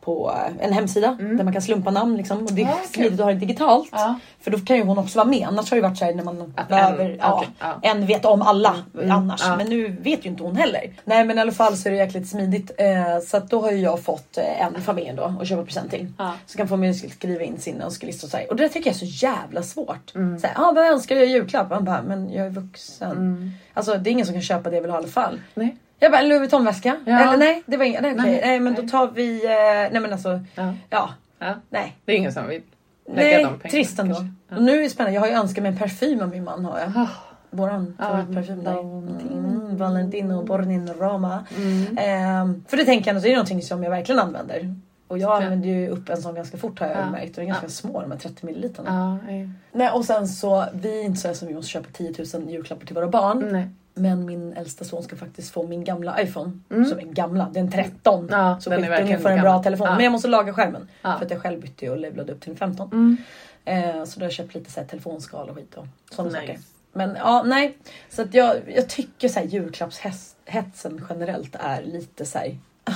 på 0.00 0.34
eh, 0.58 0.66
en 0.66 0.72
hemsida 0.72 1.18
där 1.20 1.44
man 1.44 1.52
kan 1.52 1.62
slumpa 1.62 1.90
namn 1.90 2.16
liksom. 2.16 2.38
Och 2.44 2.52
det 2.52 2.62
är 2.62 2.74
Smidigt 3.06 3.20
att 3.20 3.26
ha 3.26 3.32
det 3.32 3.38
digitalt. 3.38 3.88
Ja. 3.92 4.18
För 4.40 4.50
då 4.50 4.58
kan 4.58 4.76
ju 4.76 4.82
hon 4.84 4.98
också 4.98 5.18
vara 5.18 5.28
med. 5.28 5.48
Annars 5.48 5.70
har 5.70 5.76
det 5.76 5.82
varit 5.82 5.98
så 5.98 6.04
här 6.04 6.14
när 6.14 6.24
man 6.24 6.52
Att 6.56 6.68
behöver, 6.68 7.10
en- 7.10 7.16
ja, 7.20 7.34
okej, 7.36 7.48
ja. 7.60 7.78
en 7.82 8.06
vet 8.06 8.24
om 8.24 8.42
alla 8.42 8.74
Mm, 8.94 9.10
annars. 9.10 9.40
ja. 9.44 9.56
Men 9.56 9.66
nu 9.66 9.88
vet 9.88 10.24
ju 10.26 10.30
inte 10.30 10.42
hon 10.42 10.56
heller. 10.56 10.80
Nej 11.04 11.24
men 11.24 11.38
i 11.38 11.40
alla 11.40 11.52
fall 11.52 11.76
så 11.76 11.88
är 11.88 11.92
det 11.92 11.98
jäkligt 11.98 12.28
smidigt. 12.28 12.70
Eh, 12.78 13.18
så 13.26 13.36
att 13.36 13.50
då 13.50 13.60
har 13.60 13.70
ju 13.70 13.78
jag 13.78 14.02
fått 14.04 14.38
eh, 14.38 14.62
en 14.66 14.80
familj 14.82 15.12
då 15.16 15.34
att 15.40 15.48
köpa 15.48 15.64
present 15.64 15.90
till. 15.90 16.12
Så 16.46 16.58
kan 16.58 16.68
familjen 16.68 17.10
skriva 17.10 17.42
in 17.42 17.58
sin 17.58 17.80
önskelista 17.82 18.26
och 18.26 18.30
så 18.30 18.36
här. 18.36 18.50
Och 18.50 18.56
det 18.56 18.62
där 18.62 18.68
tycker 18.68 18.90
jag 18.90 18.94
är 18.94 19.06
så 19.06 19.26
jävla 19.26 19.62
svårt. 19.62 20.14
Mm. 20.14 20.38
Så 20.40 20.46
här, 20.46 20.54
ah, 20.58 20.72
vad 20.72 20.86
önskar 20.86 21.16
jag 21.16 21.24
i 21.24 21.28
julklapp? 21.30 21.70
Man 21.70 21.84
bara, 21.84 22.02
men 22.02 22.32
jag 22.32 22.46
är 22.46 22.50
vuxen. 22.50 23.10
Mm. 23.10 23.50
Alltså 23.74 23.94
det 23.94 24.10
är 24.10 24.12
ingen 24.12 24.26
som 24.26 24.34
kan 24.34 24.42
köpa 24.42 24.70
det 24.70 24.76
jag 24.76 24.82
vill 24.82 24.90
ha 24.90 24.98
i 24.98 25.02
alla 25.02 25.12
fall. 25.12 25.40
Nej. 25.54 25.76
Jag 25.98 26.12
bara, 26.12 26.22
Louis 26.22 26.40
Vuitton-väska? 26.40 26.96
Ja. 27.04 27.20
Eller 27.20 27.36
nej, 27.36 27.62
det 27.66 27.76
var 27.76 27.84
inget. 27.84 28.02
Nej, 28.02 28.12
okej. 28.12 28.24
Nej, 28.30 28.40
nej 28.44 28.60
men 28.60 28.74
då 28.74 28.80
nej. 28.82 28.90
tar 28.90 29.10
vi, 29.14 29.44
eh, 29.44 29.50
nej 29.92 30.00
men 30.00 30.12
alltså, 30.12 30.40
Ja. 30.54 30.74
ja, 30.90 31.10
ja. 31.38 31.54
nej. 31.70 31.96
Det 32.04 32.12
är 32.12 32.16
ingen 32.16 32.32
som 32.32 32.48
vill 32.48 32.62
Nej, 33.08 33.46
trist 33.70 33.98
ändå. 33.98 34.16
Ja. 34.48 34.58
Nu 34.58 34.78
är 34.78 34.82
det 34.82 34.90
spännande, 34.90 35.14
jag 35.14 35.20
har 35.20 35.28
ju 35.28 35.34
önskat 35.34 35.62
mig 35.62 35.72
en 35.72 35.78
parfym 35.78 36.20
av 36.20 36.28
min 36.28 36.44
man 36.44 36.64
har 36.64 36.78
jag. 36.78 36.92
Ah. 36.96 37.08
Våran 37.50 37.96
Ja, 37.98 38.04
favoritparfym. 38.04 38.64
Valentino. 38.64 39.38
Mm, 39.38 39.76
Valentino 39.76 40.42
Bornin 40.42 40.88
Roma. 40.98 41.44
Mm. 41.56 41.98
Ehm, 41.98 42.64
för 42.68 42.76
det 42.76 42.84
tänker 42.84 43.12
jag, 43.12 43.22
så 43.22 43.26
är 43.26 43.30
det 43.30 43.36
någonting 43.36 43.62
som 43.62 43.82
jag 43.82 43.90
verkligen 43.90 44.18
använder. 44.18 44.74
Och 45.08 45.18
jag 45.18 45.30
Ja. 45.30 45.36
använder 45.42 45.68
ju 45.68 45.88
upp 45.88 46.08
en 46.08 46.22
sån 46.22 46.34
ganska 46.34 46.56
fort 46.56 46.80
har 46.80 46.86
jag 46.86 46.96
Ja. 46.96 47.10
märkt. 47.10 47.28
Och 47.30 47.34
de 47.36 47.42
är 47.42 47.46
ganska 47.46 47.68
små 47.68 48.00
de 48.00 48.10
här 48.10 48.18
30 48.18 48.46
millilitrarna. 48.46 49.18
Ja, 49.22 49.48
nej. 49.72 49.90
Och 49.90 50.04
sen 50.04 50.28
så, 50.28 50.64
vi 50.72 51.00
är 51.00 51.04
inte 51.04 51.20
så 51.20 51.34
som 51.34 51.48
vi 51.48 51.54
måste 51.54 51.70
köpa 51.70 51.88
10 51.92 52.14
000 52.34 52.50
julklappar 52.50 52.86
till 52.86 52.94
våra 52.94 53.08
barn. 53.08 53.48
nej. 53.52 53.68
Men 53.94 54.26
min 54.26 54.52
äldsta 54.52 54.84
son 54.84 55.02
ska 55.02 55.16
faktiskt 55.16 55.50
få 55.52 55.66
min 55.66 55.84
gamla 55.84 56.22
iPhone. 56.22 56.60
Mm. 56.70 56.84
Som 56.84 56.98
är 56.98 57.02
gamla, 57.04 57.48
den 57.52 57.70
13. 57.70 58.28
Ja, 58.30 58.60
så 58.60 58.70
den 58.70 58.84
är 58.84 58.90
verkligen 58.90 59.20
får 59.20 59.28
en 59.30 59.40
bra 59.40 59.48
gammal. 59.50 59.64
telefon. 59.64 59.86
Ja. 59.86 59.94
Men 59.94 60.04
jag 60.04 60.12
måste 60.12 60.28
laga 60.28 60.52
skärmen. 60.54 60.88
Ja. 61.02 61.18
För 61.18 61.24
att 61.24 61.30
jag 61.30 61.40
själv 61.42 61.60
bytte 61.60 61.90
och 61.90 61.96
levlade 61.96 62.32
upp 62.32 62.40
till 62.40 62.50
en 62.50 62.56
15. 62.56 62.88
Mm. 62.92 63.16
Eh, 63.64 64.04
så 64.04 64.20
då 64.20 64.24
har 64.24 64.26
jag 64.26 64.32
köpt 64.32 64.54
lite 64.54 64.70
så 64.70 64.80
här 64.80 64.86
telefonskal 64.86 65.48
och 65.50 65.56
skit 65.56 65.74
och 65.74 65.86
sådana 66.10 66.30
Nice. 66.30 66.40
saker. 66.40 66.60
Men 66.92 67.16
ja, 67.18 67.42
nej. 67.46 67.76
Så 68.10 68.22
att 68.22 68.34
jag, 68.34 68.56
jag 68.74 68.88
tycker 68.88 69.28
så 69.28 69.38
här 69.40 69.46
julklappshetsen 69.46 71.06
generellt 71.10 71.54
är 71.60 71.82
lite 71.82 72.26
så 72.26 72.38
här. 72.38 72.58
ah, 72.84 72.92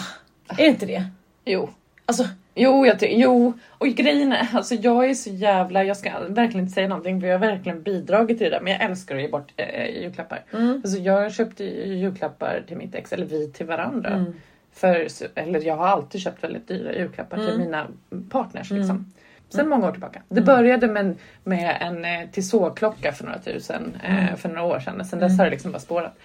Är 0.49 0.57
det 0.57 0.67
inte 0.67 0.87
det? 0.87 1.07
Jo. 1.45 1.69
Alltså, 2.07 2.25
Jo, 2.59 2.87
jag 2.87 2.97
jo, 3.03 3.53
och 3.71 3.87
grejen 3.87 4.33
är, 4.33 4.49
alltså 4.57 4.75
jag 4.75 5.11
är 5.11 5.15
så 5.15 5.31
jävla, 5.31 5.85
jag 5.85 5.97
ska 5.97 6.11
verkligen 6.29 6.61
inte 6.65 6.73
säga 6.75 6.89
någonting 6.89 7.21
för 7.21 7.29
jag 7.29 7.39
har 7.39 7.47
verkligen 7.47 7.83
bidragit 7.83 8.39
till 8.39 8.45
det 8.45 8.57
där 8.57 8.61
men 8.61 8.73
jag 8.73 8.83
älskar 8.83 9.17
att 9.17 9.23
ge 9.23 9.29
bort 9.29 9.53
äh, 9.57 10.03
julklappar. 10.03 10.45
mm, 10.53 10.81
Alltså 10.85 10.99
jag 10.99 11.33
köpte 11.35 11.65
ju 11.65 11.95
julklappar 11.95 12.63
till 12.69 12.77
mitt 12.77 12.95
ex, 12.95 13.13
eller 13.13 13.27
vi 13.27 13.53
till 13.53 13.67
varandra. 13.67 14.11
mm, 14.11 14.33
För, 14.73 15.09
eller 15.35 15.61
jag 15.61 15.77
har 15.77 15.87
alltid 15.87 16.21
köpt 16.21 16.45
väldigt 16.45 16.69
dyra 16.69 16.93
julklappar 16.95 17.37
till 17.37 17.49
Mm. 17.49 17.59
mina 17.59 17.87
partners. 18.31 18.71
Mm. 18.71 18.81
Liksom. 18.83 19.13
Sen 19.51 19.69
många 19.69 19.87
år 19.89 19.93
tillbaka. 19.93 20.23
Det 20.29 20.41
började 20.41 20.87
med, 20.89 21.15
med 21.45 21.77
en 21.81 22.05
eh, 22.05 22.29
Tissot-klocka 22.33 23.13
för 23.13 23.25
några 23.25 23.39
tusen 23.39 23.97
eh, 24.05 24.23
Mm. 24.25 24.37
för 24.37 24.49
några 24.49 24.63
år 24.63 24.81
sedan. 24.81 25.05
Sen 25.05 25.19
dess 25.19 25.29
Mm. 25.31 25.39
har 25.39 25.45
det 25.45 25.51
liksom 25.51 25.73
bara 25.73 25.79
spårat. 25.81 26.19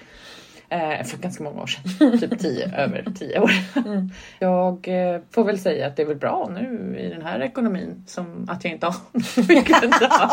Eh, 0.74 1.04
för 1.04 1.18
ganska 1.18 1.44
många 1.44 1.62
år 1.62 1.68
sedan. 1.68 2.20
typ 2.20 2.40
tio, 2.40 2.72
över 2.78 3.06
tio 3.20 3.40
år. 3.40 3.52
mm. 3.76 4.10
Jag 4.40 4.88
eh, 4.88 5.22
får 5.32 5.44
väl 5.44 5.60
säga 5.60 5.88
att 5.88 5.96
det 5.96 6.02
är 6.02 6.06
väl 6.08 6.16
bra 6.18 6.50
nu 6.54 6.96
i 7.00 7.10
den 7.10 7.22
här 7.22 7.40
ekonomin 7.42 8.04
som 8.08 8.48
att 8.50 8.64
jag 8.64 8.74
inte 8.74 8.86
har 8.86 8.96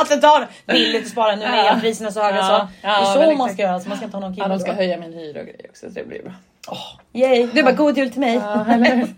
att 0.00 0.08
det 0.08 0.16
tar 0.16 0.48
billigt 0.66 1.02
att 1.02 1.08
spara 1.08 1.36
nu 1.36 1.42
när 1.42 1.72
elpriserna 1.74 2.10
så 2.10 2.22
höga 2.22 2.36
Ja, 2.36 2.44
så. 2.46 2.86
ja, 2.86 3.00
det 3.00 3.06
är 3.06 3.14
så 3.14 3.20
man 3.20 3.30
exakt. 3.32 3.52
ska 3.52 3.62
göra, 3.62 3.80
så 3.80 3.88
man 3.88 3.96
ska 3.96 4.04
inte 4.04 4.16
ha 4.16 4.20
någon 4.20 4.34
kille 4.34 4.44
Ja, 4.44 4.48
de 4.48 4.58
ska 4.58 4.70
då. 4.70 4.76
höja 4.76 4.96
min 4.96 5.12
hyra 5.12 5.40
och 5.40 5.46
grejer 5.46 5.66
också 5.68 5.86
så 5.88 5.94
det 5.94 6.08
blir 6.08 6.22
bra. 6.22 6.32
Yay! 7.12 7.48
Du 7.54 7.62
bara 7.62 7.72
god 7.72 7.98
jul 7.98 8.10
till 8.10 8.20
mig. 8.20 8.34
Ja, 8.34 8.66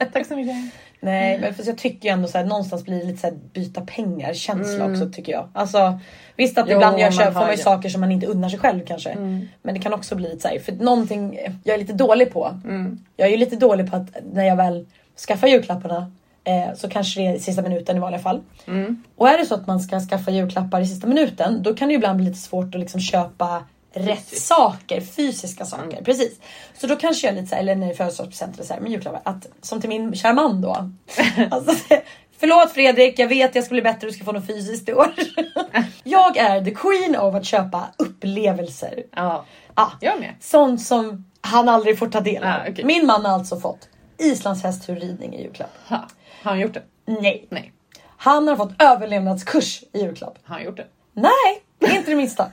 Tack 0.12 0.26
så 0.26 0.36
mycket. 0.36 0.56
Nej 1.04 1.38
men 1.40 1.54
för 1.54 1.66
jag 1.66 1.78
tycker 1.78 2.08
ju 2.08 2.12
ändå 2.12 2.28
så 2.28 2.38
här, 2.38 2.44
någonstans 2.44 2.84
blir 2.84 2.98
det 2.98 3.04
lite 3.04 3.18
så 3.18 3.26
här, 3.26 3.36
byta 3.52 3.80
pengar 3.80 4.32
känsla 4.34 4.84
Mm. 4.84 4.92
också 4.92 5.10
tycker 5.12 5.32
jag. 5.32 5.48
Alltså 5.52 5.98
visst 6.36 6.58
att 6.58 6.66
Jo, 6.68 6.74
ibland 6.74 6.98
jag 7.00 7.14
köper, 7.14 7.32
får 7.32 7.40
man 7.40 7.50
ju 7.50 7.56
ju- 7.56 7.62
saker 7.62 7.88
som 7.88 8.00
man 8.00 8.12
inte 8.12 8.26
unnar 8.26 8.48
sig 8.48 8.58
själv 8.58 8.80
kanske. 8.86 9.10
Mm. 9.10 9.48
Men 9.62 9.74
det 9.74 9.80
kan 9.80 9.92
också 9.94 10.14
bli 10.14 10.28
lite 10.28 10.40
så 10.42 10.48
här, 10.48 10.58
för 10.58 10.72
någonting 10.72 11.38
jag 11.64 11.74
är 11.74 11.78
lite 11.78 11.92
dålig 11.92 12.32
på. 12.32 12.58
Mm. 12.64 13.04
Jag 13.16 13.28
är 13.28 13.32
ju 13.32 13.36
lite 13.38 13.56
dålig 13.56 13.90
på 13.90 13.96
att 13.96 14.08
när 14.32 14.44
jag 14.44 14.56
väl 14.56 14.86
skaffar 15.28 15.48
julklapparna 15.48 16.12
eh, 16.44 16.74
så 16.76 16.88
kanske 16.88 17.20
det 17.20 17.26
är 17.26 17.34
i 17.34 17.38
sista 17.38 17.62
minuten 17.62 17.96
i 17.96 18.00
vanliga 18.00 18.20
fall. 18.22 18.40
Mm. 18.66 19.02
Och 19.16 19.28
är 19.28 19.38
det 19.38 19.46
så 19.46 19.54
att 19.54 19.66
man 19.66 19.80
ska 19.80 20.00
skaffa 20.00 20.30
julklappar 20.30 20.80
i 20.80 20.86
sista 20.86 21.06
minuten 21.06 21.62
då 21.62 21.74
kan 21.74 21.88
det 21.88 21.92
ju 21.92 21.96
ibland 21.96 22.16
bli 22.16 22.26
lite 22.26 22.38
svårt 22.38 22.74
att 22.74 22.80
liksom 22.80 23.00
köpa 23.00 23.64
rätt 23.94 24.24
Fysiskt. 24.24 24.46
saker, 24.46 25.00
fysiska 25.00 25.64
saker. 25.64 25.92
Mm. 25.92 26.04
Precis. 26.04 26.40
Så 26.78 26.86
då 26.86 26.96
kanske 26.96 27.26
jag 27.26 27.34
lite 27.34 27.46
så 27.46 27.54
här, 27.54 27.62
eller 27.62 27.74
när 27.74 27.86
det 27.86 27.92
är 27.92 27.96
födelsedagspresent 27.96 28.54
eller 28.54 28.64
så 28.66 28.74
här, 28.74 28.80
men 28.80 28.92
julklappar, 28.92 29.20
att 29.24 29.46
som 29.62 29.80
till 29.80 29.88
min 29.88 30.14
kära 30.14 30.32
man 30.32 30.60
då. 30.60 30.90
alltså, 31.50 31.96
förlåt 32.38 32.72
Fredrik, 32.72 33.18
jag 33.18 33.28
vet 33.28 33.54
jag 33.54 33.64
ska 33.64 33.72
bli 33.74 33.82
bättre, 33.82 34.06
du 34.06 34.12
ska 34.12 34.24
få 34.24 34.32
något 34.32 34.46
fysiskt 34.46 34.88
i 34.88 34.92
år. 34.94 35.14
jag 36.04 36.36
är 36.36 36.64
the 36.64 36.70
queen 36.74 37.16
av 37.16 37.36
att 37.36 37.44
köpa 37.44 37.84
upplevelser. 37.98 39.02
Ja, 39.16 39.44
Ah, 39.74 39.90
jag 40.00 40.20
med. 40.20 40.34
sånt 40.40 40.82
som 40.82 41.24
han 41.40 41.68
aldrig 41.68 41.98
får 41.98 42.08
ta 42.08 42.20
del 42.20 42.42
av. 42.44 42.48
Ah, 42.50 42.60
okej. 42.68 42.84
Min 42.84 43.06
man 43.06 43.24
har 43.24 43.32
alltså 43.32 43.60
fått 43.60 43.88
islandshästturridning 44.18 45.34
i 45.34 45.42
julklapp. 45.42 45.70
Ha. 45.88 45.96
Har 46.42 46.50
han 46.50 46.60
gjort 46.60 46.74
det? 46.74 46.82
Nej. 47.06 47.46
Nej. 47.48 47.72
Han 48.16 48.48
har 48.48 48.56
fått 48.56 48.82
överlevnadskurs 48.82 49.82
i 49.92 50.00
julklapp. 50.00 50.38
Har 50.44 50.54
han 50.54 50.64
gjort 50.64 50.76
det? 50.76 50.86
Nej, 51.12 51.62
inte 51.96 52.10
det 52.10 52.16
minsta. 52.16 52.52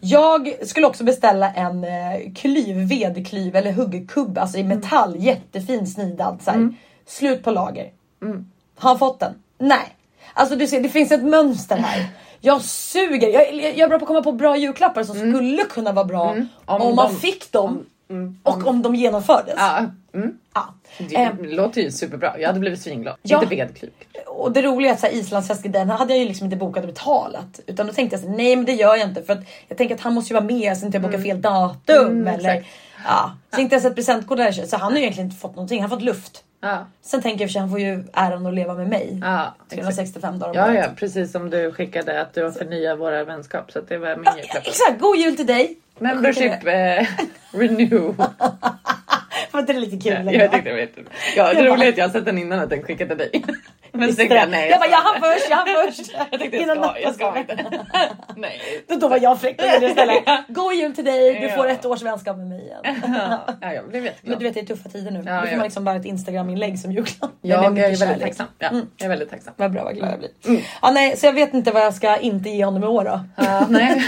Jag 0.00 0.54
skulle 0.68 0.86
också 0.86 1.04
beställa 1.04 1.52
en 1.52 1.84
eh, 1.84 2.32
klyv, 2.34 2.76
vedklyv 2.88 3.56
eller 3.56 3.72
huggkubb, 3.72 4.38
alltså 4.38 4.58
i 4.58 4.64
metall, 4.64 5.16
jättefin 5.16 5.86
snidad. 5.86 6.40
Så 6.44 6.50
här. 6.50 6.74
Slut 7.06 7.42
på 7.44 7.50
lager. 7.50 7.90
Mm. 8.22 8.46
Har 8.78 8.90
han 8.90 8.98
fått 8.98 9.20
den? 9.20 9.34
Nej. 9.58 9.96
Alltså 10.34 10.56
du 10.56 10.66
ser, 10.66 10.80
det 10.80 10.88
finns 10.88 11.12
ett 11.12 11.24
mönster 11.24 11.76
här. 11.76 12.06
Jag 12.40 12.62
suger. 12.62 13.28
Jag, 13.28 13.54
jag 13.54 13.78
är 13.80 13.88
bra 13.88 13.98
på 13.98 14.04
att 14.04 14.08
komma 14.08 14.22
på 14.22 14.32
bra 14.32 14.56
julklappar 14.56 15.02
som 15.04 15.16
skulle 15.16 15.64
kunna 15.64 15.92
vara 15.92 16.04
bra 16.04 16.30
Mm. 16.30 16.48
om, 16.64 16.82
Om 16.82 16.96
man 16.96 17.12
de- 17.12 17.16
fick 17.20 17.52
dem 17.52 17.86
Mm. 18.10 18.38
och 18.42 18.66
om 18.66 18.82
de 18.82 18.94
genomfördes. 18.94 19.54
Ja. 19.56 19.84
Mm. 20.14 20.38
Ja. 20.54 20.74
Det 20.98 21.16
Ehm, 21.16 21.36
låter 21.44 21.80
ju 21.82 21.90
superbra. 21.90 22.38
Jag 22.38 22.46
hade 22.46 22.60
blivit 22.60 22.80
svinglad. 22.82 23.16
Ja. 23.22 23.42
Inte 23.42 23.54
vedklyv. 23.56 23.90
Och 24.26 24.52
det 24.52 24.62
roliga 24.62 24.90
är 24.90 24.94
att 24.94 25.00
så 25.46 25.54
här, 25.54 25.68
den 25.68 25.90
hade 25.90 26.12
jag 26.12 26.20
ju 26.20 26.28
liksom 26.28 26.44
inte 26.44 26.56
bokat 26.56 26.82
och 26.84 26.88
betalat. 26.88 27.60
Utan 27.66 27.86
då 27.86 27.92
tänkte 27.92 28.16
jag 28.16 28.22
så 28.22 28.28
här, 28.30 28.36
nej 28.36 28.56
men 28.56 28.64
det 28.64 28.72
gör 28.72 28.96
jag 28.96 29.08
inte. 29.08 29.22
För 29.22 29.32
att 29.32 29.40
jag 29.68 29.78
tänker 29.78 29.94
att 29.94 30.00
han 30.00 30.14
måste 30.14 30.32
ju 30.34 30.40
vara 30.40 30.44
med 30.44 30.78
så 30.78 30.86
inte 30.86 30.96
jag 30.96 31.02
bokar 31.02 31.18
fel 31.18 31.42
datum. 31.42 32.06
Mm, 32.06 32.26
eller, 32.26 32.50
exakt. 32.54 32.74
ja. 33.06 33.32
Så 33.54 33.60
inte 33.60 33.74
ens 33.74 33.84
ett 33.84 33.94
presentkort 33.94 34.38
där. 34.38 34.52
Så 34.52 34.76
han 34.76 34.82
har 34.92 34.98
ju 34.98 35.02
egentligen 35.02 35.26
inte 35.30 35.40
fått 35.40 35.56
någonting. 35.56 35.80
Han 35.82 35.90
har 35.90 35.96
fått 35.96 36.04
luft. 36.04 36.44
Ja. 36.60 36.86
Sen 37.02 37.22
tänker 37.22 37.40
jag 37.44 37.48
för 37.50 37.52
sig 37.52 37.60
han 37.60 37.70
får 37.70 37.80
ju 37.80 38.04
äran 38.12 38.46
att 38.46 38.54
leva 38.54 38.74
med 38.74 38.88
mig. 38.88 39.20
Ja, 39.24 39.54
exakt. 39.70 39.70
365 39.70 40.38
dagar 40.38 40.68
om 40.68 40.74
Ja, 40.74 40.80
ja, 40.82 40.86
precis 40.96 41.32
som 41.32 41.50
du 41.50 41.72
skickade 41.72 42.20
att 42.20 42.34
du 42.34 42.44
har 42.44 42.50
förnyat 42.50 42.98
våra 42.98 43.24
vänskap. 43.24 43.72
Så 43.72 43.80
det 43.80 43.98
var 43.98 44.16
min 44.16 44.24
Ja, 44.24 44.36
julklapp. 44.36 44.66
exakt, 44.66 45.00
god 45.00 45.16
jul 45.16 45.36
till 45.36 45.46
dig. 45.46 45.76
Membership 45.98 46.52
eh, 46.66 47.06
renew. 47.58 48.14
Var 49.50 49.60
inte 49.60 49.72
det 49.72 49.80
lite 49.80 50.10
kul? 50.10 50.26
Ja, 50.26 50.32
jag 50.32 50.52
tyckte 50.52 50.68
det 50.68 50.72
var 50.72 50.80
jättebra. 50.80 51.12
Ja, 51.36 51.52
det 51.54 51.64
roliga 51.66 51.88
är 51.88 51.92
att 51.92 51.98
jag 51.98 52.04
har 52.04 52.12
sett 52.12 52.24
den 52.24 52.38
innan 52.38 52.58
att 52.60 52.70
den 52.70 52.82
skickade 52.82 53.14
dig. 53.14 53.30
Men 53.92 54.00
Visste 54.06 54.16
tänkte 54.20 54.36
jag 54.36 54.50
nej. 54.50 54.70
jag 54.70 54.80
bara, 54.80 54.90
jag 54.90 54.96
hann 54.98 55.20
först, 55.20 55.50
jag 55.50 55.56
hann 55.56 55.66
först. 55.86 56.12
Jag 56.30 56.40
tänkte 56.40 56.56
jag 56.56 56.76
ska, 56.78 57.00
jag 57.00 57.14
ska 57.14 57.38
inte. 57.38 57.64
Nej. 58.36 58.60
Då, 58.88 58.96
då 58.96 59.08
var 59.08 59.18
jag 59.22 59.40
fräck 59.40 59.60
och 59.62 59.68
gjorde 59.74 59.86
istället. 59.86 60.24
God 60.48 60.74
jul 60.74 60.94
till 60.94 61.04
dig, 61.04 61.40
du 61.40 61.48
får 61.48 61.66
Ja. 61.66 61.72
ett 61.72 61.84
års 61.86 62.02
vänskap 62.02 62.36
med 62.36 62.46
mig 62.48 62.60
igen. 62.60 63.00
Ja, 63.60 63.72
jag 63.72 63.88
blev 63.88 64.02
Men 64.02 64.04
jätteglad. 64.04 64.38
du 64.38 64.44
vet 64.44 64.54
det 64.54 64.60
är 64.60 64.64
tuffa 64.66 64.88
tider 64.88 65.10
nu. 65.10 65.22
Ja, 65.26 65.40
nu 65.40 65.46
får 65.48 65.56
man 65.56 65.64
liksom 65.64 65.84
bara 65.84 65.96
ett 65.96 66.04
instagram-inlägg 66.04 66.78
som 66.78 66.92
julklapp. 66.92 67.30
Men 67.42 67.50
med 67.50 67.58
Jag 67.60 67.64
är 67.66 67.74
väldigt 67.74 67.98
kärlek. 67.98 68.22
tacksam. 68.22 68.46
Ja, 68.58 68.68
Mm. 68.68 68.86
jag 68.96 69.04
är 69.04 69.08
väldigt 69.08 69.30
tacksam. 69.30 69.54
Vad 69.56 69.72
bra, 69.72 69.84
vad 69.84 69.94
glad 69.96 70.10
jag 70.12 70.18
blir. 70.18 70.30
Mm. 70.46 70.60
Ja, 70.82 70.90
nej, 70.90 71.16
så 71.16 71.26
jag 71.26 71.32
vet 71.32 71.54
inte 71.54 71.70
vad 71.70 71.82
jag 71.82 71.94
ska 71.94 72.16
inte 72.16 72.50
ge 72.50 72.64
honom 72.64 72.84
i 72.84 72.86
år 72.86 73.04
då. 73.04 73.20
Ja, 73.36 73.66
nej. 73.68 74.02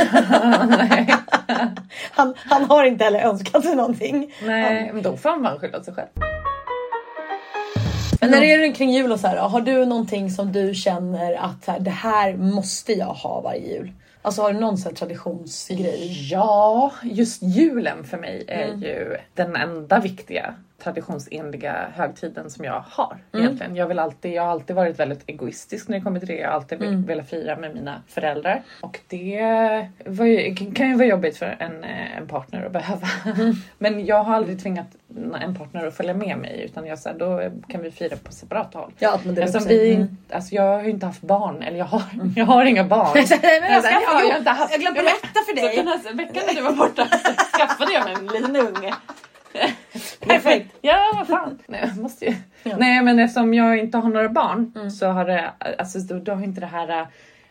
nej. 0.79 1.15
Han, 2.11 2.35
han 2.37 2.65
har 2.65 2.85
inte 2.85 3.05
heller 3.05 3.21
önskat 3.21 3.65
sig 3.65 3.77
någonting. 3.77 4.35
Nej, 4.45 4.91
men 4.93 5.03
då 5.03 5.17
får 5.17 5.31
han 5.31 5.43
bara 5.43 5.59
skylla 5.59 5.85
sig 5.85 5.95
själv. 5.95 6.09
Men 8.21 8.31
när 8.31 8.41
det 8.41 8.53
är 8.53 8.75
kring 8.75 8.91
jul 8.91 9.13
och 9.13 9.21
så 9.21 9.27
här, 9.27 9.37
har 9.37 9.61
du 9.61 9.85
någonting 9.87 10.31
som 10.31 10.53
du 10.53 10.75
känner 10.75 11.35
att 11.35 11.67
här, 11.67 11.81
det 11.81 11.91
här 11.91 12.37
måste 12.37 12.93
jag 12.93 13.07
ha 13.07 13.41
varje 13.41 13.75
jul? 13.75 13.93
Alltså 14.23 14.43
har 14.43 14.53
du 14.53 14.61
någon 14.61 14.79
sån 14.79 14.91
här 14.91 14.97
traditionsgrej? 14.97 16.29
Ja, 16.31 16.93
just 17.03 17.43
julen 17.43 18.05
för 18.05 18.19
mig 18.19 18.45
är 18.49 18.69
Mm. 18.69 18.81
ju 18.83 19.17
den 19.35 19.57
enda 19.57 20.01
viktiga 20.01 20.55
traditionsenliga 20.85 21.89
högtiden 21.95 22.51
som 22.51 22.65
jag 22.65 22.85
har 22.91 23.17
Mm. 23.33 23.45
egentligen. 23.47 23.77
Jag, 23.77 23.87
vill 23.87 23.99
alltid, 23.99 24.33
jag 24.33 24.43
har 24.43 24.51
alltid 24.51 24.77
varit 24.77 24.99
väldigt 25.01 25.23
egoistisk 25.27 25.89
när 25.89 25.99
det 25.99 26.05
kommer 26.05 26.19
till 26.19 26.29
det. 26.29 26.35
Jag 26.37 26.49
har 26.49 26.55
alltid 26.55 26.83
Mm. 26.83 27.03
velat 27.07 27.31
fira 27.31 27.57
med 27.57 27.75
mina 27.75 28.03
föräldrar. 28.09 28.63
Och 28.81 29.01
det 29.09 29.17
ju, 29.17 30.55
kan 30.75 30.89
ju 30.89 30.95
vara 30.95 31.07
jobbigt 31.07 31.37
för 31.37 31.57
en, 31.59 31.85
en 32.19 32.29
partner 32.29 32.65
att 32.67 32.73
behöva. 32.73 33.07
Mm. 33.25 33.55
Men 33.79 34.07
jag 34.07 34.25
har 34.25 34.35
aldrig 34.35 34.63
tvingat 34.63 34.87
en 35.41 35.55
partner 35.55 35.87
att 35.87 35.97
följa 35.97 36.15
med 36.15 36.39
mig 36.39 36.63
utan 36.65 36.87
jag 36.87 36.99
sa 36.99 37.13
då 37.13 37.51
kan 37.69 37.83
vi 37.83 37.91
fira 37.91 38.17
på 38.17 38.33
separat 38.33 38.75
håll. 38.75 38.93
Ja, 38.99 39.21
men 39.25 39.35
det 39.35 39.65
vi, 39.69 39.95
mm. 39.95 40.17
alltså 40.31 40.55
jag 40.55 40.63
har 40.63 40.83
ju 40.83 40.91
inte 40.91 41.07
haft 41.07 41.23
barn, 41.23 41.63
eller 41.63 41.79
jag 41.79 41.85
har, 41.85 42.03
jag 42.37 42.47
har 42.47 42.65
inga 42.65 42.85
barn. 42.85 43.09
Men 43.15 43.27
jag, 43.73 43.85
Jag 43.85 43.93
jag 44.03 44.09
har 44.09 44.39
inte 44.39 44.51
haft- 44.51 44.73
jag 44.73 44.81
glömde 44.81 45.01
jag 45.01 45.07
bara- 45.07 45.15
berätta 45.23 45.41
för 45.47 45.57
Så 45.61 45.67
dig. 45.67 45.77
den 45.77 45.89
här 45.89 46.15
veckan 46.15 46.43
när 46.47 46.55
du 46.55 46.63
var 46.63 46.73
borta 46.73 47.07
så 47.11 47.59
skaffade 47.59 47.93
jag 47.93 48.05
mig 48.05 48.15
en 48.15 48.27
liten 48.27 48.57
unge. 48.57 48.95
Perfekt. 50.21 50.75
Ja, 50.81 51.13
vad 51.17 51.27
fan. 51.27 51.59
Nej, 51.67 51.81
jag 51.95 51.97
måste 52.03 52.25
ju. 52.25 52.35
Ja. 52.63 52.77
Nej, 52.79 53.03
men 53.03 53.19
eftersom 53.19 53.55
jag 53.55 53.79
inte 53.79 53.99
har 53.99 54.09
några 54.11 54.29
barn 54.29 54.73
Mm. 54.77 54.91
så 54.91 55.07
har 55.07 55.25
det, 55.25 55.51
alltså 55.79 55.99
då, 55.99 56.19
då 56.19 56.33
har 56.33 56.45
inte 56.45 56.61
det 56.61 56.67
här 56.67 57.01
äh, 57.01 57.07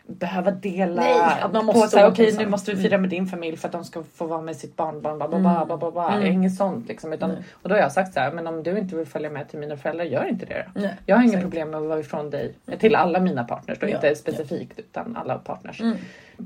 behöva 0.06 0.50
dela 0.50 1.02
Nej, 1.02 1.20
att 1.42 1.52
man 1.52 1.64
måste 1.66 1.80
på 1.80 1.86
såhär, 1.88 2.10
okej 2.10 2.26
ensam. 2.26 2.44
nu 2.44 2.50
måste 2.50 2.74
vi 2.74 2.82
fira 2.82 2.98
med 2.98 3.10
din 3.10 3.26
familj 3.26 3.56
för 3.56 3.68
att 3.68 3.72
de 3.72 3.84
ska 3.84 4.02
få 4.14 4.26
vara 4.26 4.40
med 4.40 4.56
sitt 4.56 4.76
barnbarn. 4.76 5.18
Bla, 5.18 5.28
bla, 5.28 5.38
bla, 5.38 5.64
bla, 5.66 5.76
bla, 5.76 5.90
bla. 5.90 6.12
Mm. 6.16 6.32
Inget 6.32 6.54
sånt 6.54 6.88
liksom. 6.88 7.12
Utan, 7.12 7.30
Nej. 7.30 7.38
och 7.52 7.68
då 7.68 7.74
har 7.74 7.80
jag 7.82 7.92
sagt 7.92 8.14
så 8.14 8.20
här, 8.20 8.32
men 8.32 8.46
om 8.46 8.62
du 8.62 8.78
inte 8.78 8.96
vill 8.96 9.06
följa 9.06 9.30
med 9.30 9.48
till 9.48 9.58
mina 9.58 9.76
föräldrar, 9.76 10.04
gör 10.04 10.24
inte 10.28 10.46
det 10.46 10.66
då. 10.74 10.80
Nej, 10.80 10.94
Jag 11.06 11.16
har 11.16 11.22
inga 11.24 11.40
problem 11.40 11.70
med 11.70 11.80
att 11.80 11.86
vara 11.86 12.00
ifrån 12.00 12.30
dig. 12.30 12.54
Till 12.78 12.94
alla 12.94 13.20
mina 13.20 13.44
partners, 13.44 13.78
då, 13.78 13.88
Ja, 13.88 13.94
inte 13.94 14.14
specifikt 14.14 14.78
utan 14.78 15.16
alla 15.16 15.38
partners. 15.38 15.80
Mm. 15.80 15.96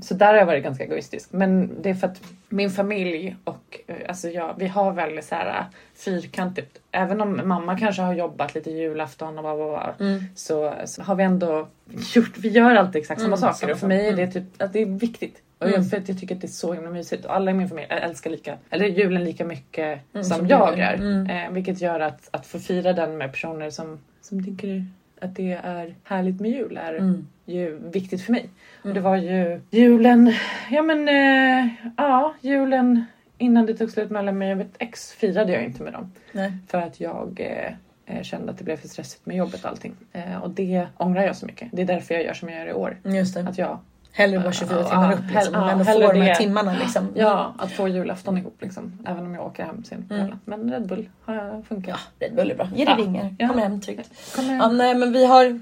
Så 0.01 0.13
där 0.13 0.27
har 0.27 0.35
jag 0.35 0.45
varit 0.45 0.63
ganska 0.63 0.83
egoistisk. 0.83 1.29
Men 1.31 1.81
det 1.81 1.89
är 1.89 1.93
för 1.93 2.07
att 2.07 2.21
min 2.49 2.69
familj 2.69 3.35
och 3.43 3.79
eh, 3.87 3.95
alltså 4.07 4.29
jag, 4.29 4.53
vi 4.57 4.67
har 4.67 4.91
väldigt 4.93 5.25
så 5.25 5.35
här 5.35 5.47
eh, 5.59 5.65
fyrkantigt. 5.95 6.77
Även 6.91 7.21
om 7.21 7.41
mamma 7.45 7.77
kanske 7.79 8.01
har 8.01 8.13
jobbat 8.13 8.55
lite 8.55 8.71
julafton 8.71 9.37
och 9.37 9.43
bla 9.43 9.55
bla. 9.55 9.93
Mm. 9.99 10.23
Så, 10.35 10.73
så 10.85 11.01
har 11.03 11.15
vi 11.15 11.23
ändå 11.23 11.67
gjort, 12.15 12.37
vi 12.37 12.49
gör 12.49 12.75
alltid 12.75 13.01
exakt 13.01 13.21
samma 13.21 13.27
Mm, 13.35 13.39
saker. 13.39 13.53
samma 13.57 13.71
och 13.73 13.79
för 13.79 13.87
mig 13.87 14.07
är 14.07 14.15
det 14.15 14.27
typ, 14.31 14.43
att 14.61 14.73
det 14.73 14.79
är 14.81 14.85
viktigt. 14.85 15.41
Och 15.57 15.67
Mm. 15.67 15.81
jag, 15.81 15.89
för 15.89 15.97
att 15.97 16.09
jag 16.09 16.19
tycker 16.19 16.35
att 16.35 16.41
det 16.41 16.47
är 16.47 16.49
så 16.49 16.73
himla 16.73 16.89
mysigt. 16.89 17.25
Och 17.25 17.35
alla 17.35 17.51
i 17.51 17.53
min 17.53 17.69
familj 17.69 17.87
älskar 17.89 18.29
lika, 18.31 18.57
eller 18.69 18.85
julen 18.85 19.23
lika 19.23 19.45
mycket 19.45 19.99
Mm, 20.13 20.23
som, 20.23 20.37
som 20.37 20.47
jag. 20.47 20.79
Mm. 20.79 21.29
Eh, 21.29 21.51
vilket 21.51 21.81
gör 21.81 21.99
att, 21.99 22.27
att 22.31 22.45
få 22.45 22.59
fira 22.59 22.93
den 22.93 23.17
med 23.17 23.31
personer 23.31 23.69
som, 23.69 23.99
som 24.21 24.45
tycker 24.45 24.85
att 25.23 25.35
det 25.35 25.59
är 25.63 25.95
härligt 26.03 26.39
med 26.41 26.51
jul 26.51 26.77
är 26.77 26.93
Mm. 26.93 27.27
ju 27.45 27.79
viktigt 27.93 28.21
för 28.21 28.31
mig. 28.31 28.49
Och 28.79 28.85
Mm. 28.85 28.95
det 28.95 29.01
var 29.01 29.15
ju 29.17 29.61
julen, 29.69 30.33
ja 30.71 30.81
men 30.81 31.07
eh, 31.09 31.67
ja 31.97 32.33
julen 32.41 33.05
innan 33.37 33.65
det 33.65 33.73
tog 33.73 33.91
slut 33.91 34.09
mellan 34.11 34.37
mig 34.37 34.51
och 34.51 34.57
mitt 34.57 34.75
ex 34.79 35.11
firade 35.11 35.51
jag 35.53 35.63
inte 35.63 35.83
med 35.83 35.93
dem. 35.93 36.11
Nej. 36.31 36.51
För 36.67 36.77
att 36.81 36.99
jag 36.99 37.39
eh, 37.39 37.73
eh, 38.17 38.23
kände 38.23 38.51
att 38.51 38.57
det 38.57 38.63
blev 38.63 38.77
för 38.77 38.87
stressigt 38.87 39.25
med 39.25 39.35
jobbet 39.37 39.63
och 39.63 39.69
allting. 39.69 39.95
Eh, 40.13 40.37
och 40.43 40.49
det 40.49 40.87
ångrar 40.97 41.23
jag 41.23 41.35
så 41.35 41.45
mycket. 41.45 41.69
Det 41.71 41.81
är 41.81 41.85
därför 41.85 42.13
jag 42.13 42.23
gör 42.23 42.33
som 42.33 42.49
jag 42.49 42.59
gör 42.59 42.67
i 42.67 42.73
år. 42.73 42.97
Just 43.03 43.33
det. 43.35 43.41
Att 43.41 43.57
jag, 43.57 43.79
Hellre 44.15 44.39
bara 44.39 44.51
24 44.51 44.79
Ja, 44.79 44.89
timmar 44.89 45.13
upp 45.13 45.19
liksom. 45.33 45.53
ja, 45.53 45.65
men 45.75 45.85
hellre 45.87 46.07
få 46.07 46.13
de 46.13 46.21
här 46.21 46.29
det. 46.29 46.35
timmarna 46.35 46.73
liksom. 46.79 47.07
ja, 47.15 47.53
att 47.57 47.71
få 47.71 47.87
julafton 47.87 48.37
ihop 48.37 48.57
liksom. 48.61 48.99
Även 49.07 49.25
om 49.25 49.33
jag 49.33 49.45
åker 49.45 49.63
hem 49.63 49.83
sent 49.83 50.09
på 50.09 50.15
Mm. 50.15 50.39
Men 50.45 50.71
Red 50.71 50.87
Bull 50.87 51.09
har 51.25 51.61
funkat. 51.67 51.99
Ja, 52.19 52.27
Red 52.27 52.35
Bull 52.35 52.51
är 52.51 52.55
bra. 52.55 52.69
Ge 52.75 52.85
dig 52.85 52.95
Ja. 52.97 53.03
vingar. 53.03 53.35
Ja. 53.39 53.47
Kom 53.47 53.57
hem 53.59 53.81
tryggt. 53.81 54.09
Ja, 54.37 54.67
nej 54.67 54.95
men 54.95 55.11
vi 55.13 55.25
har... 55.25 55.59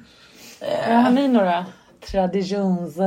Ja, 0.89 0.93
har 0.95 1.11
ni 1.11 1.27
några 1.27 1.65
traditions? 2.11 2.97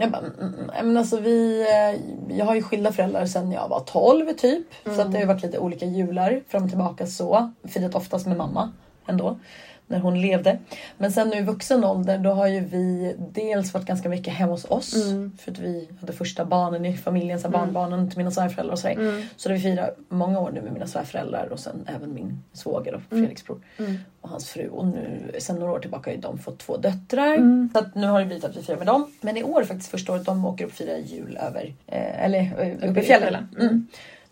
Jag, 0.00 0.10
bara, 0.10 0.20
mm, 0.20 0.54
mm, 0.54 0.70
men 0.86 0.96
alltså 0.96 1.20
vi, 1.20 1.60
eh, 1.60 2.36
jag 2.38 2.46
har 2.46 2.54
ju 2.54 2.62
skilda 2.62 2.92
föräldrar 2.92 3.26
sedan 3.26 3.52
jag 3.52 3.68
var 3.68 3.80
12 3.80 4.32
typ. 4.32 4.66
Så 4.96 5.00
att 5.00 5.12
det 5.12 5.18
har 5.18 5.26
varit 5.26 5.42
lite 5.42 5.58
olika 5.58 5.86
jular 5.86 6.40
fram 6.48 6.62
och 6.64 6.68
tillbaka 6.68 7.06
så. 7.06 7.52
Firat 7.68 7.94
oftast 7.94 8.26
med 8.26 8.36
mamma 8.36 8.72
ändå. 9.06 9.38
När 9.88 9.98
hon 9.98 10.20
levde. 10.20 10.58
Men 10.98 11.12
sen 11.12 11.28
nu 11.28 11.36
i 11.36 11.42
vuxen 11.42 11.84
ålder 11.84 12.18
då 12.18 12.30
har 12.30 12.46
ju 12.46 12.60
vi 12.60 13.14
dels 13.32 13.74
varit 13.74 13.86
ganska 13.86 14.08
mycket 14.08 14.34
hemma 14.34 14.52
hos 14.52 14.64
oss. 14.70 14.94
Mm. 15.10 15.32
För 15.38 15.50
att 15.52 15.58
vi 15.58 15.88
hade 16.00 16.12
första 16.12 16.44
barnen 16.44 16.84
i 16.86 16.96
familjen, 16.96 17.40
så 17.40 17.48
Mm. 17.48 17.60
barnbarnen 17.60 18.08
till 18.10 18.18
mina 18.18 18.30
svärföräldrar 18.30 18.72
och 18.72 18.78
sådär. 18.78 18.94
Mm. 18.94 19.22
Så 19.36 19.48
det 19.48 19.54
vi 19.54 19.60
firar 19.60 19.90
många 20.08 20.40
år 20.40 20.50
nu 20.54 20.62
med 20.62 20.72
mina 20.72 20.86
svärföräldrar 20.86 21.46
och 21.52 21.60
sen 21.60 21.88
även 21.96 22.14
min 22.14 22.42
svåger 22.52 22.94
och 22.94 23.00
Mm. 23.10 23.22
Fredriks 23.22 23.44
bror 23.44 23.60
Mm. 23.78 23.96
och 24.20 24.28
hans 24.28 24.48
fru. 24.48 24.68
Och 24.68 24.86
nu 24.86 25.30
sen 25.38 25.56
några 25.56 25.72
år 25.72 25.78
tillbaka 25.78 26.10
har 26.10 26.14
ju 26.14 26.20
de 26.20 26.38
fått 26.38 26.58
två 26.58 26.76
döttrar. 26.76 27.68
Så 27.72 27.78
att 27.78 27.94
nu 27.94 28.06
har 28.06 28.20
det 28.20 28.26
blivit 28.26 28.44
att 28.44 28.56
vi 28.56 28.62
firar 28.62 28.76
med 28.78 28.86
dem. 28.86 29.12
Men 29.20 29.36
i 29.36 29.42
år 29.42 29.64
faktiskt 29.64 29.90
första 29.90 30.12
året 30.12 30.24
de 30.24 30.44
åker 30.44 30.64
upp 30.64 30.70
och 30.70 30.76
firar 30.76 30.96
jul 30.98 31.38
över, 31.40 31.74
eh, 31.86 32.24
eller 32.24 32.40
eh, 32.40 32.90
uppe 32.90 33.00
i 33.00 33.02
fjällen. 33.02 33.48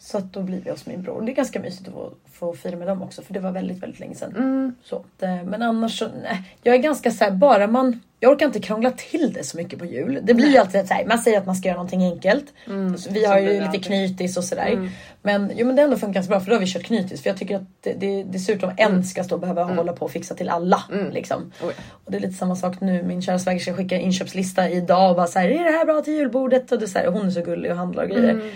Mm. 0.04 0.20
Mm. 0.20 0.30
Så 0.30 0.38
då 0.38 0.42
blir 0.42 0.60
vi 0.60 0.70
hos 0.70 0.86
min 0.86 1.02
bror. 1.02 1.22
Det 1.22 1.32
är 1.32 1.36
ganska 1.36 1.60
mysigt 1.60 1.88
att 1.88 1.94
få, 1.94 2.12
få 2.32 2.54
fira 2.54 2.76
med 2.76 2.88
dem 2.88 3.02
också 3.02 3.22
för 3.22 3.34
det 3.34 3.40
var 3.40 3.52
väldigt, 3.52 3.82
väldigt 3.82 4.00
länge 4.00 4.14
sedan. 4.14 4.36
Mm. 4.36 4.74
Så, 4.82 4.96
eh, 5.20 5.44
men 5.44 5.62
annars 5.62 5.98
så, 5.98 6.08
nej. 6.22 6.42
Jag 6.62 6.74
är 6.74 6.78
ganska 6.78 7.10
såhär, 7.10 7.30
bara 7.30 7.66
man... 7.66 8.00
Jag 8.20 8.32
orkar 8.32 8.46
inte 8.46 8.60
krångla 8.60 8.90
till 8.90 9.32
det 9.32 9.44
så 9.44 9.56
mycket 9.56 9.78
på 9.78 9.84
jul. 9.84 10.20
Det 10.22 10.34
blir 10.34 10.48
ju 10.50 10.58
alltid 10.58 10.88
såhär, 10.88 11.06
man 11.06 11.18
säger 11.18 11.38
att 11.38 11.46
man 11.46 11.56
ska 11.56 11.68
göra 11.68 11.76
någonting 11.76 12.04
enkelt. 12.04 12.52
Så 12.98 13.10
vi 13.10 13.24
har 13.24 13.38
ju 13.38 13.52
lite 13.52 13.66
alltid. 13.66 13.84
knytis 13.84 14.36
och 14.36 14.44
sådär. 14.44 14.66
Mm. 14.66 14.88
Men, 15.22 15.52
jo, 15.54 15.66
men 15.66 15.76
det 15.76 15.82
har 15.82 15.84
ändå 15.84 15.96
funkat 15.96 16.14
ganska 16.14 16.30
bra 16.30 16.40
för 16.40 16.50
då 16.50 16.56
har 16.56 16.60
vi 16.60 16.66
kört 16.66 16.82
knytis. 16.82 17.22
För 17.22 17.30
jag 17.30 17.36
tycker 17.36 17.56
att 17.56 17.62
det, 17.80 17.92
det, 17.92 18.22
det 18.24 18.38
ser 18.38 18.54
ut 18.54 18.60
som 18.60 18.72
en 18.76 19.04
ska 19.04 19.24
stå 19.24 19.34
och 19.34 19.40
behöva 19.40 19.64
hålla 19.64 19.92
på 19.92 20.04
och 20.04 20.10
fixa 20.10 20.34
till 20.34 20.48
alla. 20.48 20.82
Mm. 20.92 21.10
Liksom. 21.10 21.42
Oh, 21.42 21.68
ja. 21.68 21.82
Och 22.04 22.10
det 22.10 22.16
är 22.16 22.20
lite 22.20 22.34
samma 22.34 22.56
sak 22.56 22.80
nu. 22.80 23.02
Min 23.02 23.22
kära 23.22 23.38
svägerska 23.38 23.74
skickar 23.74 23.96
inköpslista 23.96 24.70
idag 24.70 25.10
och 25.10 25.16
bara 25.16 25.26
såhär, 25.26 25.48
är 25.48 25.64
det 25.64 25.78
här 25.78 25.84
bra 25.84 26.00
till 26.02 26.14
julbordet? 26.14 26.72
Och 26.72 26.78
det 26.78 26.88
så 26.88 26.98
här, 26.98 27.06
hon 27.06 27.26
är 27.26 27.30
så 27.30 27.40
gullig 27.40 27.70
och 27.70 27.76
handlar 27.76 28.02
och 28.02 28.10
grejer. 28.10 28.52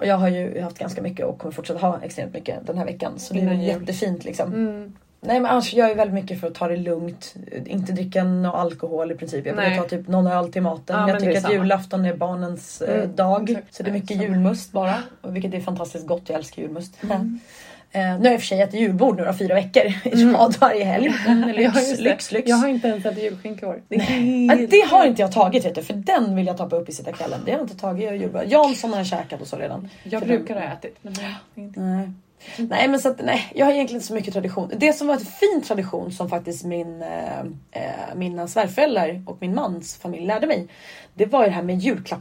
Mm. 0.00 0.06
Och 0.06 0.06
jag 0.06 0.16
har 0.16 0.28
ju 0.28 0.60
haft 0.60 0.78
ganska 0.78 1.02
mycket 1.02 1.26
och 1.26 1.38
kommer 1.38 1.52
fortsätta 1.52 1.80
ha 1.80 2.00
extremt 2.02 2.34
mycket 2.34 2.66
den 2.66 2.78
här 2.78 2.84
veckan. 2.84 3.18
Så 3.18 3.34
det 3.34 3.40
är 3.40 3.52
jul. 3.52 3.62
jättefint 3.62 4.24
liksom. 4.24 4.52
Mm. 4.54 4.92
Nej 5.22 5.40
men 5.40 5.50
annars 5.50 5.74
gör 5.74 5.88
jag 5.88 5.94
väldigt 5.94 6.14
mycket 6.14 6.40
för 6.40 6.46
att 6.46 6.54
ta 6.54 6.68
det 6.68 6.76
lugnt. 6.76 7.34
Inte 7.66 7.92
dricka 7.92 8.24
någon 8.24 8.54
alkohol 8.54 9.12
i 9.12 9.14
princip. 9.14 9.46
Jag 9.46 9.56
brukar 9.56 9.76
ta 9.76 9.84
typ 9.84 10.08
någon 10.08 10.26
öl 10.26 10.52
till 10.52 10.62
maten. 10.62 10.96
Ja, 11.00 11.08
jag 11.08 11.20
tycker 11.20 11.36
att 11.36 11.42
samma. 11.42 11.54
julafton 11.54 12.04
är 12.04 12.14
barnens 12.14 12.82
eh, 12.82 12.94
Mm, 12.94 13.16
dag. 13.16 13.56
Så 13.70 13.82
det 13.82 13.90
är 13.90 13.92
mycket 13.92 14.22
julmust 14.22 14.72
bara. 14.72 14.94
Vilket 15.22 15.54
är 15.54 15.60
fantastiskt 15.60 16.06
gott. 16.06 16.22
Jag 16.26 16.36
älskar 16.38 16.62
julmust. 16.62 16.98
Mm. 17.92 18.12
Eh, 18.12 18.18
nu 18.20 18.24
har 18.24 18.30
jag 18.30 18.34
i 18.34 18.36
och 18.36 18.40
för 18.40 18.46
sig 18.46 18.60
ätit 18.60 18.80
julbord 18.80 19.16
då, 19.16 19.32
fyra 19.32 19.54
veckor 19.54 19.82
i 20.04 20.24
rad 20.24 20.56
varje 20.60 20.84
helg. 20.84 21.12
Ja, 21.26 21.34
lyx, 21.56 21.98
lyx, 22.00 22.32
lyx. 22.32 22.48
Jag 22.48 22.56
har 22.56 22.68
inte 22.68 22.88
ens 22.88 23.06
ätit 23.06 23.22
julskinka 23.24 23.66
i 23.66 23.68
år. 23.68 23.82
Det, 23.88 24.66
det 24.66 24.86
har 24.90 25.06
inte 25.06 25.22
jag 25.22 25.32
tagit 25.32 25.64
vet 25.64 25.74
du, 25.74 25.82
för 25.82 25.94
den 25.94 26.36
vill 26.36 26.46
jag 26.46 26.56
ta 26.56 26.68
på 26.68 26.76
uppesittarkvällen. 26.76 27.40
Det 27.44 27.50
har 27.52 27.58
jag 27.58 27.64
inte 27.64 27.76
tagit 27.78 28.12
i 28.12 28.16
julbord. 28.16 28.42
Jansson 28.46 28.90
har 28.90 28.96
jag 28.98 29.06
käkat 29.06 29.40
och 29.40 29.46
så 29.46 29.56
redan. 29.56 29.88
Jag 30.02 30.20
För 30.20 30.26
brukar 30.28 30.54
den- 30.54 30.64
ha 30.68 30.74
ätit. 30.74 30.96
Men 31.02 31.14
inte. 31.54 31.80
Nej. 31.80 32.08
Nej 32.56 32.88
men 32.88 33.00
så 33.00 33.08
att, 33.08 33.20
nej, 33.24 33.46
jag 33.54 33.66
har 33.66 33.72
egentligen 33.72 33.96
inte 33.96 34.06
så 34.06 34.14
mycket 34.14 34.32
tradition. 34.32 34.72
Det 34.76 34.92
som 34.92 35.06
var 35.06 35.14
en 35.14 35.20
fin 35.20 35.62
tradition 35.66 36.12
som 36.12 36.28
faktiskt 36.28 36.64
min, 36.64 37.02
eh, 37.02 37.40
eh, 37.72 38.14
mina 38.14 38.48
svärföräldrar 38.48 39.22
och 39.26 39.36
min 39.40 39.54
mans 39.54 39.96
familj 39.96 40.26
lärde 40.26 40.46
mig. 40.46 40.66
Det 41.14 41.26
var 41.26 41.40
ju 41.42 41.48
det 41.48 41.54
här 41.54 41.62
med 41.62 41.78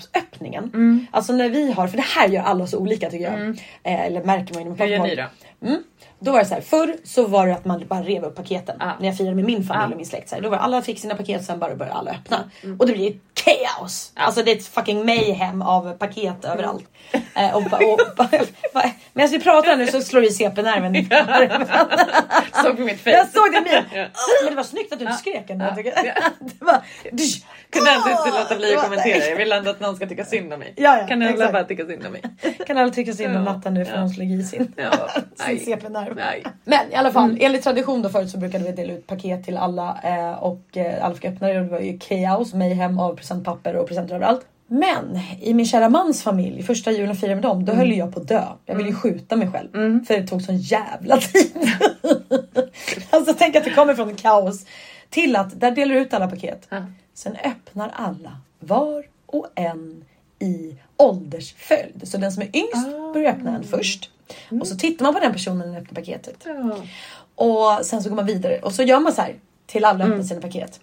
julklappsöppningen. 0.07 1.07
Alltså 1.11 1.34
när 1.34 1.49
vi 1.49 1.72
har, 1.72 1.88
för 1.88 1.97
det 1.97 2.03
här 2.03 2.28
gör 2.30 2.41
alla 2.43 2.67
så 2.67 2.78
olika 2.78 3.09
tycker 3.09 3.32
jag. 3.32 3.49
Eh, 3.84 4.05
eller 4.05 4.24
märker 4.24 4.53
man 4.53 4.63
ju 4.63 4.70
när 4.70 4.78
man 4.78 4.78
Hur 4.78 4.78
pratar 4.78 4.86
gör 4.88 4.99
med 4.99 5.09
ni 5.09 5.15
då? 5.15 5.24
Mm. 5.62 5.84
Då 6.22 6.32
var 6.32 6.39
det 6.39 6.45
så 6.45 6.53
här, 6.53 6.61
förr 6.61 6.95
så 7.03 7.28
var 7.28 7.47
det 7.47 7.53
att 7.53 7.65
man 7.65 7.84
bara 7.88 8.01
rev 8.01 8.24
upp 8.24 8.36
paketen. 8.36 8.76
Ja. 8.80 8.91
När 8.99 9.07
jag 9.07 9.17
firade 9.17 9.36
med 9.36 9.45
min 9.45 9.63
familj 9.63 9.84
Ja. 9.84 9.91
och 9.91 9.97
min 9.97 10.05
släkt. 10.05 10.30
Så 10.30 10.36
här, 10.36 10.41
då 10.41 10.49
var 10.49 10.57
det, 10.57 10.63
alla 10.63 10.82
fick 10.82 10.99
sina 10.99 11.15
paket 11.15 11.45
sen 11.45 11.59
bara 11.59 11.76
började 11.76 11.97
alla 11.97 12.11
öppna. 12.11 12.49
Och 12.80 12.88
det 12.88 12.93
blir 12.93 13.13
kaos! 13.34 14.11
Alltså 14.15 14.43
det 14.43 14.51
är 14.51 14.55
ett 14.55 14.65
fucking 14.67 15.05
mayhem 15.05 15.61
av 15.61 15.93
paket 15.97 16.45
överallt. 16.45 16.86
Eh, 17.36 17.55
och, 17.55 17.61
och, 17.61 17.99
och, 18.20 18.26
Medan 19.13 19.32
vi 19.32 19.39
pratar 19.39 19.76
nu 19.76 19.88
så 19.88 20.01
slår 20.01 20.22
vi 20.22 20.32
CP-nerven. 20.32 20.93
Såg 22.63 22.76
på 22.78 22.82
mitt 22.82 22.99
face. 23.01 23.09
Jag 23.11 23.28
såg 23.28 23.51
det 23.51 23.61
min. 23.61 23.84
Men 24.43 24.49
det 24.49 24.55
var 24.55 24.63
snyggt 24.63 24.93
att 24.93 24.99
du 24.99 25.05
inte 25.05 25.17
skrek 25.17 25.49
ändå. 25.49 25.65
Ja. 25.65 26.82
Kunde 27.70 27.91
ändå 27.91 28.09
inte 28.09 28.39
låta 28.39 28.55
bli 28.55 28.76
att 28.76 28.84
kommentera. 28.84 29.26
Jag 29.26 29.36
vill 29.38 29.51
ändå 29.51 29.70
att 29.70 29.80
någon 29.80 29.95
ska 29.95 30.07
tycka 30.07 30.26
synd 30.26 30.53
om 30.53 30.59
mig. 30.59 30.74
Ja, 30.76 30.97
ja, 30.97 31.07
kan 31.07 31.22
alla 31.22 31.51
bara 31.51 31.63
tycka 31.63 31.86
synd 31.86 32.05
om 32.05 32.11
mig? 32.11 32.22
Kan 32.67 32.78
alla 32.78 32.91
tycka 32.91 33.13
synd 33.13 33.38
om. 33.38 33.43
Natta 33.43 33.70
nu 33.70 33.86
för 33.86 33.97
hon 33.97 34.09
slog 34.09 34.32
i 34.32 34.43
sin, 34.43 34.65
sin 34.76 34.76
Nej. 35.47 35.59
Nej. 36.16 36.43
Men 36.66 36.91
i 36.91 36.95
alla 36.95 37.12
fall, 37.12 37.38
enligt 37.39 37.64
tradition 37.64 38.01
då 38.01 38.10
förut 38.10 38.30
så 38.30 38.38
brukade 38.38 38.64
vi 38.64 38.72
dela 38.72 38.93
ut 38.93 39.07
paket 39.07 39.43
till 39.45 39.57
alla 39.57 39.97
eh, 40.03 40.43
och 40.43 40.78
eh, 40.78 41.05
alla 41.05 41.16
fick 41.16 41.26
öppna 41.26 41.47
det 41.47 41.60
och 41.60 41.66
det 41.66 41.72
var 41.72 41.80
ju 41.80 41.97
kaos, 41.99 42.53
mayhem 42.53 42.99
av 42.99 43.16
presentpapper 43.16 43.76
och 43.76 43.88
presenter 43.88 44.16
överallt. 44.16 44.45
Men 44.68 45.20
i 45.41 45.53
min 45.53 45.66
kära 45.66 45.89
mans 45.89 46.24
familj, 46.24 46.64
första 46.64 46.91
julen 46.91 47.16
firade 47.16 47.36
med 47.36 47.43
dem, 47.43 47.66
då 47.66 47.74
höll 47.74 47.91
jag 47.93 48.14
på 48.14 48.20
att 48.20 48.28
dö. 48.28 48.43
Jag 48.66 48.76
ville 48.76 48.89
ju 48.89 48.95
skjuta 48.95 49.36
mig 49.36 49.51
själv. 49.51 49.70
För 50.05 50.14
det 50.14 50.28
tog 50.28 50.41
sån 50.41 50.57
jävla 50.57 51.18
tid. 51.18 51.51
alltså 53.10 53.34
tänk 53.38 53.55
att 53.55 53.64
det 53.64 53.70
kommer 53.70 53.93
från 53.95 54.16
kaos 54.16 54.66
till 55.10 55.36
att 55.36 55.60
där 55.60 55.72
delar 55.72 55.95
du 55.95 56.01
ut 56.01 56.14
alla 56.14 56.28
paket. 56.28 56.68
Ja. 56.70 56.86
Sen 57.14 57.36
öppnar 57.45 57.91
alla 57.93 58.38
var 58.60 59.03
och 59.26 59.47
en 59.55 60.05
i 60.39 60.76
åldersföljd. 60.97 62.01
Så 62.03 62.18
den 62.18 62.32
som 62.32 62.43
är 62.43 62.55
yngst 62.55 62.88
Ah. 62.88 63.14
börjar 63.14 63.32
öppna 63.32 63.55
en 63.55 63.64
först. 63.64 64.10
Och 64.61 64.67
så 64.67 64.75
tittar 64.75 65.05
man 65.05 65.13
på 65.13 65.19
den 65.19 65.34
personen 65.34 65.57
när 65.57 65.65
den 65.65 65.75
öppnar 65.75 65.95
paketet. 66.01 66.36
Ja. 66.45 66.77
Och 67.36 67.86
sen 67.86 68.03
så 68.03 68.09
går 68.09 68.15
man 68.15 68.25
vidare 68.25 68.59
och 68.59 68.73
så 68.73 68.84
gör 68.84 68.99
man 68.99 69.13
så 69.13 69.21
här 69.21 69.36
till 69.65 69.86
alla 69.86 70.03
Mm. 70.03 70.11
öppnar 70.11 70.25
sina 70.27 70.41
paket. 70.41 70.80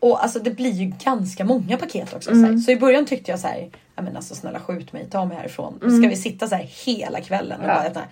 Och 0.00 0.22
alltså 0.22 0.38
det 0.38 0.50
blir 0.50 0.70
ju 0.70 0.92
ganska 1.04 1.44
många 1.44 1.76
paket 1.78 2.14
också. 2.14 2.30
Så, 2.30 2.36
här. 2.46 2.56
så 2.56 2.70
i 2.70 2.76
början 2.76 3.06
tyckte 3.06 3.30
jag 3.30 3.40
så 3.40 3.46
här, 3.46 3.70
ja 3.94 4.02
men 4.02 4.16
alltså 4.16 4.34
snälla 4.34 4.60
skjut 4.60 4.92
mig, 4.92 5.06
ta 5.10 5.24
mig 5.24 5.36
härifrån. 5.36 5.78
Ska 5.78 6.08
vi 6.08 6.16
sitta 6.16 6.48
så 6.48 6.54
här 6.54 6.68
hela 6.86 7.20
kvällen 7.20 7.58
och 7.60 7.64
Mm. 7.64 7.76
Ja. 7.76 7.82
bara 7.82 7.88
öppna? 7.88 8.02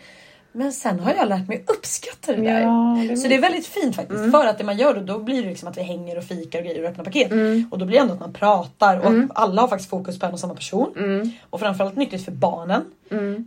Men 0.52 0.72
sen 0.72 1.00
har 1.00 1.14
jag 1.14 1.28
lärt 1.28 1.48
mig 1.48 1.64
uppskatta 1.66 2.32
det 2.32 2.42
där. 2.42 2.60
Ja, 2.60 3.04
det 3.08 3.16
så 3.16 3.28
det 3.28 3.34
är 3.34 3.40
väldigt 3.40 3.66
fint 3.66 3.96
faktiskt. 3.96 4.30
För 4.30 4.46
att 4.46 4.58
det 4.58 4.64
man 4.64 4.76
gör 4.76 4.94
då, 4.94 5.00
då 5.00 5.18
blir 5.18 5.42
det 5.42 5.48
liksom 5.48 5.68
att 5.68 5.78
vi 5.78 5.82
hänger 5.82 6.18
och 6.18 6.24
fikar 6.24 6.58
och 6.58 6.64
grejer 6.64 6.82
och 6.82 6.90
öppnar 6.90 7.04
paket. 7.04 7.32
Och 7.70 7.78
då 7.78 7.84
blir 7.84 7.96
det 7.96 8.02
ändå 8.02 8.14
att 8.14 8.20
man 8.20 8.32
pratar 8.32 8.98
och 8.98 9.12
alla 9.34 9.60
har 9.62 9.68
faktiskt 9.68 9.90
fokus 9.90 10.18
på 10.18 10.26
en 10.26 10.32
och 10.32 10.40
samma 10.40 10.54
person. 10.54 10.92
Och 11.50 11.60
framförallt 11.60 11.96
nyttigt 11.96 12.24
för 12.24 12.32
barnen. 12.32 12.84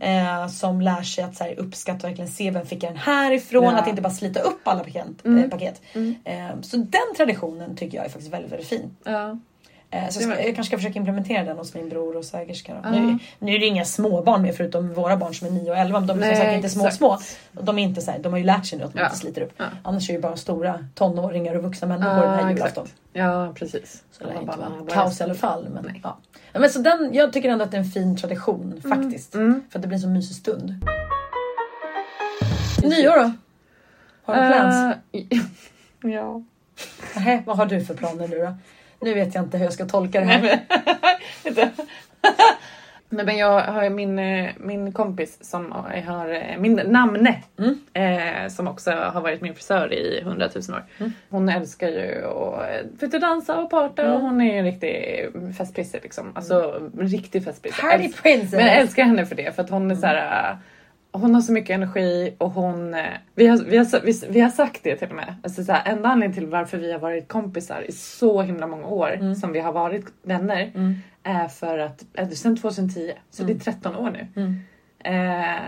Eh, 0.00 0.48
som 0.48 0.80
lär 0.80 1.02
sig 1.02 1.24
att 1.24 1.36
så 1.36 1.44
här, 1.44 1.58
uppskatta 1.58 1.98
och 1.98 2.10
verkligen 2.10 2.30
se 2.30 2.50
vem 2.50 2.66
fick 2.66 2.82
jag 2.82 2.90
den 2.92 2.98
här 2.98 3.32
ifrån. 3.32 3.64
Ja. 3.64 3.78
Att 3.78 3.88
inte 3.88 4.02
bara 4.02 4.12
slita 4.12 4.40
upp 4.40 4.68
alla 4.68 4.84
paket. 4.84 5.06
Eh, 5.24 5.50
paket. 5.50 5.82
Eh, 6.24 6.60
så 6.62 6.76
den 6.76 7.14
traditionen 7.16 7.76
tycker 7.76 7.96
jag 7.96 8.06
är 8.06 8.10
faktiskt 8.10 8.32
väldigt, 8.32 8.52
väldigt 8.52 8.68
fin. 8.68 8.96
Ja. 9.04 9.38
Eh, 9.94 10.08
så 10.08 10.28
var- 10.28 10.36
jag 10.36 10.44
kanske 10.44 10.64
ska 10.64 10.76
försöka 10.76 10.98
implementera 10.98 11.44
den 11.44 11.58
hos 11.58 11.74
min 11.74 11.88
bror 11.88 12.16
och 12.16 12.24
svägerska. 12.24 12.76
Ja. 12.82 12.90
Nu, 12.90 13.18
nu 13.38 13.54
är 13.54 13.58
det 13.58 13.66
inga 13.66 13.84
småbarn 13.84 14.42
med 14.42 14.56
förutom 14.56 14.94
våra 14.94 15.16
barn 15.16 15.34
som 15.34 15.46
är 15.46 15.50
9 15.50 15.70
och 15.70 15.76
11. 15.76 16.00
Men 16.00 16.06
de 16.06 16.12
är 16.12 16.20
som 16.22 16.28
Nej, 16.28 16.36
sagt 16.36 16.52
inte 16.56 16.68
små 16.68 16.82
exakt. 16.84 16.96
små. 16.98 17.18
Och 17.60 17.64
De, 17.64 17.78
är 17.78 17.82
inte 17.82 18.00
så 18.00 18.10
här, 18.10 18.18
de 18.18 18.32
har 18.32 18.38
ju 18.38 18.44
lärt 18.44 18.66
sig 18.66 18.78
nu 18.78 18.84
att 18.84 18.94
man 18.94 19.00
Ja. 19.00 19.06
inte 19.06 19.18
sliter 19.18 19.42
upp. 19.42 19.52
Ja. 19.56 19.64
Annars 19.82 20.08
är 20.08 20.12
det 20.12 20.16
ju 20.16 20.22
bara 20.22 20.36
stora 20.36 20.86
tonåringar 20.94 21.54
och 21.54 21.62
vuxna 21.62 21.88
människor 21.88 22.20
den 22.26 22.38
här 22.38 22.50
julafton. 22.50 22.86
Ja, 23.12 23.52
precis. 23.54 24.02
Så 24.12 24.24
det 24.24 24.30
lär 24.34 24.40
inte 24.40 24.58
vara 24.58 24.70
kaos 24.90 25.20
i 25.20 25.24
alla 25.24 25.34
fall. 25.34 25.68
Men, 25.68 25.84
Nej. 25.84 26.00
ja. 26.04 26.18
Men 26.52 26.70
så 26.70 26.78
den, 26.78 27.10
jag 27.12 27.32
tycker 27.32 27.48
ändå 27.48 27.64
att 27.64 27.70
det 27.70 27.76
är 27.76 27.80
en 27.80 27.90
fin 27.90 28.16
tradition 28.16 28.82
faktiskt. 28.88 29.34
Mm. 29.34 29.62
För 29.70 29.78
att 29.78 29.82
det 29.82 29.88
blir 29.88 29.96
en 29.96 30.02
så 30.02 30.08
mysig 30.08 30.36
stund. 30.36 30.74
Nyår 32.82 33.16
då? 33.16 33.32
Har 34.24 34.34
du 34.42 34.48
plans? 34.54 34.96
Eh, 35.12 35.38
ja. 36.12 36.42
Nähä, 37.14 37.42
vad 37.46 37.56
har 37.56 37.66
du 37.66 37.84
för 37.84 37.94
planer 37.94 38.28
nu 38.28 38.38
då? 38.38 38.54
Nu 39.04 39.14
vet 39.14 39.34
jag 39.34 39.44
inte 39.44 39.58
hur 39.58 39.64
jag 39.64 39.72
ska 39.72 39.84
tolka 39.86 40.20
det 40.20 40.26
här. 40.26 40.60
Nej, 43.08 43.24
men, 43.26 43.36
jag 43.38 43.60
har 43.60 43.90
min, 43.90 44.18
eh, 44.18 44.50
min 44.56 44.92
kompis 44.92 45.38
som 45.40 45.72
har 46.06 46.28
eh, 46.34 46.58
min 46.58 46.80
namne 46.86 47.42
Mm. 47.58 47.78
eh, 47.92 48.48
som 48.48 48.68
också 48.68 48.90
har 48.90 49.20
varit 49.20 49.40
min 49.40 49.54
frisör 49.54 49.92
i 49.92 50.22
hundratusen 50.24 50.74
år. 50.74 50.84
Mm. 50.98 51.12
Hon 51.30 51.48
älskar 51.48 51.88
ju 51.88 52.24
att 52.26 53.14
eh, 53.14 53.20
dansa 53.20 53.58
och 53.58 53.70
parta 53.70 54.02
och 54.02 54.08
Mm. 54.08 54.22
hon 54.22 54.40
är 54.40 54.52
ju 54.52 54.58
en 54.58 54.64
riktig 54.64 55.26
festprisse 55.58 55.98
liksom. 56.02 56.32
Alltså 56.36 56.82
en 57.00 57.08
riktig 57.08 57.44
festprisse. 57.44 57.80
Party 57.82 58.12
princess! 58.22 58.52
Men 58.52 58.66
jag 58.66 58.76
älskar 58.76 59.04
henne 59.04 59.26
för 59.26 59.34
det 59.34 59.56
för 59.56 59.62
att 59.62 59.70
hon 59.70 59.90
är 59.90 59.94
så 59.94 60.06
här. 60.06 60.58
Hon 61.20 61.34
har 61.34 61.42
så 61.42 61.52
mycket 61.52 61.74
energi 61.74 62.34
och 62.38 62.50
hon, 62.50 62.94
eh, 62.94 63.04
vi 63.34 63.46
har, 63.46 63.58
vi 63.58 63.76
har, 63.76 64.00
vi, 64.04 64.22
vi 64.28 64.40
har 64.40 64.50
sagt 64.50 64.80
det 64.82 64.96
till 64.96 65.08
och 65.08 65.14
med. 65.14 65.34
Alltså 65.42 65.64
så 65.64 65.72
här, 65.72 65.92
enda 65.92 66.08
anledningen 66.08 66.34
till 66.34 66.46
varför 66.46 66.78
vi 66.78 66.92
har 66.92 66.98
varit 66.98 67.28
kompisar 67.28 67.84
i 67.88 67.92
så 67.92 68.42
himla 68.42 68.66
många 68.66 68.86
år 68.86 69.34
som 69.34 69.52
vi 69.52 69.60
har 69.60 69.72
varit 69.72 70.04
vänner 70.22 70.70
Mm. 70.74 70.94
är 71.22 71.48
för 71.48 71.78
att, 71.78 72.04
äh, 72.14 72.28
sen 72.28 72.56
2010, 72.56 73.12
så 73.30 73.42
det 73.42 73.52
är 73.52 73.58
13 73.58 73.96
år 73.96 74.10
nu. 74.10 74.26
Mm. 74.36 74.60
Eh, 75.04 75.62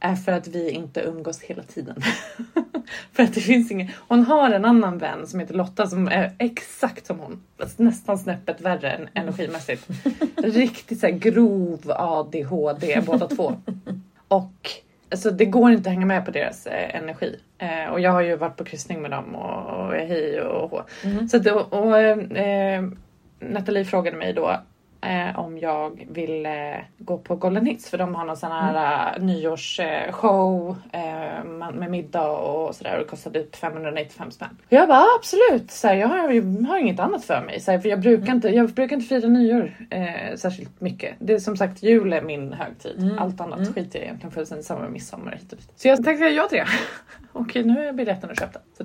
är 0.00 0.14
för 0.16 0.32
att 0.32 0.48
vi 0.48 0.70
inte 0.70 1.00
umgås 1.00 1.40
hela 1.40 1.62
tiden. 1.62 1.96
för 3.12 3.22
att 3.22 3.34
det 3.34 3.40
finns 3.40 3.70
ingen, 3.70 3.88
hon 4.08 4.24
har 4.24 4.50
en 4.50 4.64
annan 4.64 4.98
vän 4.98 5.26
som 5.26 5.40
heter 5.40 5.54
Lotta 5.54 5.86
som 5.86 6.08
är 6.08 6.34
exakt 6.38 7.06
som 7.06 7.18
hon. 7.18 7.42
Nästan 7.76 8.18
snäppet 8.18 8.60
värre 8.60 8.90
än 8.90 9.08
energimässigt. 9.14 9.88
Riktigt 10.36 11.00
så 11.00 11.06
här 11.06 11.14
grov 11.14 11.92
ADHD 11.96 13.02
båda 13.06 13.28
två. 13.28 13.52
Och 14.28 14.70
alltså, 15.10 15.30
det 15.30 15.44
går 15.44 15.70
inte 15.70 15.88
att 15.88 15.94
hänga 15.94 16.06
med 16.06 16.24
på 16.24 16.30
deras 16.30 16.66
eh, 16.66 16.96
energi. 16.96 17.40
Eh, 17.58 17.92
och 17.92 18.00
jag 18.00 18.10
har 18.10 18.20
ju 18.20 18.36
varit 18.36 18.56
på 18.56 18.64
kryssning 18.64 19.02
med 19.02 19.10
dem 19.10 19.34
och, 19.34 19.86
och 19.86 19.92
hej 19.92 20.40
och 20.40 20.70
hå. 20.70 20.82
Mm. 21.04 21.28
Så 21.28 21.36
att, 21.36 21.46
och, 21.46 21.72
och, 21.72 21.98
eh, 21.98 22.84
Nathalie 23.38 23.84
frågade 23.84 24.16
mig 24.16 24.32
då 24.32 24.60
eh, 25.06 25.38
om 25.38 25.58
jag 25.58 26.06
ville 26.10 26.84
gå 26.98 27.18
på 27.18 27.36
Golden 27.36 27.66
Hits 27.66 27.90
för 27.90 27.98
de 27.98 28.14
har 28.14 28.24
någon 28.24 28.36
sån 28.36 28.52
här 28.52 29.16
mm. 29.16 29.26
nyårsshow 29.26 30.76
eh, 30.92 31.44
med 31.74 31.90
middag 31.90 32.30
och 32.30 32.74
sådär 32.74 32.92
och 32.92 32.98
det 32.98 33.04
kostade 33.04 33.42
typ 33.42 33.56
595 33.56 34.30
spänn. 34.30 34.56
Och 34.66 34.72
jag 34.72 34.88
bara 34.88 35.04
absolut, 35.18 35.70
så 35.70 35.86
jag, 35.86 36.08
har, 36.08 36.30
jag 36.30 36.42
har 36.68 36.78
inget 36.78 37.00
annat 37.00 37.24
för 37.24 37.40
mig. 37.40 37.60
Så 37.60 37.80
för 37.80 37.88
jag 37.88 38.00
brukar, 38.00 38.32
inte, 38.32 38.48
jag 38.48 38.70
brukar 38.70 38.96
inte 38.96 39.08
fira 39.08 39.28
nyår 39.28 39.72
eh, 39.90 40.36
särskilt 40.36 40.80
mycket. 40.80 41.14
Det 41.18 41.32
är 41.32 41.38
som 41.38 41.56
sagt 41.56 41.82
jul 41.82 42.12
är 42.12 42.22
min 42.22 42.52
högtid. 42.52 43.02
Mm. 43.02 43.18
Allt 43.18 43.40
annat 43.40 43.56
Mm. 43.56 43.72
skiter 43.72 43.98
jag 43.98 44.04
egentligen 44.04 44.32
fullständigt 44.32 44.66
samma 44.66 44.80
med 44.80 44.92
midsommar 44.92 45.32
hit 45.32 45.52
och 45.52 45.58
dit. 45.58 45.72
Så 45.76 45.88
jag 45.88 46.04
tänkte 46.04 46.24
ja 46.24 46.48
till 46.48 46.58
det. 46.58 46.66
Och 47.32 47.56
nu 47.56 47.86
är 47.88 47.92
biljetterna 47.92 48.34
köpta. 48.34 48.60
Så 48.78 48.84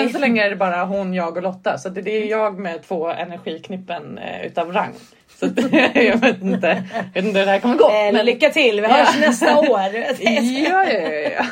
än 0.00 0.08
så 0.08 0.18
länge 0.18 0.44
är 0.44 0.50
det 0.50 0.56
bara 0.56 0.84
hon, 0.84 1.14
jag 1.14 1.36
och 1.36 1.42
Lotta. 1.42 1.78
Så 1.78 1.88
det 1.88 2.02
det 2.02 2.10
är 2.10 2.26
jag 2.26 2.58
med 2.58 2.82
två 2.82 3.08
energiknippen 3.08 4.18
eh, 4.18 4.46
utav 4.46 4.72
rang. 4.72 4.92
Så 5.38 5.46
jag 5.94 6.20
vet 6.20 6.42
inte, 6.42 6.84
jag 7.14 7.22
vet 7.22 7.24
inte 7.24 7.38
hur 7.38 7.46
det 7.46 7.52
här 7.52 7.60
kommer 7.60 7.76
gå. 7.76 7.84
Eh, 7.90 8.12
men- 8.12 8.26
lycka 8.26 8.50
till, 8.50 8.80
vi 8.80 8.86
hörs 8.86 9.20
nästa 9.20 9.58
år. 9.58 9.80
ja, 10.20 10.84
ja, 10.92 11.00
ja, 11.00 11.30
ja. 11.38 11.46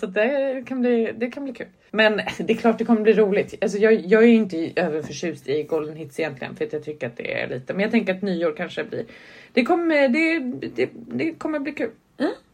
Så 0.00 0.06
det 0.06 0.64
kan, 0.66 0.80
bli, 0.80 1.12
det 1.16 1.30
kan 1.30 1.44
bli 1.44 1.52
kul. 1.52 1.66
Men 1.90 2.20
det 2.38 2.52
är 2.52 2.56
klart 2.56 2.78
det 2.78 2.84
kommer 2.84 3.00
bli 3.00 3.12
roligt. 3.12 3.54
Alltså 3.60 3.78
jag, 3.78 3.92
jag 3.92 4.22
är 4.22 4.26
ju 4.26 4.34
inte 4.34 4.70
överförtjust 4.76 5.48
i 5.48 5.62
Golden 5.62 5.96
Hits 5.96 6.20
egentligen 6.20 6.56
för 6.56 6.64
att 6.64 6.72
jag 6.72 6.84
tycker 6.84 7.06
att 7.06 7.16
det 7.16 7.40
är 7.42 7.48
lite. 7.48 7.72
Men 7.72 7.82
jag 7.82 7.90
tänker 7.90 8.14
att 8.14 8.22
nyår 8.22 8.54
kanske 8.56 8.84
blir. 8.84 9.04
Det 9.52 9.64
kommer, 9.64 10.08
det, 10.08 10.38
det, 10.76 10.90
det 10.94 11.32
kommer 11.32 11.58
bli 11.58 11.72
kul. 11.72 11.90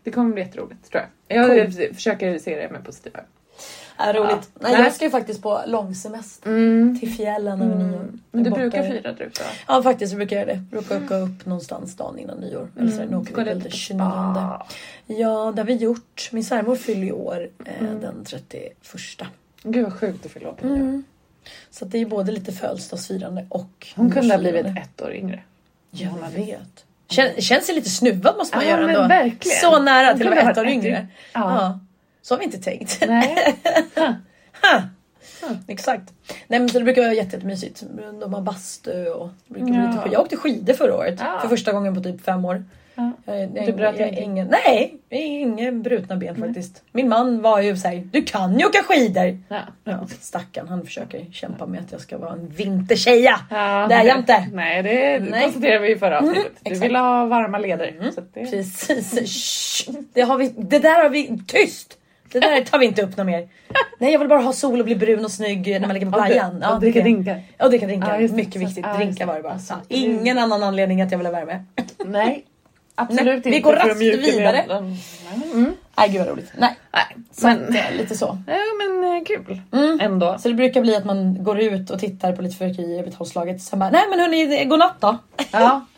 Det 0.03 0.11
kommer 0.11 0.34
bli 0.34 0.43
jätteroligt 0.43 0.91
tror 0.91 1.03
jag. 1.28 1.39
Jag 1.39 1.72
Cool. 1.72 1.95
försöker 1.95 2.39
se 2.39 2.57
det 2.57 2.68
med 2.72 2.84
positiva. 2.84 3.20
Ja, 3.99 4.12
roligt. 4.12 4.51
Ja. 4.55 4.61
Nej, 4.61 4.72
jag 4.72 4.92
ska 4.92 5.05
ju 5.05 5.11
faktiskt 5.11 5.42
på 5.42 5.61
långsemester 5.66 6.51
Mm. 6.51 7.01
till 7.01 7.12
fjällen 7.14 7.62
över 7.62 7.74
nyår. 7.84 8.07
Men 8.30 8.42
du 8.44 8.51
Borta 8.51 8.61
brukar 8.62 8.82
fira 8.82 9.12
drupa? 9.12 9.40
Ja 9.68 9.82
faktiskt 9.82 10.11
så 10.12 10.16
brukar 10.16 10.36
jag 10.36 10.47
det. 10.47 10.55
Brukar 10.70 11.05
åka 11.05 11.16
upp 11.16 11.47
någonstans 11.47 11.97
dagen 11.97 12.18
innan 12.18 12.38
nyår. 12.38 12.68
Eller 12.78 12.90
så, 12.90 13.05
nu 13.05 13.16
åker 13.16 13.36
vi 13.36 13.42
väl 13.44 13.61
den 13.61 13.70
på 13.70 13.76
29. 13.76 13.99
spa? 14.01 14.66
Ja 15.07 15.53
det 15.57 15.62
har 15.62 15.66
vi 15.66 15.74
gjort. 15.74 16.28
Min 16.32 16.44
svärmor 16.44 16.76
fyller 16.76 17.07
i 17.07 17.12
år 17.12 17.49
eh, 17.64 17.80
Mm. 17.86 18.01
den 18.01 18.24
31. 18.24 19.26
Gud 19.62 19.84
vad 19.84 19.92
sjukt 20.01 20.26
att 20.26 20.32
fylla 20.32 20.49
år 20.49 20.53
på 20.53 20.66
Mm. 20.66 20.86
nyår. 20.90 21.03
Så 21.70 21.84
det 21.84 21.99
är 21.99 22.07
både 22.07 22.32
lite 22.32 22.53
födelsedagsfirande 22.53 23.47
och 23.49 23.86
Hon 23.97 24.11
kunde 24.11 24.34
ha 24.34 24.38
blivit 24.38 24.66
ett 24.66 25.03
år 25.03 25.12
yngre. 25.14 25.42
Jag 25.90 26.09
Hon 26.09 26.20
vet. 26.34 26.84
Kän, 27.09 27.40
känns 27.40 27.66
det 27.66 27.72
lite 27.72 27.90
snuvad 27.90 28.36
måste 28.36 28.57
man 28.57 28.64
Ja, 28.66 28.70
göra 28.70 28.88
ändå. 28.90 29.09
verkligen. 29.09 29.59
Så 29.61 29.78
nära 29.78 30.16
till 30.16 30.28
att 30.28 30.36
vara 30.36 30.51
ett 30.51 30.59
år 30.59 30.66
yngre. 30.68 30.88
yngre. 30.88 31.07
Ja. 31.32 31.78
Så 32.26 32.34
har 32.34 32.38
vi 32.38 32.44
inte 32.44 32.58
tänkt. 32.58 33.04
Nej. 33.08 33.54
Exakt. 35.68 36.12
Nej 36.48 36.58
men 36.60 36.68
så 36.68 36.78
det 36.78 36.84
brukar 36.84 37.02
vara 37.02 37.12
jätte- 37.12 37.36
jättemysigt. 37.36 37.82
De 38.20 38.34
har 38.34 38.40
bastu 38.40 39.06
och 39.08 39.28
det 39.48 39.54
brukar 39.54 39.66
bli 39.66 39.76
Ja. 39.76 39.86
lite 39.90 39.98
skid- 40.02 40.12
Jag 40.12 40.20
åkte 40.22 40.36
skidor 40.36 40.74
förra 40.74 40.94
året. 40.96 41.14
Ja. 41.20 41.38
För 41.42 41.48
första 41.48 41.72
gången 41.72 41.94
på 41.94 42.00
typ 42.00 42.20
fem 42.24 42.44
år. 42.44 42.64
Ja. 42.94 43.12
Jag, 43.24 43.40
jag, 43.56 43.66
Du 43.66 43.72
bröt 43.72 43.98
jag, 44.00 44.12
ingen, 44.18 44.46
Nej, 44.48 44.98
ingen 45.10 45.82
brutna 45.82 46.16
ben 46.16 46.36
faktiskt. 46.36 46.82
Min 46.92 47.08
man 47.08 47.42
var 47.42 47.60
ju 47.60 47.76
såhär, 47.76 47.96
du 48.12 48.22
kan 48.22 48.58
ju 48.58 48.66
åka 48.66 48.82
skidor. 48.82 49.38
Ja. 49.48 49.60
Ja, 49.84 50.06
stackarn, 50.20 50.68
han 50.68 50.84
försöker 50.84 51.26
kämpa 51.32 51.66
med 51.66 51.80
att 51.80 51.92
jag 51.92 52.00
ska 52.00 52.18
vara 52.18 52.32
en 52.32 52.48
vintertjeja. 52.48 53.40
Ja, 53.50 53.86
det 53.88 53.94
är 53.94 54.04
jag 54.04 54.18
inte. 54.18 54.46
Nej, 54.52 54.82
det 54.82 55.18
Nej. 55.30 55.42
konstaterade 55.42 55.78
vi 55.86 55.92
i 55.92 55.96
förra 55.98 56.18
avsnittet. 56.18 56.52
du 56.62 56.70
exakt. 56.70 56.84
ville 56.84 56.98
ha 56.98 57.24
varma 57.26 57.58
leder. 57.58 57.96
Att 58.08 58.34
det... 58.34 58.50
Precis. 58.50 59.88
Det, 60.12 60.20
har 60.22 60.36
vi, 60.38 60.54
det 60.58 60.78
där 60.78 61.02
har 61.02 61.08
vi... 61.08 61.38
Tyst! 61.46 61.98
Det 62.41 62.49
där 62.49 62.64
tar 62.64 62.78
vi 62.78 62.87
inte 62.87 63.03
upp 63.03 63.16
något 63.16 63.26
mer. 63.26 63.49
Nej 63.99 64.12
jag 64.12 64.18
vill 64.18 64.28
bara 64.28 64.41
ha 64.41 64.53
sol 64.53 64.78
och 64.80 64.84
bli 64.84 64.97
brun 64.97 65.24
och 65.24 65.30
snygg 65.30 65.66
när 65.80 65.80
man 65.80 65.95
ligger 65.95 66.11
på 66.11 66.18
playan. 66.22 66.62
och 66.62 66.80
dricka 66.80 67.01
drinkar. 67.01 67.43
Ja 67.59 67.68
dricka 67.68 67.87
drinkar. 67.87 68.20
Ja. 68.20 68.28
Mycket 68.32 68.62
viktigt. 68.62 68.84
ja, 68.87 68.95
drinkar 68.97 69.26
var 69.26 69.34
det 69.37 69.43
bara. 69.43 69.53
Alltså, 69.53 69.74
Så, 69.74 69.80
ingen 69.89 70.39
annan 70.39 70.62
anledning 70.62 71.03
att 71.03 71.11
jag 71.11 71.18
ville 71.18 71.30
vara 71.30 71.45
med. 71.45 71.64
Nej, 72.05 72.45
absolut 72.95 73.24
Nej, 73.24 73.37
inte. 73.37 73.51
vi 73.51 73.61
går 73.61 73.72
raskt 73.72 74.01
vidare. 74.01 74.59
Mm. 74.62 75.74
Nej 75.99 76.09
gud 76.09 76.18
vad 76.18 76.28
roligt. 76.28 76.53
Nej, 76.59 76.76
Nej, 76.93 77.16
så 77.32 77.47
men, 77.47 77.62
att, 77.68 77.74
eh, 77.74 77.97
lite 77.97 78.14
så. 78.16 78.39
ja, 78.47 78.55
men 78.78 79.16
eh, 79.16 79.24
kul 79.24 79.61
Mm. 79.72 80.01
ändå. 80.01 80.37
Så 80.39 80.49
det 80.49 80.55
brukar 80.55 80.80
bli 80.80 80.97
att 80.97 81.05
man 81.05 81.45
går 81.45 81.61
ut 81.61 81.91
och 81.91 81.99
tittar 82.01 82.32
på 82.32 82.43
lite 82.43 82.57
fyrverkerier 82.57 83.03
vid 83.05 83.16
tolvslaget. 83.18 83.62
Sen 83.62 83.78
bara, 83.78 83.91
nej 83.91 84.03
men 84.11 84.20
hörni, 84.20 84.64
godnatt 84.64 85.01
då. 85.01 85.18
Ja. 85.53 85.84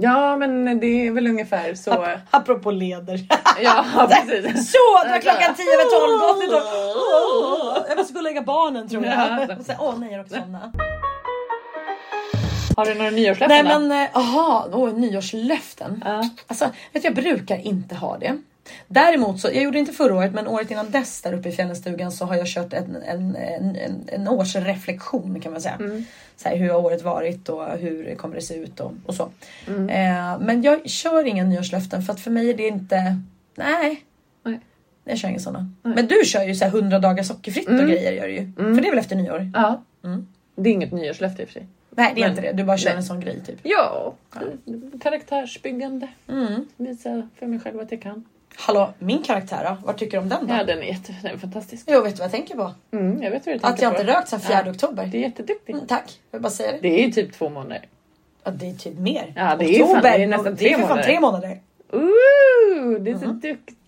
ja, 0.00 0.36
men 0.36 0.80
det 0.80 1.06
är 1.06 1.10
väl 1.10 1.26
ungefär 1.26 1.74
så. 1.74 2.06
Apropå 2.30 2.70
leder. 2.70 3.20
Ja, 3.62 3.84
precis. 4.10 4.72
Så, 4.72 5.04
det 5.04 5.10
var 5.10 5.20
klockan 5.20 5.54
tio 5.54 5.72
över 5.74 5.90
tolv. 5.90 6.48
Jag 7.88 7.98
måste 7.98 8.12
gå 8.12 8.18
och 8.18 8.24
lägga 8.24 8.42
barnen 8.42 8.88
tror 8.88 9.04
jag. 9.04 9.48
Åh 9.78 9.94
nej, 9.98 10.12
jag 10.12 10.18
råkade 10.18 10.42
somna. 10.42 10.72
Har 12.76 12.86
du 12.86 12.94
några 12.94 13.10
nyårslöften 13.10 13.66
Nej 13.66 13.78
men, 13.78 14.02
eh, 14.02 14.08
aha, 14.16 14.68
åh, 14.72 14.92
nyårslöften. 14.92 16.02
Ja. 16.04 16.24
Alltså, 16.46 16.64
vet 16.64 17.02
du, 17.02 17.08
jag 17.08 17.14
brukar 17.14 17.56
inte 17.56 17.94
ha 17.94 18.18
det. 18.18 18.38
Däremot 18.88 19.40
så, 19.40 19.48
jag 19.48 19.62
gjorde 19.62 19.78
inte 19.78 19.92
förra 19.92 20.14
året 20.14 20.34
men 20.34 20.46
året 20.46 20.70
innan 20.70 20.90
dess 20.90 21.22
där 21.22 21.32
uppe 21.32 21.48
i 21.48 21.52
fjällstugan 21.52 22.12
så 22.12 22.24
har 22.24 22.36
jag 22.36 22.46
kört 22.46 22.72
en, 22.72 22.96
en, 22.96 23.36
en, 23.36 23.76
en, 24.06 24.28
årsreflektion 24.28 25.40
kan 25.40 25.52
man 25.52 25.60
säga. 25.60 25.74
Mm. 25.74 26.04
Så 26.36 26.48
här, 26.48 26.56
hur 26.56 26.68
har 26.70 26.78
året 26.84 27.02
varit 27.02 27.48
och 27.48 27.66
hur 27.78 28.14
kommer 28.14 28.34
det 28.34 28.40
se 28.42 28.54
ut 28.54 28.80
och, 28.80 28.92
och 29.06 29.14
så. 29.14 29.30
Mm. 29.68 29.88
Eh, 29.88 30.40
men 30.46 30.62
jag 30.62 30.90
kör 30.90 31.24
inga 31.26 31.44
nyårslöften 31.44 32.02
för 32.02 32.12
att 32.12 32.20
för 32.20 32.30
mig 32.30 32.50
är 32.50 32.56
det 32.56 32.66
inte, 32.68 33.16
nej. 33.54 34.04
Nej. 34.42 34.60
Jag 35.04 35.18
kör 35.18 35.28
inga 35.28 35.38
sådana. 35.38 35.70
Nej. 35.82 35.94
Men 35.94 36.06
du 36.06 36.22
kör 36.24 36.42
ju 36.44 36.54
så 36.54 36.64
här 36.64 36.72
100 36.76 36.98
dagar 36.98 37.22
sockerfritt 37.22 37.66
och 37.66 37.72
Mm. 37.74 37.86
grejer 37.88 38.12
gör 38.12 38.26
du 38.26 38.32
ju. 38.32 38.38
Mm. 38.58 38.74
För 38.74 38.82
det 38.82 38.88
är 38.88 38.90
väl 38.90 38.98
efter 38.98 39.16
nyår? 39.16 39.50
ja. 39.54 39.82
Mm. 40.04 40.26
Det 40.56 40.70
är 40.70 40.74
inget 40.74 40.92
nyårslöfte 40.92 41.42
i 41.42 41.44
och 41.44 41.48
för 41.48 41.52
sig. 41.52 41.66
Nej 41.90 42.12
det 42.14 42.20
är 42.20 42.22
Men- 42.22 42.30
inte 42.30 42.42
det, 42.42 42.52
du 42.52 42.64
bara 42.64 42.78
kör 42.78 42.90
Nej. 42.90 42.96
en 42.96 43.04
sån 43.04 43.20
grej 43.20 43.40
typ. 43.46 43.58
Ja, 43.62 44.14
karaktärsbyggande. 45.02 46.08
Mm. 46.28 46.66
Visa 46.76 47.28
för 47.38 47.46
mig 47.46 47.60
själv 47.60 47.80
att 47.80 47.92
jag 47.92 48.02
kan. 48.02 48.24
Hallå, 48.56 48.92
min 48.98 49.22
karaktär 49.22 49.64
då? 49.64 49.86
Vad 49.86 49.96
tycker 49.96 50.16
du 50.16 50.22
om 50.22 50.28
den 50.28 50.46
då? 50.46 50.54
Ja, 50.54 50.64
den 50.64 50.78
är, 50.78 50.82
jätte, 50.86 51.14
den 51.22 51.34
är 51.34 51.38
fantastisk. 51.38 51.84
Jo, 51.88 52.02
vet 52.02 52.14
du 52.14 52.18
vad 52.18 52.24
jag 52.24 52.32
tänker 52.32 52.54
på? 52.56 52.72
Mm, 52.92 53.22
jag 53.22 53.30
vet 53.30 53.46
vad 53.46 53.54
du 53.54 53.58
tänker 53.58 53.66
Att 53.74 53.82
jag 53.82 53.94
på. 53.94 54.00
inte 54.00 54.12
rökt 54.12 54.28
sedan 54.28 54.40
4 54.40 54.62
Ja. 54.64 54.70
oktober. 54.70 55.06
Det 55.06 55.18
är 55.18 55.20
jätteduktigt. 55.22 55.68
Mm, 55.76 55.86
tack, 55.86 56.20
jag 56.30 56.38
vill 56.38 56.42
bara 56.42 56.50
säga 56.50 56.72
det. 56.72 56.78
Det 56.78 57.00
är 57.02 57.06
ju 57.06 57.12
typ 57.12 57.32
två 57.32 57.48
månader. 57.48 57.86
Ja, 58.44 58.50
det 58.50 58.68
är 58.70 58.74
typ 58.74 58.98
mer. 58.98 59.32
Ja, 59.36 59.56
det 59.58 59.64
är 59.64 59.78
ju 59.78 59.86
fan- 59.86 60.02
det 60.02 60.08
är 60.08 60.26
nästan 60.26 60.44
det 60.44 60.50
är 60.50 60.56
tre 60.56 60.70
för 60.74 60.80
fan 60.80 60.88
månader. 60.88 61.02
tre 61.02 61.20
månader. 61.20 61.60
Ooh, 61.92 63.00
det 63.00 63.10
är 63.10 63.18
så 63.18 63.26
Mhm. 63.26 63.40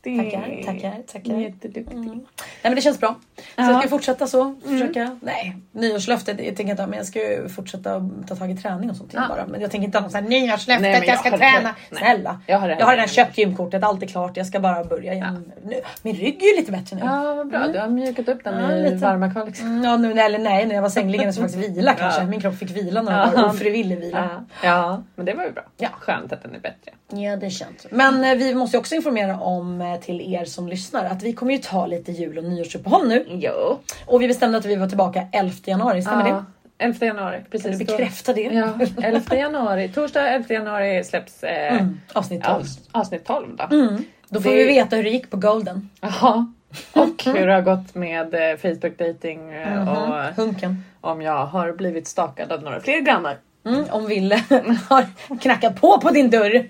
Duktig. 0.05 0.33
Tackar, 0.33 0.63
tackar, 0.73 1.03
tackar. 1.13 1.35
Jätteduktig. 1.35 1.97
Mm. 1.97 2.09
Nej 2.15 2.25
men 2.63 2.75
det 2.75 2.81
känns 2.81 3.01
bra. 3.01 3.17
Så 3.37 3.43
Ja. 3.57 3.71
jag 3.71 3.81
ska 3.81 3.89
fortsätta 3.89 4.27
så. 4.27 4.55
Försöka. 4.67 5.19
Nej, 5.23 5.57
nyårslöftet 5.73 6.41
jag 6.41 6.57
tänker 6.57 6.71
inte 6.71 6.87
men 6.87 6.97
jag 6.97 7.07
ska 7.07 7.21
fortsätta 7.57 8.11
ta 8.29 8.37
tag 8.37 8.51
i 8.51 8.57
träning 8.57 8.91
och 8.91 8.97
sånt 8.97 9.13
Ja. 9.15 9.25
bara. 9.29 9.47
Men 9.47 9.61
jag 9.61 9.71
tänker 9.71 9.85
inte 9.87 9.99
ha 9.99 10.09
något 10.09 10.29
nyårslöfte 10.29 10.83
Nej, 10.83 10.95
att 10.95 11.07
jag 11.07 11.13
jag 11.13 11.19
ska 11.19 11.31
träna. 11.39 11.75
nej. 11.91 11.99
Snälla. 11.99 12.41
Jag 12.47 12.59
har, 12.59 12.69
det 12.69 12.77
Jag 12.79 12.87
har 12.87 12.93
redan 12.93 13.09
köpt 13.09 13.39
gymkortet, 13.39 13.83
allt 13.83 14.03
är 14.03 14.07
klart. 14.07 14.37
Jag 14.37 14.47
ska 14.47 14.61
bara 14.61 14.85
börja 14.85 15.13
igen. 15.15 15.53
Nu, 15.65 15.75
min 16.03 16.17
rygg 16.17 16.43
är 16.43 16.47
ju 16.55 16.57
lite 16.61 16.73
bättre 16.73 16.97
nu. 16.97 17.03
Ja, 17.05 17.35
vad 17.35 17.49
bra. 17.49 17.59
Mm. 17.59 17.73
Du 17.73 17.79
har 17.79 17.89
mjukat 17.89 18.29
upp 18.29 18.45
den 18.45 18.61
Ja, 18.65 18.73
i 18.77 18.83
lite. 18.83 18.97
varma 18.97 19.31
kvar. 19.33 19.53
Mm, 19.61 19.85
Ja, 19.85 19.97
nu, 19.97 20.13
eller 20.21 20.39
nej, 20.39 20.67
när 20.67 20.75
jag 20.75 20.83
var 20.83 20.89
sängliggande 20.89 21.33
så 21.33 21.41
faktiskt 21.43 21.69
vila 21.69 21.95
kanske. 21.95 22.21
Ja. 22.21 22.27
Min 22.27 22.41
kropp 22.41 22.55
fick 22.59 22.71
vila 22.71 23.03
några 23.03 23.19
Ja. 23.19 23.27
dagar, 23.41 23.49
ofrivillig 23.55 23.99
vila. 24.01 24.29
Ja. 24.63 24.69
ja, 24.69 25.03
men 25.15 25.27
det 25.27 25.35
var 25.35 25.45
ju 25.45 25.53
bra. 25.53 25.63
Ja. 25.77 25.89
Skönt 26.01 26.33
att 26.33 26.43
den 26.43 26.55
är 26.55 26.59
bättre. 26.61 26.91
Ja, 27.15 27.37
det 27.37 27.51
känns. 27.51 27.87
Men 27.91 28.25
eh, 28.25 28.35
vi 28.35 28.55
måste 28.55 28.77
ju 28.77 28.81
också 28.81 28.95
informera 28.95 29.39
om 29.41 29.81
eh, 29.81 29.92
till 29.97 30.35
er 30.35 30.45
som 30.45 30.69
lyssnar 30.69 31.05
att 31.05 31.23
vi 31.23 31.33
kommer 31.33 31.53
ju 31.53 31.59
ta 31.59 31.87
lite 31.87 32.13
jul 32.13 32.39
och 32.39 32.45
nyårsuppehåll 32.45 33.09
nu. 33.09 33.27
Jo. 33.29 33.79
Och 34.07 34.23
vi 34.23 34.29
bestämde 34.29 34.59
att 34.59 34.65
vi 34.65 34.77
var 34.77 34.89
tillbaka 34.89 35.27
11 35.33 35.55
januari, 35.65 36.03
stämmer 36.03 36.29
Ja, 36.29 36.45
11 36.79 37.07
januari. 37.07 37.39
det? 37.39 37.51
Precis. 37.51 37.79
Bekräfta 37.79 38.33
det? 38.33 38.41
Ja, 38.41 38.69
11 39.03 39.37
januari. 39.37 39.89
Torsdag 39.89 40.29
11 40.29 40.55
januari 40.55 41.05
släpps 41.05 41.43
eh, 41.45 41.73
Mm, 41.77 42.01
avsnitt 42.13 42.43
12. 42.45 42.63
avs- 42.63 42.89
avsnitt 42.93 43.25
12 43.25 43.57
då. 43.57 43.77
Mm. 43.77 44.05
Då 44.29 44.41
får 44.41 44.51
Det- 44.51 44.57
vi 44.57 44.65
veta 44.65 44.97
hur 44.97 45.03
det 45.05 45.11
gick 45.11 45.31
på 45.31 45.37
Golden. 45.37 45.91
Jaha. 46.01 46.53
Och 46.93 47.25
hur 47.25 47.47
det 47.47 47.53
har 47.55 47.63
gått 47.63 47.95
med 47.95 48.35
eh, 48.35 48.57
Facebook 48.57 48.99
dating 48.99 49.53
eh, 49.53 49.81
Mhm. 49.83 49.89
och 49.89 50.15
Hunken. 50.37 50.85
om 51.01 51.23
jag 51.23 51.47
har 51.47 51.73
blivit 51.73 52.07
stakad 52.09 52.53
av 52.53 52.63
några 52.63 52.81
fler 52.81 53.01
grannar. 53.01 53.37
Mm, 53.67 53.85
om 53.91 54.07
Ville 54.07 54.37
har 54.89 55.05
knackat 55.41 55.81
på 55.81 55.99
på 56.01 56.11
din 56.11 56.31
dörr, 56.31 56.63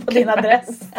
på 0.00 0.10
din 0.10 0.28
adress. 0.28 0.80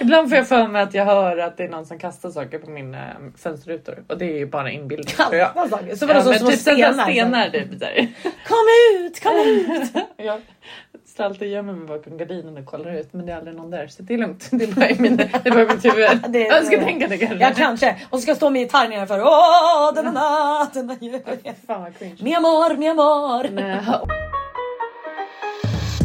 Ibland 0.00 0.28
får 0.28 0.36
jag 0.38 0.48
för 0.48 0.66
mig 0.68 0.82
att 0.82 0.94
jag 0.94 1.04
hör 1.04 1.36
att 1.38 1.56
det 1.56 1.64
är 1.64 1.68
någon 1.68 1.86
som 1.86 1.98
kastar 1.98 2.30
saker 2.30 2.58
på 2.58 2.70
min 2.70 2.94
äh, 2.94 3.00
fönsterrutor 3.38 4.02
och 4.08 4.18
det 4.18 4.24
är 4.24 4.36
ju 4.38 4.46
bara 4.46 4.70
inbildning 4.70 5.14
tror 5.16 5.34
jag. 5.34 5.54
Kasta 5.54 5.68
saker. 5.78 5.96
Så 5.96 6.06
var 6.06 6.14
det 6.14 6.20
Ja, 6.20 6.26
men 6.30 6.38
små 6.38 6.50
typ 6.50 6.60
stenar. 6.60 7.04
stenar. 7.10 7.50
typ. 7.50 7.70
Kom 8.48 8.66
ut, 8.98 9.22
kom 9.22 9.36
ut! 9.36 9.90
Jag 10.16 10.40
står 11.06 11.24
alltid 11.24 11.42
och 11.42 11.48
gömmer 11.48 11.72
mig 11.72 11.86
bakom 11.88 12.18
gardinen 12.18 12.56
och 12.56 12.66
kollar 12.66 12.92
ut 12.94 13.12
men 13.12 13.26
det 13.26 13.32
är 13.32 13.36
aldrig 13.36 13.56
någon 13.56 13.70
där 13.70 13.86
så 13.86 14.02
det 14.02 14.14
är 14.14 14.18
lugnt. 14.18 14.48
Det 14.52 14.64
är 14.64 14.72
bara 14.72 14.90
i, 14.90 14.96
min, 14.98 15.16
det 15.16 15.28
är 15.44 15.50
bara 15.50 15.62
i 15.62 15.66
mitt 15.66 15.84
huvud. 15.84 16.08
Det 16.28 16.46
är- 16.48 16.54
jag 16.54 16.66
ska 16.66 16.80
tänka 16.80 17.08
det 17.08 17.18
kanske. 17.18 17.38
Ja 17.38 17.50
kanske. 17.56 17.96
Och 18.10 18.18
så 18.18 18.22
ska 18.22 18.30
jag 18.30 18.36
stå 18.36 18.50
med 18.50 18.62
gitarr 18.62 18.88
nedanför. 18.88 19.20
Åh. 19.20 19.92
Fan 21.66 21.82
vad 21.82 21.98
cringe. 21.98 22.16
Mi 22.20 22.34
amor, 22.34 22.76
mi 22.76 22.88
amor. 22.88 23.48
Nej. 23.52 23.80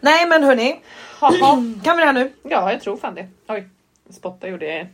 Nej 0.01 0.25
men 0.27 0.43
hörni. 0.43 0.79
Kan 1.83 1.97
vi 1.97 2.01
det 2.01 2.05
här 2.05 2.13
nu? 2.13 2.31
Ja 2.43 2.71
jag 2.71 2.81
tror 2.81 2.97
fan 2.97 3.15
det. 3.15 3.27
Oj. 3.47 3.69
Spotta 4.09 4.47
gjorde 4.47 4.75
jag. 4.75 4.87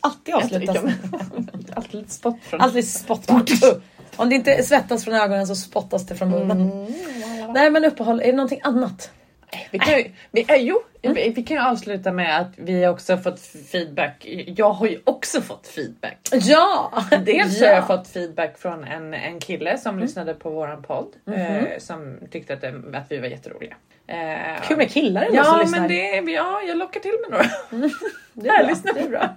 Alltid 0.00 0.34
avslutas. 0.34 0.76
Alltid 1.74 2.10
spott 2.10 2.38
från... 2.42 2.60
Alltid 2.60 2.88
spotta. 2.88 3.44
Om 4.16 4.28
det 4.28 4.34
inte 4.34 4.62
svettas 4.62 5.04
från 5.04 5.14
ögonen 5.14 5.46
så 5.46 5.54
spottas 5.54 6.06
det 6.06 6.14
från 6.14 6.30
munnen. 6.30 6.60
Mm. 6.60 7.52
Nej 7.52 7.70
men 7.70 7.84
uppehåll, 7.84 8.20
är 8.20 8.26
det 8.26 8.32
någonting 8.32 8.60
annat? 8.64 9.10
Vi 9.70 9.78
kan 9.78 9.98
ju, 9.98 10.10
vi, 10.30 10.40
äh, 10.48 10.56
jo, 10.56 10.82
vi, 11.02 11.28
vi 11.36 11.42
kan 11.42 11.56
ju 11.56 11.62
avsluta 11.62 12.12
med 12.12 12.40
att 12.40 12.52
vi 12.56 12.84
har 12.84 12.92
också 12.92 13.16
fått 13.16 13.40
feedback. 13.72 14.26
Jag 14.46 14.70
har 14.72 14.86
ju 14.86 15.00
också 15.04 15.40
fått 15.40 15.66
feedback. 15.66 16.28
Ja! 16.32 16.92
Dels 17.24 17.60
ja. 17.60 17.66
har 17.68 17.74
jag 17.74 17.86
fått 17.86 18.08
feedback 18.08 18.58
från 18.58 18.84
en, 18.84 19.14
en 19.14 19.40
kille 19.40 19.78
som 19.78 19.98
lyssnade 19.98 20.34
på 20.34 20.50
våran 20.50 20.82
podd. 20.82 21.08
Eh, 21.26 21.78
som 21.78 22.18
tyckte 22.30 22.54
att, 22.54 22.60
det, 22.60 22.82
att 22.92 23.06
vi 23.08 23.18
var 23.18 23.28
jätteroliga. 23.28 23.76
Eh, 24.06 24.62
Kul 24.68 24.76
med 24.76 24.90
killar 24.90 25.22
ändå 25.22 25.44
som 25.44 25.54
Ja 25.56 25.62
lyssnar. 25.62 25.80
men 25.80 25.88
det, 26.26 26.32
ja, 26.32 26.62
jag 26.68 26.78
lockar 26.78 27.00
till 27.00 27.14
med 27.22 27.30
några. 27.30 27.90
det 28.32 28.48
är 28.48 28.52
Här, 28.52 28.58
bra. 28.64 28.68
lyssna. 28.68 28.92
Det 28.92 29.00
är 29.00 29.08
bra. 29.08 29.28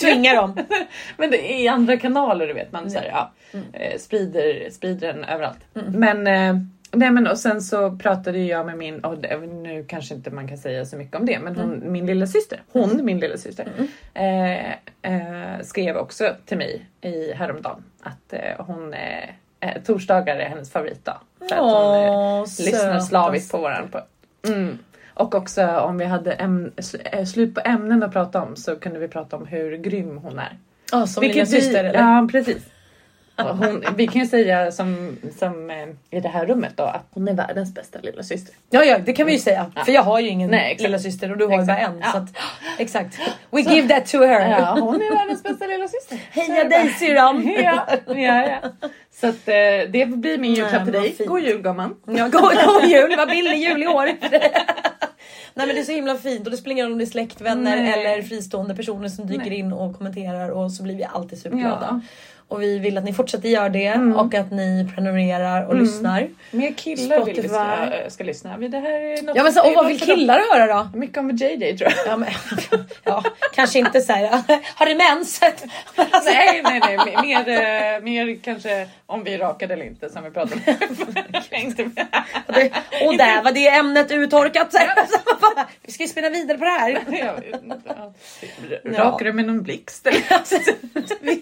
Tvinga 0.00 0.34
dem. 0.34 0.58
Men 1.16 1.30
det 1.30 1.52
är 1.52 1.60
i 1.62 1.68
andra 1.68 1.96
kanaler 1.96 2.46
du 2.46 2.52
vet 2.52 2.72
man 2.72 2.90
så 2.90 2.98
här, 2.98 3.06
ja, 3.06 3.32
eh, 3.72 3.98
sprider, 3.98 4.70
sprider 4.70 5.12
den 5.12 5.24
överallt. 5.24 5.58
Men 5.72 6.26
eh, 6.26 6.56
Nej 6.94 7.10
men 7.10 7.26
och 7.26 7.38
sen 7.38 7.62
så 7.62 7.96
pratade 7.96 8.38
jag 8.38 8.66
med 8.66 8.78
min, 8.78 9.00
och 9.00 9.18
nu 9.48 9.84
kanske 9.88 10.14
inte 10.14 10.30
man 10.30 10.48
kan 10.48 10.58
säga 10.58 10.84
så 10.84 10.96
mycket 10.96 11.16
om 11.16 11.26
det, 11.26 11.38
men 11.38 11.56
hon, 11.56 11.82
min 11.92 12.06
lilla 12.06 12.26
syster, 12.26 12.62
hon 12.72 13.04
min 13.04 13.20
lilla 13.20 13.36
syster 13.36 13.68
eh, 14.14 14.70
eh, 14.72 15.60
skrev 15.62 15.96
också 15.96 16.34
till 16.46 16.58
mig 16.58 16.86
i 17.00 17.32
häromdagen 17.32 17.84
att 18.02 18.32
eh, 18.32 18.66
hon 18.66 18.94
eh, 18.94 19.82
torsdagar 19.86 20.36
är 20.36 20.48
hennes 20.48 20.70
favoritdag. 20.70 21.16
För 21.38 21.44
att 21.44 21.60
hon 21.60 22.04
eh, 22.04 22.10
Åh, 22.10 22.40
lyssnar 22.40 23.00
slaviskt 23.00 23.52
på 23.52 23.58
våran. 23.58 23.88
På, 23.88 24.00
mm. 24.48 24.78
Och 25.14 25.34
också 25.34 25.66
om 25.66 25.98
vi 25.98 26.04
hade 26.04 26.32
äm, 26.32 26.72
eh, 27.04 27.24
slut 27.24 27.54
på 27.54 27.60
ämnen 27.64 28.02
att 28.02 28.12
prata 28.12 28.42
om 28.42 28.56
så 28.56 28.76
kunde 28.76 28.98
vi 28.98 29.08
prata 29.08 29.36
om 29.36 29.46
hur 29.46 29.76
grym 29.76 30.16
hon 30.16 30.38
är. 30.38 30.58
Ja, 30.92 31.06
som 31.06 31.20
Vilket 31.20 31.36
lilla 31.36 31.60
syster 31.60 31.84
eller? 31.84 31.98
Ja 32.00 32.28
precis. 32.32 32.64
Hon, 33.36 33.84
vi 33.96 34.06
kan 34.06 34.22
ju 34.22 34.26
säga 34.26 34.72
som, 34.72 35.16
som 35.38 35.70
eh, 35.70 36.18
i 36.18 36.20
det 36.20 36.28
här 36.28 36.46
rummet 36.46 36.72
då 36.76 36.82
att 36.82 37.06
hon 37.10 37.28
är 37.28 37.34
världens 37.34 37.74
bästa 37.74 37.98
lilla 38.02 38.22
syster. 38.22 38.54
Ja, 38.70 38.84
ja, 38.84 38.98
det 38.98 39.12
kan 39.12 39.26
vi 39.26 39.32
ju 39.32 39.38
säga. 39.38 39.72
För 39.84 39.92
jag 39.92 40.02
har 40.02 40.20
ju 40.20 40.28
ingen 40.28 40.50
Nej, 40.50 40.76
lilla 40.80 40.98
syster 40.98 41.30
och 41.30 41.38
du 41.38 41.46
har 41.46 41.60
ju 41.60 41.66
bara 41.66 41.78
en. 41.78 42.00
Ja. 42.02 42.12
Så 42.12 42.18
att, 42.18 42.28
exakt. 42.78 43.18
We 43.50 43.60
give 43.60 43.88
that 43.88 44.06
to 44.06 44.18
her. 44.18 44.50
Ja, 44.50 44.78
hon 44.80 44.94
är 44.94 45.16
världens 45.16 45.42
bästa 45.42 45.66
lilla 45.66 45.88
syster. 45.88 46.18
Heja 46.30 46.64
dig 46.64 46.88
syrran! 46.88 47.54
Ja, 47.62 47.86
ja, 48.06 48.14
ja. 48.16 48.88
Så 49.20 49.26
att 49.26 49.48
eh, 49.48 49.54
det 49.90 50.08
blir 50.08 50.38
min 50.38 50.54
julklapp 50.54 50.84
till 50.84 50.92
dig. 50.92 51.16
God 51.26 51.42
jul 51.42 51.62
gumman. 51.62 51.96
Ja, 52.06 52.28
god, 52.28 52.42
god 52.42 52.84
jul! 52.84 53.14
Vad 53.16 53.28
billig 53.28 53.56
jul 53.56 53.82
i 53.82 53.86
år! 53.86 54.06
Nej 55.56 55.66
men 55.66 55.76
det 55.76 55.80
är 55.80 55.84
så 55.84 55.92
himla 55.92 56.16
fint 56.16 56.44
och 56.44 56.50
det 56.50 56.56
spelar 56.56 56.72
ingen 56.72 56.86
roll 56.86 56.92
om 56.92 56.98
det 56.98 57.04
är 57.04 57.06
släktvänner 57.06 57.76
Nej. 57.76 57.92
eller 57.92 58.22
fristående 58.22 58.74
personer 58.74 59.08
som 59.08 59.26
dyker 59.26 59.50
Nej. 59.50 59.58
in 59.58 59.72
och 59.72 59.96
kommenterar 59.96 60.50
och 60.50 60.72
så 60.72 60.82
blir 60.82 60.96
vi 60.96 61.04
alltid 61.04 61.38
superglada. 61.38 61.88
Ja. 61.90 62.00
Och 62.48 62.62
vi 62.62 62.78
vill 62.78 62.98
att 62.98 63.04
ni 63.04 63.12
fortsätter 63.12 63.48
göra 63.48 63.68
det 63.68 63.94
och 64.16 64.34
att 64.34 64.50
ni 64.52 64.88
prenumererar 64.94 65.66
och 65.66 65.76
lyssnar. 65.76 66.28
Mer 66.50 66.72
killar 66.72 67.24
vill 67.24 67.34
vi 67.42 67.48
ska, 67.48 67.76
Spotify. 67.76 68.10
ska 68.10 68.24
lyssna. 68.24 68.58
Det 68.58 68.78
här 68.78 68.90
är 68.92 69.22
något 69.22 69.36
Ja 69.36 69.42
men 69.42 69.52
så, 69.52 69.66
och 69.68 69.74
vad 69.74 69.86
vill 69.86 70.00
killar 70.00 70.40
höra 70.52 70.66
då? 70.92 70.98
Mycket 70.98 71.18
om 71.18 71.30
JJ 71.30 71.76
tror 71.78 71.90
jag. 71.96 72.06
Ja, 72.06 72.16
men, 72.16 72.28
ja 73.04 73.22
kanske 73.54 73.78
inte 73.78 74.00
såhär, 74.00 74.26
har 74.74 74.86
du 74.86 74.94
mens? 74.94 75.40
Men 75.96 76.06
alltså- 76.10 76.30
nej, 76.30 76.60
nej, 76.64 76.80
nej. 76.80 77.16
mer- 77.22 78.00
Mer, 78.00 78.28
eh, 78.28 78.36
kanske 78.44 78.88
om 79.06 79.24
vi 79.24 79.34
är 79.34 79.38
rakade 79.38 79.74
eller 79.74 79.84
inte 79.86 80.08
som 80.10 80.24
vi 80.24 80.30
pratade 80.30 80.54
om. 80.54 80.74
Och 83.06 83.16
där 83.16 83.42
var 83.42 83.52
det 83.52 83.68
ämnet 83.68 84.10
uttorkat. 84.10 84.74
Vi 85.82 85.92
ska 85.92 86.02
ju 86.02 86.08
spinna 86.08 86.28
vidare 86.30 86.58
på 86.58 86.64
det 86.64 86.70
här. 86.70 87.04
Rakar 88.84 89.24
du 89.24 89.32
med 89.32 89.44
någon 89.46 89.62
blixt? 89.62 90.06
Alltså, 90.28 90.56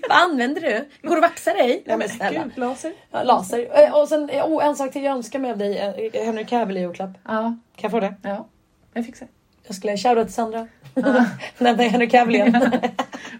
vad 0.09 0.18
använder 0.18 0.61
du? 0.61 0.84
Går 1.03 1.11
du 1.11 1.16
och 1.16 1.22
vaxar 1.22 1.55
dig? 1.55 1.82
Nej 1.86 1.97
men 1.97 2.09
snälla. 2.09 2.43
Gud, 2.45 2.53
laser. 2.59 2.93
Ja, 3.11 3.22
laser. 3.22 3.84
Eh, 3.84 3.95
Och 4.01 4.09
sen 4.09 4.30
eh, 4.30 4.45
oh, 4.47 4.64
en 4.66 4.76
sak 4.76 4.93
till 4.93 5.03
jag 5.05 5.12
önskar 5.16 5.38
mig 5.38 5.51
av 5.51 5.59
dig. 5.59 5.78
eh, 6.14 6.24
Henry 6.24 6.45
Cavill 6.47 6.76
i 6.76 6.80
julklapp. 6.80 7.11
Ja, 7.24 7.30
Kan 7.40 7.57
jag 7.82 7.90
få 7.90 8.01
det? 8.01 8.14
ja. 8.22 8.47
Jag 8.95 9.07
fixar. 9.07 9.28
Jag 9.72 9.76
skulle 9.76 9.96
shoutout 9.96 10.26
till 10.26 10.34
Sandra. 10.34 10.68
Där 11.58 11.88
Henry 11.88 12.08
Cavill 12.08 12.34
igen. 12.34 12.70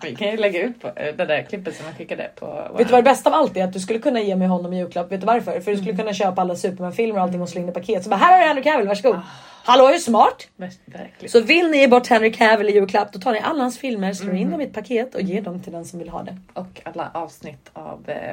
Vi 0.03 0.17
kan 0.17 0.29
ju 0.31 0.37
lägga 0.37 0.63
ut 0.63 0.81
på 0.81 0.89
eh, 0.89 1.15
det 1.17 1.25
där 1.27 1.43
klippet 1.43 1.77
som 1.77 1.87
jag 1.87 1.97
skickade 1.97 2.31
på 2.35 2.47
vår- 2.47 2.79
Vet 2.79 2.87
du 2.87 2.93
vad 2.93 2.99
det 3.05 3.11
bästa 3.11 3.31
av 3.31 3.35
allt 3.35 3.57
är? 3.57 3.65
Att 3.65 3.73
du 3.73 3.81
skulle 3.81 3.99
kunna 3.99 4.21
ge 4.21 4.37
mig 4.37 4.49
honom 4.49 4.73
i 4.73 4.79
julklapp. 4.79 5.13
Vet 5.13 5.21
du 5.21 5.27
varför? 5.27 5.61
För 5.61 5.71
du 5.71 5.77
skulle 5.77 5.97
kunna 5.97 6.13
köpa 6.13 6.41
alla 6.41 6.57
Superman-filmer 6.57 7.17
och 7.17 7.23
allting 7.23 7.43
och 7.43 7.49
slå 7.49 7.61
in 7.61 7.69
i 7.69 7.73
paket. 7.73 8.05
Så 8.05 8.11
bara, 8.11 8.17
här 8.17 8.33
har 8.33 8.39
du 8.41 8.47
Henry 8.47 8.63
Cavill, 8.63 8.89
varsågod. 8.89 9.21
Hallå, 9.65 9.87
är 9.89 9.93
du 9.93 9.99
smart? 9.99 10.49
Ver- 10.57 10.71
Verkligen. 10.85 11.31
Så 11.31 11.41
vill 11.41 11.71
ni 11.71 11.79
ge 11.79 11.89
bort 11.89 12.07
Henry 12.07 12.33
Cavill 12.33 12.69
i 12.69 12.73
julklapp, 12.73 13.13
då 13.13 13.19
tar 13.21 13.33
ni 13.33 13.39
alla 13.41 13.63
hans 13.63 13.79
filmer, 13.79 14.13
slår 14.13 14.35
in 14.35 14.51
dem 14.51 14.61
i 14.61 14.65
ett 14.65 14.73
paket 14.75 15.15
och 15.15 15.23
ger 15.23 15.41
dem 15.43 15.61
till 15.63 15.73
den 15.73 15.85
som 15.85 15.99
vill 15.99 16.09
ha 16.09 16.23
det. 16.23 16.37
Och 16.53 16.81
alla 16.85 17.11
avsnitt 17.15 17.71
av 17.73 18.05
eh, 18.11 18.31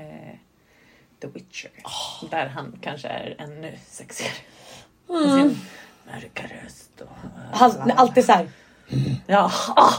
eh, 0.00 0.34
The 1.22 1.26
Witcher. 1.34 1.70
Där 2.30 2.46
han 2.46 2.78
kanske 2.80 3.08
är 3.08 3.34
ännu 3.38 3.72
sexigare. 3.88 4.32
Med 5.08 5.22
sin 5.50 5.60
mörka 6.06 6.42
röst. 6.42 7.00
Och, 7.00 7.08
Han, 7.58 7.90
alltid 7.96 8.24
så 8.24 8.32
här. 8.32 8.48
ja. 9.26 9.50
Ah. 9.76 9.92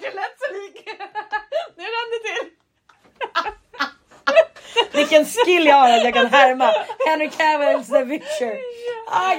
Du 0.00 0.10
lät 0.14 0.38
så 0.38 0.52
lik. 0.52 0.88
Nu 1.76 1.84
rann 1.84 2.10
det 2.12 2.20
till. 2.28 2.50
Vilken 4.92 5.24
skill 5.24 5.66
jag 5.66 5.76
har 5.76 5.90
att 5.90 6.04
jag 6.04 6.14
kan 6.14 6.26
härma 6.26 6.72
Henry 7.06 7.28
Cavill's 7.28 7.90
The 7.90 8.04
Witcher. 8.04 8.58
Ah, 9.10 9.30
så 9.30 9.36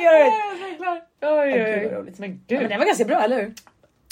klar. 0.78 1.02
Oj, 1.22 1.64
oj, 1.64 1.98
oj. 1.98 2.14
Men 2.18 2.44
gud. 2.48 2.60
men 2.60 2.70
det 2.70 2.78
var 2.78 2.86
ganska 2.86 3.06
bra, 3.06 3.22
eller 3.22 3.36
hur? 3.42 3.54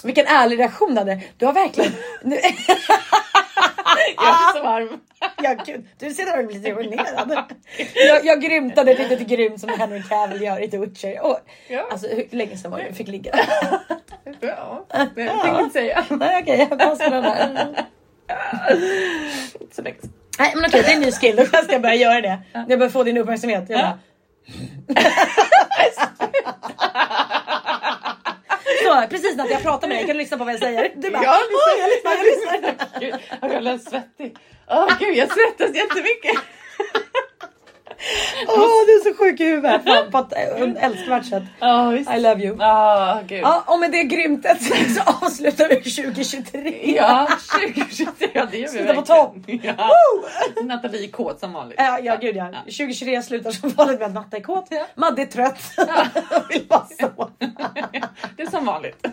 Vilken 0.03 0.27
ärlig 0.27 0.59
reaktion 0.59 0.93
du 0.95 0.99
hade. 0.99 1.21
Du 1.37 1.45
har 1.45 1.53
verkligen... 1.53 1.91
Jag 4.17 4.27
är 4.27 4.57
så 4.57 4.63
varm. 4.63 4.99
ja, 5.43 5.55
gud. 5.65 5.85
Du 5.99 6.13
ser 6.13 6.25
där 6.25 6.39
och 6.39 6.45
blir 6.47 6.57
lite 6.59 6.75
generad. 6.75 7.45
Jag, 7.95 8.25
jag 8.25 8.41
grymtade 8.41 8.93
lite 8.93 9.17
till 9.17 9.27
grymt 9.27 9.59
som 9.61 9.69
Henry 9.69 10.03
Cavill 10.09 10.41
gör 10.41 10.63
i 10.63 10.69
The 10.69 10.77
Witcher. 10.77 11.19
Och, 11.21 11.39
Ja. 11.67 11.87
Alltså 11.91 12.07
hur 12.07 12.27
länge 12.37 12.57
sedan 12.57 12.71
var 12.71 12.77
det 12.77 12.85
jag 12.85 12.95
fick 12.97 13.07
ligga? 13.07 13.31
Ja, 14.39 14.85
det 14.89 15.27
tänkte 15.27 15.47
jag 15.47 15.61
inte 15.61 15.73
säga. 15.73 16.05
Nej 16.09 16.41
okej, 16.43 16.67
jag 16.69 16.79
pausar 16.79 17.09
den 17.09 17.23
här. 17.23 17.67
Så 19.71 19.81
länge. 19.81 19.97
Nej 20.39 20.51
men 20.55 20.65
okej, 20.65 20.81
det 20.85 20.91
är 20.91 20.95
en 20.95 21.01
ny 21.01 21.11
skill. 21.11 21.35
Då 21.35 21.45
ska 21.45 21.71
jag 21.71 21.81
börja 21.81 21.95
göra 21.95 22.21
det. 22.21 22.39
Jag 22.53 22.79
börjar 22.79 22.89
få 22.89 23.03
din 23.03 23.17
uppmärksamhet. 23.17 23.65
Jag 23.69 23.79
bara... 23.79 23.99
Så, 28.83 29.07
precis 29.09 29.35
när 29.37 29.49
jag 29.49 29.61
pratar 29.61 29.87
med 29.87 29.97
dig 29.97 30.05
kan 30.07 30.15
du 30.15 30.21
lyssna 30.23 30.37
på 30.37 30.43
vad 30.43 30.53
jag 30.53 30.59
säger. 30.61 30.91
Du 30.95 31.11
bara, 31.11 31.23
Ja, 31.23 31.39
"Åh, 31.51 31.79
jag 31.79 31.89
lyssnar, 31.89 32.11
jag 32.11 32.25
lyssnar. 32.25 32.99
Gud, 32.99 33.15
jag 33.41 33.55
alldeles 33.55 33.85
svettig. 33.89 34.35
Åh 34.69 34.87
gud, 34.99 35.15
jag 35.17 35.29
svettas 35.33 35.75
jättemycket. 35.75 36.35
Åh, 38.47 38.85
du 38.85 38.91
är 38.91 39.03
så 39.13 39.17
sjuk 39.17 39.39
i 39.39 39.43
huvudet. 39.43 39.83
Fan, 39.83 40.11
På 40.11 40.17
ett 40.17 40.77
älskvärt 40.79 41.25
sätt. 41.25 41.43
Ja, 41.59 41.89
visst. 41.89 42.11
I 42.11 42.19
love 42.19 42.43
you. 42.43 42.55
Ja, 42.59 43.21
gud. 43.27 43.41
Ja, 43.43 43.63
och 43.67 43.79
med 43.79 43.91
det 43.91 44.03
grymtet 44.03 44.57
så 44.95 45.25
avslutar 45.25 45.69
vi 45.69 45.75
2023. 45.75 46.93
Ja, 46.95 47.27
2023. 47.75 48.29
Ja, 48.33 48.47
det 48.51 48.57
gör 48.57 48.71
vi 48.71 48.77
Sluta 48.77 48.93
på 48.93 49.33
verkligen. 49.35 49.75
Ja. 49.77 49.89
Nathalie 50.63 51.07
är 51.07 51.11
kåt 51.11 51.39
som 51.39 51.53
vanligt. 51.53 51.75
Ja, 51.79 51.99
ja 51.99 52.15
gud 52.21 52.35
ja. 52.35 52.51
2023 52.65 53.21
slutar 53.21 53.51
som 53.51 53.69
vanligt 53.69 53.99
med 53.99 54.07
att 54.07 54.13
Natta 54.13 54.37
är 54.37 54.41
kåt, 54.41 54.69
Madde 54.95 55.21
är 55.21 55.25
trött 55.25 55.59
och 56.35 56.43
vill 56.49 56.65
bara 56.67 56.87
sova. 56.99 57.29
Det 58.37 58.43
är 58.43 58.49
som 58.51 58.65
vanligt. 58.65 59.05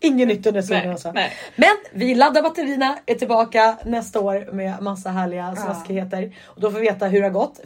Inget 0.00 0.28
nytt 0.28 0.46
under 0.46 0.62
solen 0.62 0.90
alltså. 0.90 1.12
nej. 1.12 1.32
Men 1.56 1.76
vi 1.92 2.14
laddar 2.14 2.42
batterierna, 2.42 2.98
är 3.06 3.14
tillbaka 3.14 3.76
nästa 3.84 4.20
år 4.20 4.48
med 4.52 4.82
massa 4.82 5.08
härliga 5.10 5.56
smaskigheter. 5.56 6.36
Och 6.44 6.60
då 6.60 6.70
får 6.70 6.78
vi 6.78 6.86
veta 6.86 7.06
hur 7.06 7.20
det 7.20 7.26
har 7.26 7.32
gått, 7.32 7.60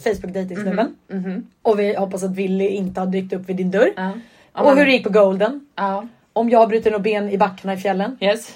Facebook 0.54 0.98
dejtingsnubben. 1.08 1.46
Och 1.62 1.78
vi 1.78 1.94
hoppas 1.94 2.22
att 2.22 2.30
Willy 2.30 2.66
inte 2.66 3.00
har 3.00 3.06
dykt 3.06 3.32
upp 3.32 3.48
vid 3.48 3.56
din 3.56 3.70
dörr. 3.70 3.90
Ja. 3.96 4.12
Och 4.52 4.76
hur 4.76 4.86
det 4.86 4.92
gick 4.92 5.04
på 5.04 5.10
Golden. 5.10 5.66
Ja. 5.76 6.06
Om 6.32 6.50
jag 6.50 6.68
bryter 6.68 6.90
några 6.90 7.02
ben 7.02 7.28
i 7.30 7.38
backarna 7.38 7.74
i 7.74 7.76
fjällen. 7.76 8.16
Yes. 8.20 8.54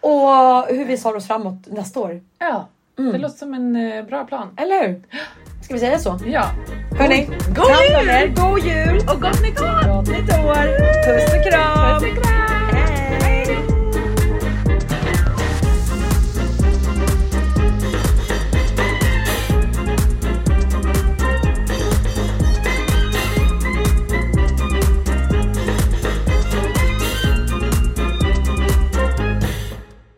Och 0.00 0.66
hur 0.68 0.84
vi 0.84 0.98
tar 0.98 1.16
oss 1.16 1.26
framåt 1.26 1.66
nästa 1.66 2.00
år. 2.00 2.20
Ja, 2.38 2.68
det 2.96 3.18
låter 3.18 3.38
som 3.38 3.54
en 3.54 3.76
eh, 3.76 4.04
bra 4.04 4.24
plan. 4.24 4.48
Eller 4.56 4.88
hur? 4.88 5.02
Ska 5.62 5.74
vi 5.74 5.80
säga 5.80 5.98
så? 5.98 6.18
Ja. 6.26 6.44
Hörni, 6.98 7.28
God 7.48 7.66
om 7.66 8.06
jul! 8.06 8.34
God 8.36 8.58
jul! 8.58 8.96
Och 8.96 9.20
gott 9.20 9.42
nytt 9.42 9.60
år! 9.60 9.96
Gott 9.96 10.08
nytt 10.08 10.30
år! 10.30 10.66
Puss 11.06 11.34
och 11.34 11.52
kram! 11.52 12.00
Puss 12.00 12.10
och 12.10 12.24
kram! 12.24 12.55